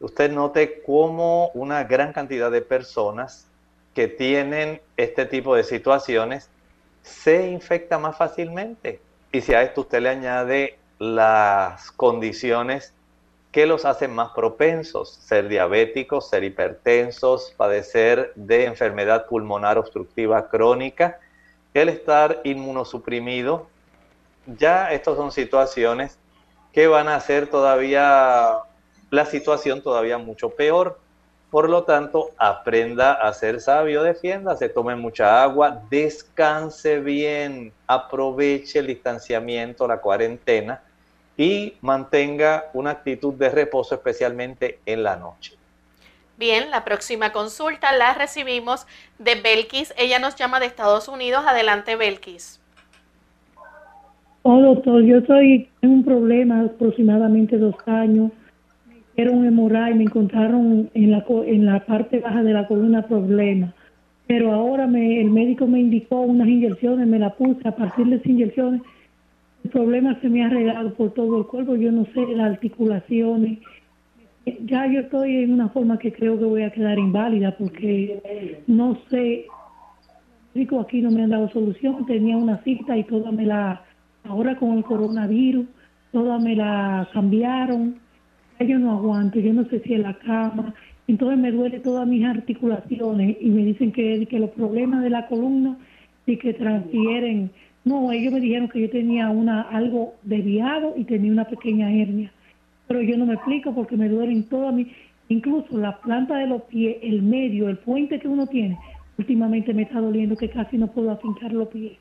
Usted 0.00 0.32
note 0.32 0.82
cómo 0.84 1.52
una 1.54 1.84
gran 1.84 2.12
cantidad 2.12 2.50
de 2.50 2.60
personas 2.60 3.46
que 3.94 4.08
tienen 4.08 4.80
este 4.96 5.26
tipo 5.26 5.54
de 5.54 5.62
situaciones 5.62 6.48
se 7.02 7.46
infecta 7.46 8.00
más 8.00 8.16
fácilmente. 8.16 9.00
Y 9.30 9.42
si 9.42 9.54
a 9.54 9.62
esto 9.62 9.82
usted 9.82 10.00
le 10.00 10.08
añade 10.08 10.76
las 10.98 11.92
condiciones 11.92 12.92
que 13.52 13.66
los 13.66 13.84
hacen 13.84 14.12
más 14.12 14.32
propensos, 14.32 15.10
ser 15.10 15.46
diabéticos, 15.46 16.30
ser 16.30 16.42
hipertensos, 16.42 17.54
padecer 17.56 18.32
de 18.34 18.64
enfermedad 18.64 19.26
pulmonar 19.26 19.78
obstructiva 19.78 20.48
crónica, 20.48 21.20
el 21.74 21.88
estar 21.90 22.40
inmunosuprimido, 22.42 23.68
ya 24.46 24.92
estas 24.92 25.14
son 25.14 25.30
situaciones 25.30 26.18
que 26.72 26.86
van 26.86 27.08
a 27.08 27.16
hacer 27.16 27.48
todavía 27.48 28.58
la 29.10 29.26
situación 29.26 29.82
todavía 29.82 30.18
mucho 30.18 30.50
peor. 30.50 30.98
Por 31.50 31.68
lo 31.68 31.84
tanto, 31.84 32.30
aprenda 32.38 33.12
a 33.12 33.32
ser 33.34 33.60
sabio, 33.60 34.02
defienda, 34.02 34.56
se 34.56 34.70
tome 34.70 34.96
mucha 34.96 35.42
agua, 35.42 35.82
descanse 35.90 37.00
bien, 37.00 37.74
aproveche 37.86 38.78
el 38.78 38.86
distanciamiento, 38.86 39.86
la 39.86 39.98
cuarentena 39.98 40.82
y 41.36 41.76
mantenga 41.82 42.70
una 42.72 42.92
actitud 42.92 43.34
de 43.34 43.50
reposo, 43.50 43.94
especialmente 43.94 44.80
en 44.86 45.02
la 45.02 45.16
noche. 45.16 45.58
Bien, 46.38 46.70
la 46.70 46.84
próxima 46.84 47.32
consulta 47.32 47.92
la 47.92 48.14
recibimos 48.14 48.86
de 49.18 49.34
Belkis. 49.34 49.92
Ella 49.98 50.18
nos 50.18 50.36
llama 50.36 50.58
de 50.58 50.66
Estados 50.66 51.06
Unidos. 51.08 51.44
Adelante, 51.46 51.96
Belkis. 51.96 52.61
Oh, 54.44 54.60
doctor, 54.60 55.04
yo 55.04 55.18
estoy 55.18 55.68
en 55.82 55.90
un 55.90 56.04
problema 56.04 56.62
aproximadamente 56.62 57.58
dos 57.58 57.76
años. 57.86 58.32
Me 58.88 58.98
hicieron 58.98 59.44
hemorragia 59.44 59.94
y 59.94 59.98
me 59.98 60.04
encontraron 60.04 60.90
en 60.94 61.10
la, 61.12 61.24
en 61.46 61.66
la 61.66 61.86
parte 61.86 62.18
baja 62.18 62.42
de 62.42 62.52
la 62.52 62.66
columna 62.66 63.06
problema. 63.06 63.72
Pero 64.26 64.52
ahora 64.52 64.88
me, 64.88 65.20
el 65.20 65.30
médico 65.30 65.68
me 65.68 65.78
indicó 65.78 66.22
unas 66.22 66.48
inyecciones, 66.48 67.06
me 67.06 67.20
la 67.20 67.30
puse. 67.30 67.68
A 67.68 67.76
partir 67.76 68.06
de 68.06 68.16
esas 68.16 68.26
inyecciones, 68.26 68.82
el 69.62 69.70
problema 69.70 70.18
se 70.20 70.28
me 70.28 70.44
ha 70.44 70.48
regado 70.48 70.92
por 70.94 71.12
todo 71.12 71.38
el 71.38 71.46
cuerpo. 71.46 71.76
Yo 71.76 71.92
no 71.92 72.04
sé, 72.06 72.26
las 72.34 72.50
articulaciones, 72.50 73.60
ya 74.64 74.86
yo 74.88 75.00
estoy 75.00 75.36
en 75.36 75.52
una 75.52 75.68
forma 75.68 76.00
que 76.00 76.12
creo 76.12 76.36
que 76.36 76.44
voy 76.44 76.62
a 76.62 76.72
quedar 76.72 76.98
inválida 76.98 77.56
porque 77.56 78.60
no 78.66 78.98
sé, 79.08 79.46
digo 80.52 80.80
aquí 80.80 81.00
no 81.00 81.12
me 81.12 81.22
han 81.22 81.30
dado 81.30 81.48
solución, 81.50 82.04
tenía 82.06 82.36
una 82.36 82.58
cita 82.64 82.96
y 82.96 83.04
toda 83.04 83.30
me 83.30 83.46
la, 83.46 83.82
ahora 84.24 84.56
con 84.56 84.78
el 84.78 84.84
coronavirus, 84.84 85.66
toda 86.12 86.38
me 86.38 86.56
la 86.56 87.08
cambiaron, 87.12 87.96
yo 88.60 88.78
no 88.78 88.92
aguanto, 88.92 89.40
yo 89.40 89.52
no 89.52 89.64
sé 89.64 89.80
si 89.80 89.94
en 89.94 90.02
la 90.02 90.14
cama, 90.14 90.74
entonces 91.08 91.38
me 91.38 91.50
duele 91.50 91.80
todas 91.80 92.06
mis 92.06 92.24
articulaciones 92.24 93.36
y 93.40 93.50
me 93.50 93.64
dicen 93.64 93.92
que, 93.92 94.24
que 94.26 94.38
los 94.38 94.50
problemas 94.50 95.02
de 95.02 95.10
la 95.10 95.26
columna 95.26 95.76
y 96.26 96.36
que 96.36 96.54
transfieren, 96.54 97.50
no, 97.84 98.12
ellos 98.12 98.32
me 98.32 98.40
dijeron 98.40 98.68
que 98.68 98.82
yo 98.82 98.90
tenía 98.90 99.28
una 99.30 99.62
algo 99.62 100.14
desviado 100.22 100.94
y 100.96 101.04
tenía 101.04 101.32
una 101.32 101.46
pequeña 101.46 101.92
hernia. 101.92 102.32
Pero 102.86 103.02
yo 103.02 103.16
no 103.16 103.26
me 103.26 103.34
explico 103.34 103.74
porque 103.74 103.96
me 103.96 104.08
duelen 104.08 104.48
todas 104.48 104.72
mis, 104.72 104.86
incluso 105.28 105.76
la 105.76 106.00
planta 106.00 106.36
de 106.36 106.46
los 106.46 106.62
pies, 106.62 106.98
el 107.02 107.22
medio, 107.22 107.68
el 107.68 107.78
puente 107.78 108.20
que 108.20 108.28
uno 108.28 108.46
tiene, 108.46 108.78
últimamente 109.18 109.74
me 109.74 109.82
está 109.82 110.00
doliendo 110.00 110.36
que 110.36 110.48
casi 110.48 110.78
no 110.78 110.86
puedo 110.86 111.10
afincar 111.10 111.52
los 111.52 111.68
pies. 111.68 111.98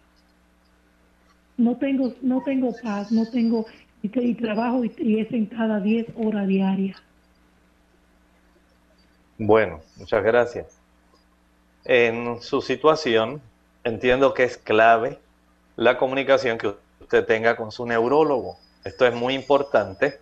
No 1.62 1.78
tengo, 1.78 2.14
no 2.24 2.42
tengo 2.42 2.74
paz, 2.82 3.12
no 3.12 3.30
tengo, 3.30 3.68
y, 4.02 4.34
trabajo 4.34 4.84
y, 4.84 4.92
y, 4.98 5.20
es 5.20 5.28
sentada 5.28 5.80
10 5.80 6.08
horas 6.16 6.48
diarias. 6.48 6.98
Bueno, 9.38 9.80
muchas 9.96 10.24
gracias. 10.24 10.80
En 11.86 12.42
su 12.42 12.62
situación, 12.62 13.42
entiendo 13.84 14.34
que 14.34 14.44
es 14.44 14.58
clave 14.58 15.20
la 15.76 16.00
comunicación 16.00 16.58
que 16.58 16.74
usted 17.00 17.26
tenga 17.26 17.56
con 17.56 17.72
su 17.72 17.86
neurólogo. 17.86 18.58
Esto 18.84 19.06
es 19.06 19.14
muy 19.14 19.36
importante 19.36 20.20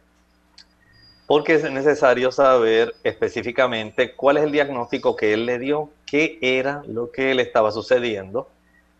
porque 1.25 1.53
es 1.53 1.71
necesario 1.71 2.33
saber 2.33 2.95
específicamente 3.03 4.13
cuál 4.13 4.37
es 4.37 4.43
el 4.43 4.51
diagnóstico 4.51 5.15
que 5.15 5.31
él 5.31 5.45
le 5.45 5.57
dio, 5.57 5.89
qué 6.05 6.37
era 6.41 6.83
lo 6.85 7.11
que 7.11 7.33
le 7.33 7.43
estaba 7.43 7.71
sucediendo, 7.71 8.49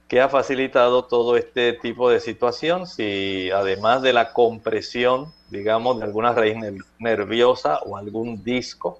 qué 0.10 0.20
ha 0.20 0.28
facilitado 0.28 1.06
todo 1.06 1.38
este 1.38 1.72
tipo 1.74 2.10
de 2.10 2.20
situación, 2.20 2.88
si 2.88 3.52
además 3.52 4.02
de 4.02 4.12
la 4.12 4.34
compresión, 4.34 5.32
digamos, 5.50 6.00
de 6.00 6.06
alguna 6.06 6.34
raíz 6.34 6.58
nerviosa 6.98 7.80
o 7.86 7.96
algún 7.96 8.44
disco, 8.44 9.00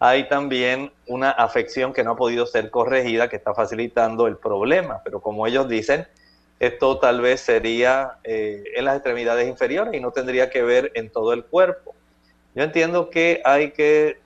hay 0.00 0.28
también 0.28 0.92
una 1.06 1.30
afección 1.30 1.92
que 1.92 2.02
no 2.02 2.10
ha 2.10 2.16
podido 2.16 2.44
ser 2.44 2.70
corregida 2.70 3.28
que 3.28 3.36
está 3.36 3.54
facilitando 3.54 4.26
el 4.26 4.36
problema, 4.36 5.00
pero 5.04 5.20
como 5.20 5.46
ellos 5.46 5.68
dicen, 5.68 6.08
esto 6.58 6.98
tal 6.98 7.20
vez 7.20 7.40
sería 7.40 8.18
eh, 8.24 8.64
en 8.74 8.84
las 8.84 8.96
extremidades 8.96 9.48
inferiores 9.48 9.94
y 9.94 10.00
no 10.00 10.10
tendría 10.10 10.50
que 10.50 10.62
ver 10.62 10.90
en 10.94 11.08
todo 11.08 11.32
el 11.32 11.44
cuerpo. 11.44 11.94
Yo 12.56 12.64
entiendo 12.64 13.10
que 13.10 13.42
hay 13.44 13.70
que 13.70 14.18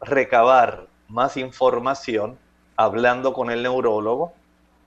recabar 0.00 0.86
más 1.08 1.36
información 1.36 2.38
hablando 2.76 3.34
con 3.34 3.50
el 3.50 3.62
neurólogo. 3.62 4.32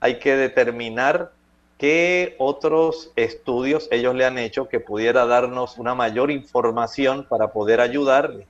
Hay 0.02 0.18
que 0.18 0.34
determinar 0.34 1.30
qué 1.78 2.34
otros 2.38 3.12
estudios 3.14 3.86
ellos 3.92 4.16
le 4.16 4.24
han 4.24 4.36
hecho 4.36 4.68
que 4.68 4.80
pudiera 4.80 5.26
darnos 5.26 5.78
una 5.78 5.94
mayor 5.94 6.32
información 6.32 7.24
para 7.28 7.52
poder 7.52 7.80
ayudarle. 7.80 8.48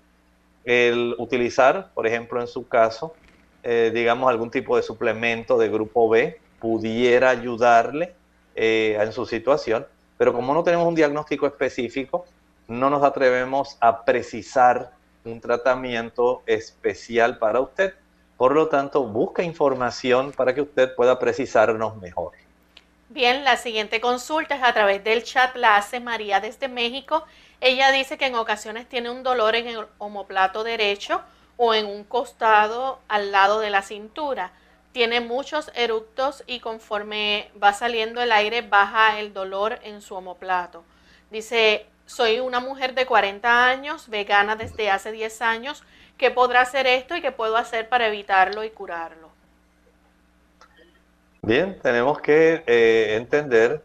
El 0.65 1.15
utilizar, 1.19 1.91
por 1.93 2.07
ejemplo, 2.07 2.41
en 2.41 2.47
su 2.47 2.67
caso, 2.69 3.15
eh, 3.63 3.91
digamos, 3.93 4.31
algún 4.31 4.51
tipo 4.51 4.79
de 4.79 4.83
suplemento 4.83 5.59
de 5.59 5.69
grupo 5.69 6.09
B 6.09 6.41
pudiera 6.59 7.29
ayudarle 7.29 8.15
eh, 8.55 8.97
en 8.99 9.13
su 9.13 9.27
situación, 9.27 9.87
pero 10.17 10.33
como 10.33 10.55
no 10.55 10.65
tenemos 10.65 10.89
un 10.89 10.95
diagnóstico 10.95 11.47
específico, 11.47 12.25
no 12.67 12.89
nos 12.89 13.03
atrevemos 13.03 13.77
a 13.79 14.07
precisar 14.07 14.93
un 15.27 15.39
tratamiento 15.39 16.43
especial 16.47 17.37
para 17.37 17.61
usted. 17.61 17.93
Por 18.43 18.57
lo 18.57 18.67
tanto, 18.67 19.05
busca 19.05 19.45
información 19.45 20.33
para 20.33 20.53
que 20.53 20.63
usted 20.63 20.97
pueda 20.97 21.21
precisarnos 21.21 21.97
mejor. 21.99 22.33
Bien, 23.09 23.45
la 23.45 23.57
siguiente 23.57 24.01
consulta 24.01 24.57
es 24.57 24.65
a 24.65 24.73
través 24.73 25.05
del 25.05 25.23
chat, 25.23 25.55
la 25.55 25.77
hace 25.77 26.01
María 26.01 26.41
desde 26.41 26.67
México. 26.67 27.25
Ella 27.61 27.93
dice 27.93 28.19
que 28.19 28.27
en 28.27 28.35
ocasiones 28.35 28.89
tiene 28.89 29.11
un 29.11 29.23
dolor 29.23 29.55
en 29.55 29.69
el 29.69 29.87
omoplato 29.99 30.65
derecho 30.65 31.21
o 31.57 31.73
en 31.73 31.87
un 31.87 32.03
costado 32.03 32.99
al 33.07 33.31
lado 33.31 33.61
de 33.61 33.71
la 33.71 33.83
cintura. 33.83 34.51
Tiene 34.91 35.21
muchos 35.21 35.71
eructos 35.77 36.43
y 36.49 36.59
conforme 36.59 37.49
va 37.63 37.73
saliendo 37.73 38.21
el 38.21 38.33
aire 38.33 38.63
baja 38.63 39.21
el 39.21 39.33
dolor 39.33 39.79
en 39.85 40.03
su 40.03 40.17
omoplato. 40.17 40.83
Dice, 41.31 41.87
soy 42.07 42.41
una 42.41 42.59
mujer 42.59 42.95
de 42.95 43.07
40 43.07 43.67
años, 43.67 44.09
vegana 44.09 44.57
desde 44.57 44.91
hace 44.91 45.13
10 45.13 45.43
años. 45.43 45.85
¿Qué 46.17 46.31
podrá 46.31 46.61
hacer 46.61 46.87
esto 46.87 47.17
y 47.17 47.21
qué 47.21 47.33
puedo 47.33 47.57
hacer 47.57 47.89
para 47.89 48.07
evitarlo 48.07 48.65
y 48.65 48.71
curarlo? 48.71 49.31
Bien, 51.43 51.79
tenemos 51.81 52.21
que 52.21 52.63
eh, 52.67 53.17
entender 53.17 53.83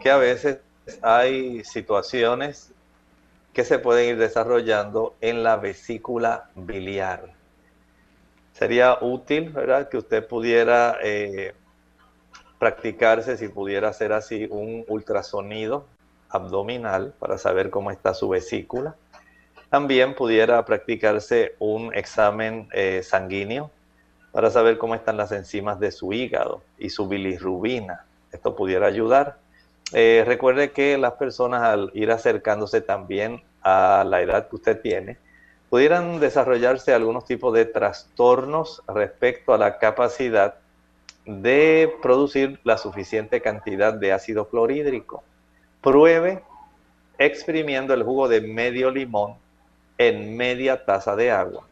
que 0.00 0.10
a 0.10 0.16
veces 0.16 0.58
hay 1.02 1.62
situaciones 1.64 2.72
que 3.52 3.64
se 3.64 3.78
pueden 3.78 4.10
ir 4.10 4.18
desarrollando 4.18 5.14
en 5.20 5.42
la 5.42 5.56
vesícula 5.56 6.50
biliar. 6.54 7.30
Sería 8.52 8.98
útil, 9.00 9.50
¿verdad?, 9.50 9.88
que 9.88 9.98
usted 9.98 10.26
pudiera 10.26 10.98
eh, 11.02 11.54
practicarse, 12.58 13.36
si 13.36 13.48
pudiera 13.48 13.88
hacer 13.88 14.12
así, 14.12 14.46
un 14.50 14.84
ultrasonido 14.88 15.86
abdominal 16.28 17.14
para 17.18 17.38
saber 17.38 17.70
cómo 17.70 17.90
está 17.90 18.14
su 18.14 18.28
vesícula. 18.28 18.94
También 19.76 20.14
pudiera 20.14 20.64
practicarse 20.64 21.54
un 21.58 21.94
examen 21.94 22.66
eh, 22.72 23.02
sanguíneo 23.02 23.70
para 24.32 24.50
saber 24.50 24.78
cómo 24.78 24.94
están 24.94 25.18
las 25.18 25.32
enzimas 25.32 25.78
de 25.78 25.92
su 25.92 26.14
hígado 26.14 26.62
y 26.78 26.88
su 26.88 27.06
bilirrubina. 27.06 28.06
Esto 28.32 28.56
pudiera 28.56 28.86
ayudar. 28.86 29.36
Eh, 29.92 30.24
recuerde 30.26 30.70
que 30.70 30.96
las 30.96 31.12
personas 31.12 31.62
al 31.62 31.90
ir 31.92 32.10
acercándose 32.10 32.80
también 32.80 33.42
a 33.60 34.02
la 34.08 34.22
edad 34.22 34.48
que 34.48 34.56
usted 34.56 34.80
tiene, 34.80 35.18
pudieran 35.68 36.20
desarrollarse 36.20 36.94
algunos 36.94 37.26
tipos 37.26 37.52
de 37.52 37.66
trastornos 37.66 38.82
respecto 38.88 39.52
a 39.52 39.58
la 39.58 39.76
capacidad 39.76 40.54
de 41.26 41.94
producir 42.00 42.60
la 42.64 42.78
suficiente 42.78 43.42
cantidad 43.42 43.92
de 43.92 44.14
ácido 44.14 44.48
clorhídrico 44.48 45.22
pruebe 45.82 46.42
exprimiendo 47.18 47.92
el 47.92 48.04
jugo 48.04 48.26
de 48.26 48.40
medio 48.40 48.90
limón 48.90 49.36
en 49.98 50.36
media 50.36 50.84
taza 50.84 51.16
de 51.16 51.30
agua 51.30 51.66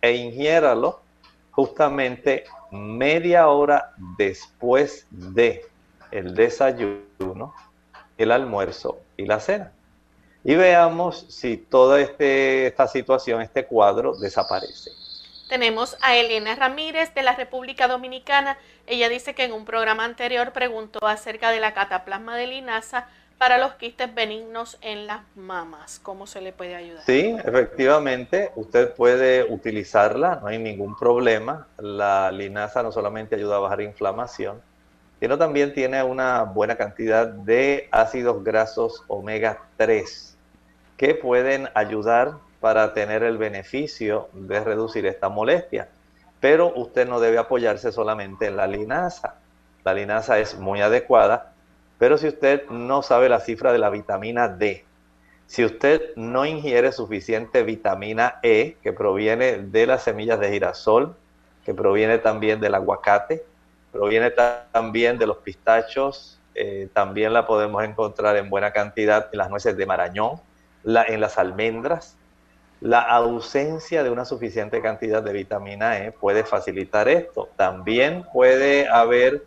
e 0.00 0.12
ingiéralo 0.12 1.00
justamente 1.50 2.44
media 2.70 3.48
hora 3.48 3.92
después 4.18 5.06
de 5.10 5.64
el 6.10 6.34
desayuno, 6.34 7.54
el 8.18 8.30
almuerzo 8.30 8.98
y 9.16 9.26
la 9.26 9.40
cena. 9.40 9.72
Y 10.44 10.54
veamos 10.54 11.26
si 11.28 11.56
toda 11.56 12.00
este, 12.00 12.66
esta 12.66 12.86
situación, 12.86 13.42
este 13.42 13.64
cuadro 13.66 14.16
desaparece. 14.16 14.90
Tenemos 15.48 15.96
a 16.02 16.16
Elena 16.16 16.54
Ramírez 16.56 17.14
de 17.14 17.22
la 17.22 17.34
República 17.34 17.88
Dominicana. 17.88 18.58
Ella 18.86 19.08
dice 19.08 19.34
que 19.34 19.44
en 19.44 19.52
un 19.52 19.64
programa 19.64 20.04
anterior 20.04 20.52
preguntó 20.52 21.06
acerca 21.06 21.50
de 21.50 21.60
la 21.60 21.72
cataplasma 21.72 22.36
de 22.36 22.48
linaza 22.48 23.08
para 23.38 23.58
los 23.58 23.74
quistes 23.74 24.14
benignos 24.14 24.78
en 24.80 25.06
las 25.06 25.20
mamas. 25.34 26.00
¿Cómo 26.02 26.26
se 26.26 26.40
le 26.40 26.52
puede 26.52 26.74
ayudar? 26.74 27.02
Sí, 27.04 27.36
efectivamente, 27.44 28.50
usted 28.56 28.94
puede 28.94 29.44
utilizarla, 29.44 30.40
no 30.40 30.48
hay 30.48 30.58
ningún 30.58 30.96
problema. 30.96 31.66
La 31.78 32.32
linaza 32.32 32.82
no 32.82 32.92
solamente 32.92 33.36
ayuda 33.36 33.56
a 33.56 33.60
bajar 33.60 33.82
inflamación, 33.82 34.62
sino 35.20 35.36
también 35.36 35.74
tiene 35.74 36.02
una 36.02 36.44
buena 36.44 36.76
cantidad 36.76 37.26
de 37.26 37.88
ácidos 37.90 38.42
grasos 38.42 39.02
omega 39.08 39.58
3 39.76 40.36
que 40.96 41.14
pueden 41.14 41.68
ayudar 41.74 42.34
para 42.60 42.94
tener 42.94 43.22
el 43.22 43.36
beneficio 43.36 44.30
de 44.32 44.60
reducir 44.64 45.04
esta 45.04 45.28
molestia. 45.28 45.88
Pero 46.40 46.72
usted 46.74 47.06
no 47.06 47.20
debe 47.20 47.38
apoyarse 47.38 47.92
solamente 47.92 48.46
en 48.46 48.56
la 48.56 48.66
linaza. 48.66 49.34
La 49.84 49.92
linaza 49.92 50.38
es 50.38 50.58
muy 50.58 50.80
adecuada 50.80 51.52
pero 51.98 52.18
si 52.18 52.28
usted 52.28 52.68
no 52.68 53.02
sabe 53.02 53.28
la 53.28 53.40
cifra 53.40 53.72
de 53.72 53.78
la 53.78 53.90
vitamina 53.90 54.48
D, 54.48 54.84
si 55.46 55.64
usted 55.64 56.14
no 56.16 56.44
ingiere 56.44 56.92
suficiente 56.92 57.62
vitamina 57.62 58.40
E, 58.42 58.76
que 58.82 58.92
proviene 58.92 59.58
de 59.58 59.86
las 59.86 60.02
semillas 60.02 60.40
de 60.40 60.50
girasol, 60.50 61.14
que 61.64 61.72
proviene 61.72 62.18
también 62.18 62.60
del 62.60 62.74
aguacate, 62.74 63.44
proviene 63.92 64.30
también 64.30 65.18
de 65.18 65.26
los 65.26 65.38
pistachos, 65.38 66.38
eh, 66.54 66.88
también 66.92 67.32
la 67.32 67.46
podemos 67.46 67.84
encontrar 67.84 68.36
en 68.36 68.50
buena 68.50 68.72
cantidad 68.72 69.28
en 69.32 69.38
las 69.38 69.50
nueces 69.50 69.76
de 69.76 69.86
marañón, 69.86 70.40
en 70.84 71.20
las 71.20 71.38
almendras. 71.38 72.16
La 72.80 73.00
ausencia 73.00 74.02
de 74.02 74.10
una 74.10 74.24
suficiente 74.24 74.82
cantidad 74.82 75.22
de 75.22 75.32
vitamina 75.32 75.98
E 75.98 76.12
puede 76.12 76.44
facilitar 76.44 77.08
esto. 77.08 77.48
También 77.56 78.24
puede 78.32 78.88
haber 78.88 79.44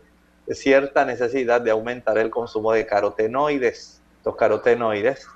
cierta 0.56 1.06
necesidad 1.06 1.62
de 1.62 1.72
aumentar 1.72 2.18
el 2.18 2.30
consumo 2.30 2.72
de 2.74 2.86
carotenoides. 2.86 4.02
Los 4.26 4.36
carotenoides 4.36 5.28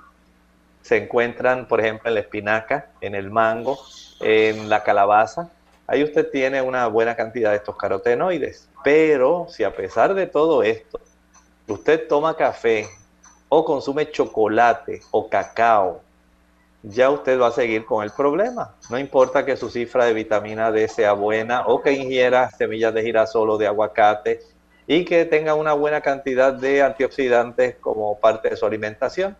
se 0.82 0.96
encuentran, 0.96 1.66
por 1.66 1.80
ejemplo, 1.80 2.08
en 2.08 2.14
la 2.14 2.20
espinaca, 2.20 2.90
en 3.00 3.14
el 3.14 3.30
mango, 3.30 3.78
en 4.20 4.68
la 4.68 4.82
calabaza. 4.82 5.48
Ahí 5.86 6.02
usted 6.02 6.30
tiene 6.30 6.62
una 6.62 6.86
buena 6.88 7.14
cantidad 7.16 7.50
de 7.50 7.56
estos 7.56 7.76
carotenoides. 7.76 8.68
Pero 8.82 9.46
si 9.48 9.64
a 9.64 9.74
pesar 9.74 10.14
de 10.14 10.26
todo 10.26 10.62
esto, 10.62 11.00
usted 11.68 12.06
toma 12.08 12.36
café 12.36 12.88
o 13.48 13.64
consume 13.64 14.10
chocolate 14.10 15.00
o 15.10 15.28
cacao, 15.28 16.02
ya 16.82 17.08
usted 17.08 17.40
va 17.40 17.46
a 17.46 17.52
seguir 17.52 17.86
con 17.86 18.04
el 18.04 18.10
problema. 18.10 18.74
No 18.90 18.98
importa 18.98 19.44
que 19.46 19.56
su 19.56 19.70
cifra 19.70 20.04
de 20.04 20.12
vitamina 20.12 20.70
D 20.70 20.86
sea 20.88 21.14
buena 21.14 21.66
o 21.66 21.80
que 21.80 21.92
ingiera 21.92 22.50
semillas 22.50 22.92
de 22.92 23.02
girasol 23.02 23.48
o 23.48 23.56
de 23.56 23.66
aguacate 23.66 24.40
y 24.86 25.04
que 25.04 25.24
tenga 25.24 25.54
una 25.54 25.72
buena 25.72 26.00
cantidad 26.00 26.52
de 26.52 26.82
antioxidantes 26.82 27.76
como 27.76 28.18
parte 28.18 28.50
de 28.50 28.56
su 28.56 28.66
alimentación. 28.66 29.36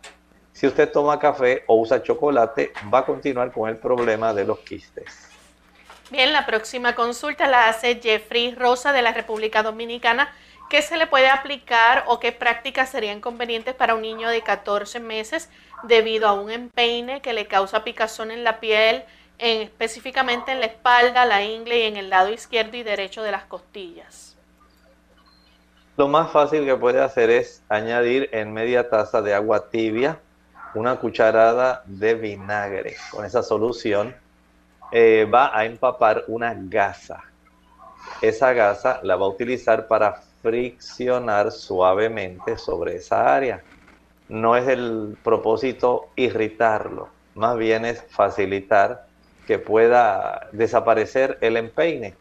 Si 0.53 0.67
usted 0.67 0.91
toma 0.91 1.19
café 1.19 1.65
o 1.67 1.81
usa 1.81 2.03
chocolate, 2.03 2.73
va 2.93 3.01
a 3.01 3.05
continuar 3.05 3.53
con 3.53 3.69
el 3.69 3.77
problema 3.77 4.33
de 4.33 4.45
los 4.45 4.61
quistes. 4.61 5.29
Bien, 6.11 6.33
la 6.33 6.47
próxima 6.47 6.95
consulta 6.95 7.49
la 7.49 7.69
hace 7.69 8.01
Jeffrey 8.01 8.55
Rosa 8.55 8.93
de 8.93 9.03
la 9.03 9.13
República 9.13 9.63
Dominicana. 9.63 10.33
¿Qué 10.71 10.81
se 10.81 10.97
le 10.97 11.07
puede 11.07 11.29
aplicar 11.29 12.05
o 12.07 12.21
qué 12.21 12.31
prácticas 12.31 12.91
serían 12.91 13.21
convenientes 13.21 13.75
para 13.75 13.95
un 13.95 14.03
niño 14.03 14.29
de 14.29 14.43
14 14.43 15.01
meses 15.01 15.51
debido 15.83 16.29
a 16.29 16.33
un 16.35 16.51
empeine 16.51 17.21
que 17.21 17.33
le 17.33 17.47
causa 17.47 17.85
picazón 17.85 18.31
en 18.31 18.45
la 18.45 18.61
piel, 18.61 19.05
específicamente 19.39 20.53
en 20.53 20.61
la 20.61 20.67
espalda, 20.67 21.25
la 21.25 21.43
ingle 21.43 21.81
y 21.81 21.83
en 21.83 21.97
el 21.97 22.11
lado 22.11 22.31
izquierdo 22.31 22.77
y 22.77 22.83
derecho 22.83 23.23
de 23.23 23.33
las 23.33 23.45
costillas? 23.45 24.34
Lo 25.97 26.09
más 26.09 26.33
fácil 26.33 26.65
que 26.65 26.77
puede 26.77 27.01
hacer 27.01 27.31
es 27.31 27.63
añadir 27.69 28.29
en 28.33 28.53
media 28.53 28.89
taza 28.91 29.23
de 29.23 29.33
agua 29.33 29.71
tibia 29.71 30.19
una 30.75 30.97
cucharada 30.97 31.85
de 31.87 32.15
vinagre. 32.15 32.97
Con 33.13 33.25
esa 33.25 33.45
solución 33.45 34.13
eh, 34.91 35.25
va 35.33 35.57
a 35.57 35.65
empapar 35.65 36.25
una 36.27 36.53
gasa. 36.57 37.23
Esa 38.21 38.53
gasa 38.53 38.99
la 39.05 39.15
va 39.15 39.27
a 39.27 39.29
utilizar 39.29 39.87
para 39.87 40.21
friccionar 40.43 41.53
suavemente 41.53 42.59
sobre 42.59 42.97
esa 42.97 43.33
área. 43.33 43.63
No 44.29 44.57
es 44.57 44.67
el 44.67 45.17
propósito 45.23 46.09
irritarlo, 46.17 47.09
más 47.35 47.57
bien 47.57 47.85
es 47.85 48.03
facilitar 48.09 49.07
que 49.47 49.59
pueda 49.59 50.49
desaparecer 50.51 51.39
el 51.41 51.57
empeine. 51.57 52.15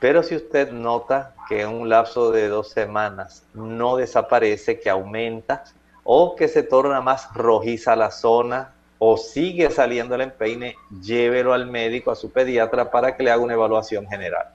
Pero 0.00 0.22
si 0.22 0.36
usted 0.36 0.70
nota 0.70 1.34
que 1.48 1.62
en 1.62 1.68
un 1.68 1.88
lapso 1.88 2.30
de 2.30 2.48
dos 2.48 2.70
semanas 2.70 3.44
no 3.54 3.96
desaparece, 3.96 4.78
que 4.78 4.90
aumenta 4.90 5.64
o 6.04 6.36
que 6.36 6.48
se 6.48 6.62
torna 6.62 7.00
más 7.00 7.28
rojiza 7.34 7.96
la 7.96 8.10
zona 8.10 8.74
o 8.98 9.16
sigue 9.16 9.70
saliendo 9.70 10.14
el 10.14 10.22
empeine, 10.22 10.76
llévelo 11.02 11.52
al 11.52 11.66
médico, 11.66 12.10
a 12.10 12.16
su 12.16 12.30
pediatra, 12.30 12.90
para 12.90 13.16
que 13.16 13.22
le 13.22 13.30
haga 13.30 13.42
una 13.42 13.54
evaluación 13.54 14.06
general. 14.06 14.48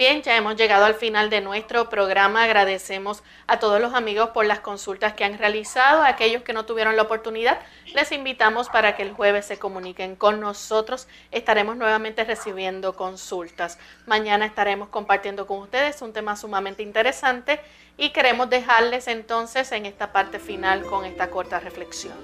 Bien, 0.00 0.22
ya 0.22 0.34
hemos 0.34 0.56
llegado 0.56 0.86
al 0.86 0.94
final 0.94 1.28
de 1.28 1.42
nuestro 1.42 1.90
programa. 1.90 2.44
Agradecemos 2.44 3.22
a 3.46 3.58
todos 3.58 3.82
los 3.82 3.92
amigos 3.92 4.30
por 4.30 4.46
las 4.46 4.60
consultas 4.60 5.12
que 5.12 5.24
han 5.24 5.36
realizado. 5.36 6.00
A 6.00 6.08
aquellos 6.08 6.42
que 6.42 6.54
no 6.54 6.64
tuvieron 6.64 6.96
la 6.96 7.02
oportunidad, 7.02 7.58
les 7.94 8.10
invitamos 8.10 8.70
para 8.70 8.96
que 8.96 9.02
el 9.02 9.12
jueves 9.12 9.44
se 9.44 9.58
comuniquen 9.58 10.16
con 10.16 10.40
nosotros. 10.40 11.06
Estaremos 11.32 11.76
nuevamente 11.76 12.24
recibiendo 12.24 12.96
consultas. 12.96 13.78
Mañana 14.06 14.46
estaremos 14.46 14.88
compartiendo 14.88 15.46
con 15.46 15.58
ustedes 15.58 16.00
un 16.00 16.14
tema 16.14 16.34
sumamente 16.34 16.82
interesante 16.82 17.60
y 17.98 18.08
queremos 18.08 18.48
dejarles 18.48 19.06
entonces 19.06 19.70
en 19.70 19.84
esta 19.84 20.12
parte 20.12 20.38
final 20.38 20.80
con 20.86 21.04
esta 21.04 21.28
corta 21.28 21.60
reflexión. 21.60 22.14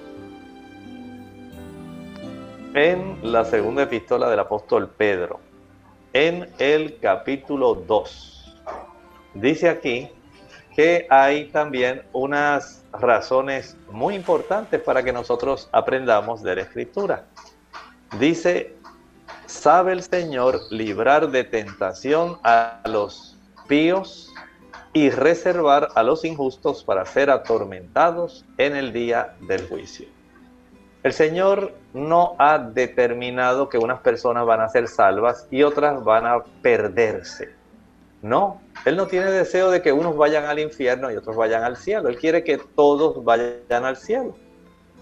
En 2.73 3.19
la 3.21 3.45
segunda 3.45 3.83
epístola 3.83 4.31
del 4.31 4.39
apóstol 4.39 4.89
Pedro, 4.89 5.46
en 6.17 6.49
el 6.57 6.97
capítulo 6.97 7.75
2. 7.75 8.55
Dice 9.35 9.69
aquí 9.69 10.09
que 10.75 11.05
hay 11.11 11.45
también 11.49 12.01
unas 12.11 12.83
razones 12.91 13.77
muy 13.91 14.15
importantes 14.15 14.81
para 14.81 15.03
que 15.03 15.13
nosotros 15.13 15.69
aprendamos 15.71 16.41
de 16.41 16.55
la 16.55 16.61
escritura. 16.63 17.25
Dice, 18.19 18.73
sabe 19.45 19.93
el 19.93 20.01
Señor 20.01 20.59
librar 20.71 21.29
de 21.29 21.43
tentación 21.43 22.39
a 22.43 22.81
los 22.85 23.37
píos 23.67 24.33
y 24.93 25.11
reservar 25.11 25.89
a 25.93 26.01
los 26.01 26.25
injustos 26.25 26.83
para 26.83 27.05
ser 27.05 27.29
atormentados 27.29 28.43
en 28.57 28.75
el 28.75 28.91
día 28.91 29.35
del 29.41 29.67
juicio. 29.67 30.16
El 31.03 31.13
Señor 31.13 31.73
no 31.93 32.35
ha 32.39 32.57
determinado 32.57 33.69
que 33.69 33.77
unas 33.77 33.99
personas 33.99 34.45
van 34.45 34.61
a 34.61 34.69
ser 34.69 34.87
salvas 34.87 35.47
y 35.51 35.63
otras 35.63 36.03
van 36.03 36.25
a 36.25 36.43
perderse. 36.61 37.49
No, 38.21 38.61
Él 38.83 38.97
no 38.97 39.05
tiene 39.05 39.27
deseo 39.31 39.69
de 39.69 39.81
que 39.81 39.91
unos 39.91 40.17
vayan 40.17 40.45
al 40.45 40.59
infierno 40.59 41.11
y 41.11 41.15
otros 41.15 41.35
vayan 41.35 41.63
al 41.63 41.77
cielo. 41.77 42.09
Él 42.09 42.17
quiere 42.17 42.43
que 42.43 42.57
todos 42.57 43.23
vayan 43.23 43.85
al 43.85 43.95
cielo. 43.95 44.35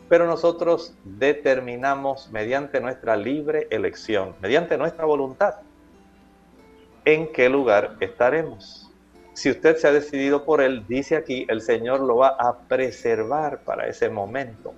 Pero 0.09 0.27
nosotros 0.27 0.93
determinamos 1.03 2.29
mediante 2.29 2.81
nuestra 2.81 3.15
libre 3.15 3.67
elección, 3.71 4.35
mediante 4.41 4.77
nuestra 4.77 5.05
voluntad, 5.05 5.55
en 7.05 7.31
qué 7.31 7.49
lugar 7.49 7.95
estaremos. 8.01 8.91
Si 9.33 9.49
usted 9.49 9.77
se 9.77 9.87
ha 9.87 9.91
decidido 9.91 10.45
por 10.45 10.61
Él, 10.61 10.85
dice 10.87 11.15
aquí, 11.15 11.45
el 11.49 11.61
Señor 11.61 12.01
lo 12.01 12.17
va 12.17 12.35
a 12.37 12.59
preservar 12.67 13.59
para 13.59 13.87
ese 13.87 14.09
momento 14.09 14.73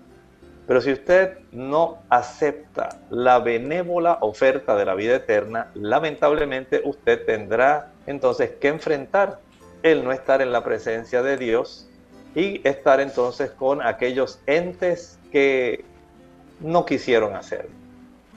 pero 0.68 0.82
si 0.82 0.91
usted 0.91 1.38
no 1.53 1.99
acepta 2.09 2.99
la 3.09 3.39
benévola 3.39 4.18
oferta 4.20 4.76
de 4.76 4.84
la 4.84 4.95
vida 4.95 5.15
eterna, 5.15 5.72
lamentablemente 5.74 6.82
usted 6.84 7.26
tendrá 7.26 7.93
entonces 8.05 8.51
que 8.59 8.68
enfrentar 8.68 9.39
el 9.82 10.03
no 10.03 10.11
estar 10.11 10.41
en 10.41 10.51
la 10.51 10.65
presencia 10.65 11.24
de 11.24 11.38
Dios 11.38 11.88
y 12.36 12.68
estar 12.68 12.99
entonces 12.99 13.49
con 13.51 13.82
aquellos 13.82 14.41
entes 14.45 15.18
que 15.32 15.86
no 16.59 16.86
quisieron 16.86 17.36
hacer. 17.36 17.70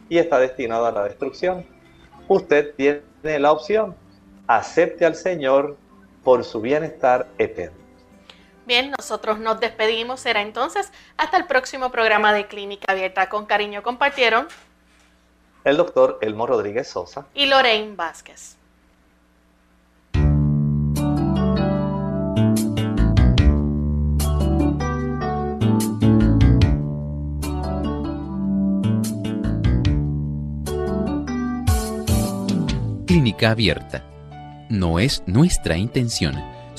Y 0.08 0.18
está 0.18 0.38
destinado 0.38 0.86
a 0.86 0.92
la 0.92 1.04
destrucción. 1.04 1.64
Usted 2.28 2.74
tiene 2.76 3.02
la 3.40 3.50
opción. 3.50 3.96
Acepte 4.46 5.04
al 5.04 5.16
Señor 5.16 5.76
por 6.22 6.44
su 6.44 6.60
bienestar 6.60 7.26
eterno. 7.38 7.79
Bien, 8.70 8.92
nosotros 8.96 9.40
nos 9.40 9.58
despedimos. 9.58 10.20
Será 10.20 10.42
entonces 10.42 10.92
hasta 11.16 11.36
el 11.36 11.46
próximo 11.46 11.90
programa 11.90 12.32
de 12.32 12.46
Clínica 12.46 12.92
Abierta. 12.92 13.28
Con 13.28 13.44
cariño 13.44 13.82
compartieron 13.82 14.46
el 15.64 15.76
doctor 15.76 16.20
Elmo 16.22 16.46
Rodríguez 16.46 16.86
Sosa 16.86 17.26
y 17.34 17.46
Lorraine 17.46 17.96
Vázquez. 17.96 18.56
Clínica 33.08 33.50
Abierta. 33.50 34.04
No 34.68 35.00
es 35.00 35.24
nuestra 35.26 35.76
intención 35.76 36.59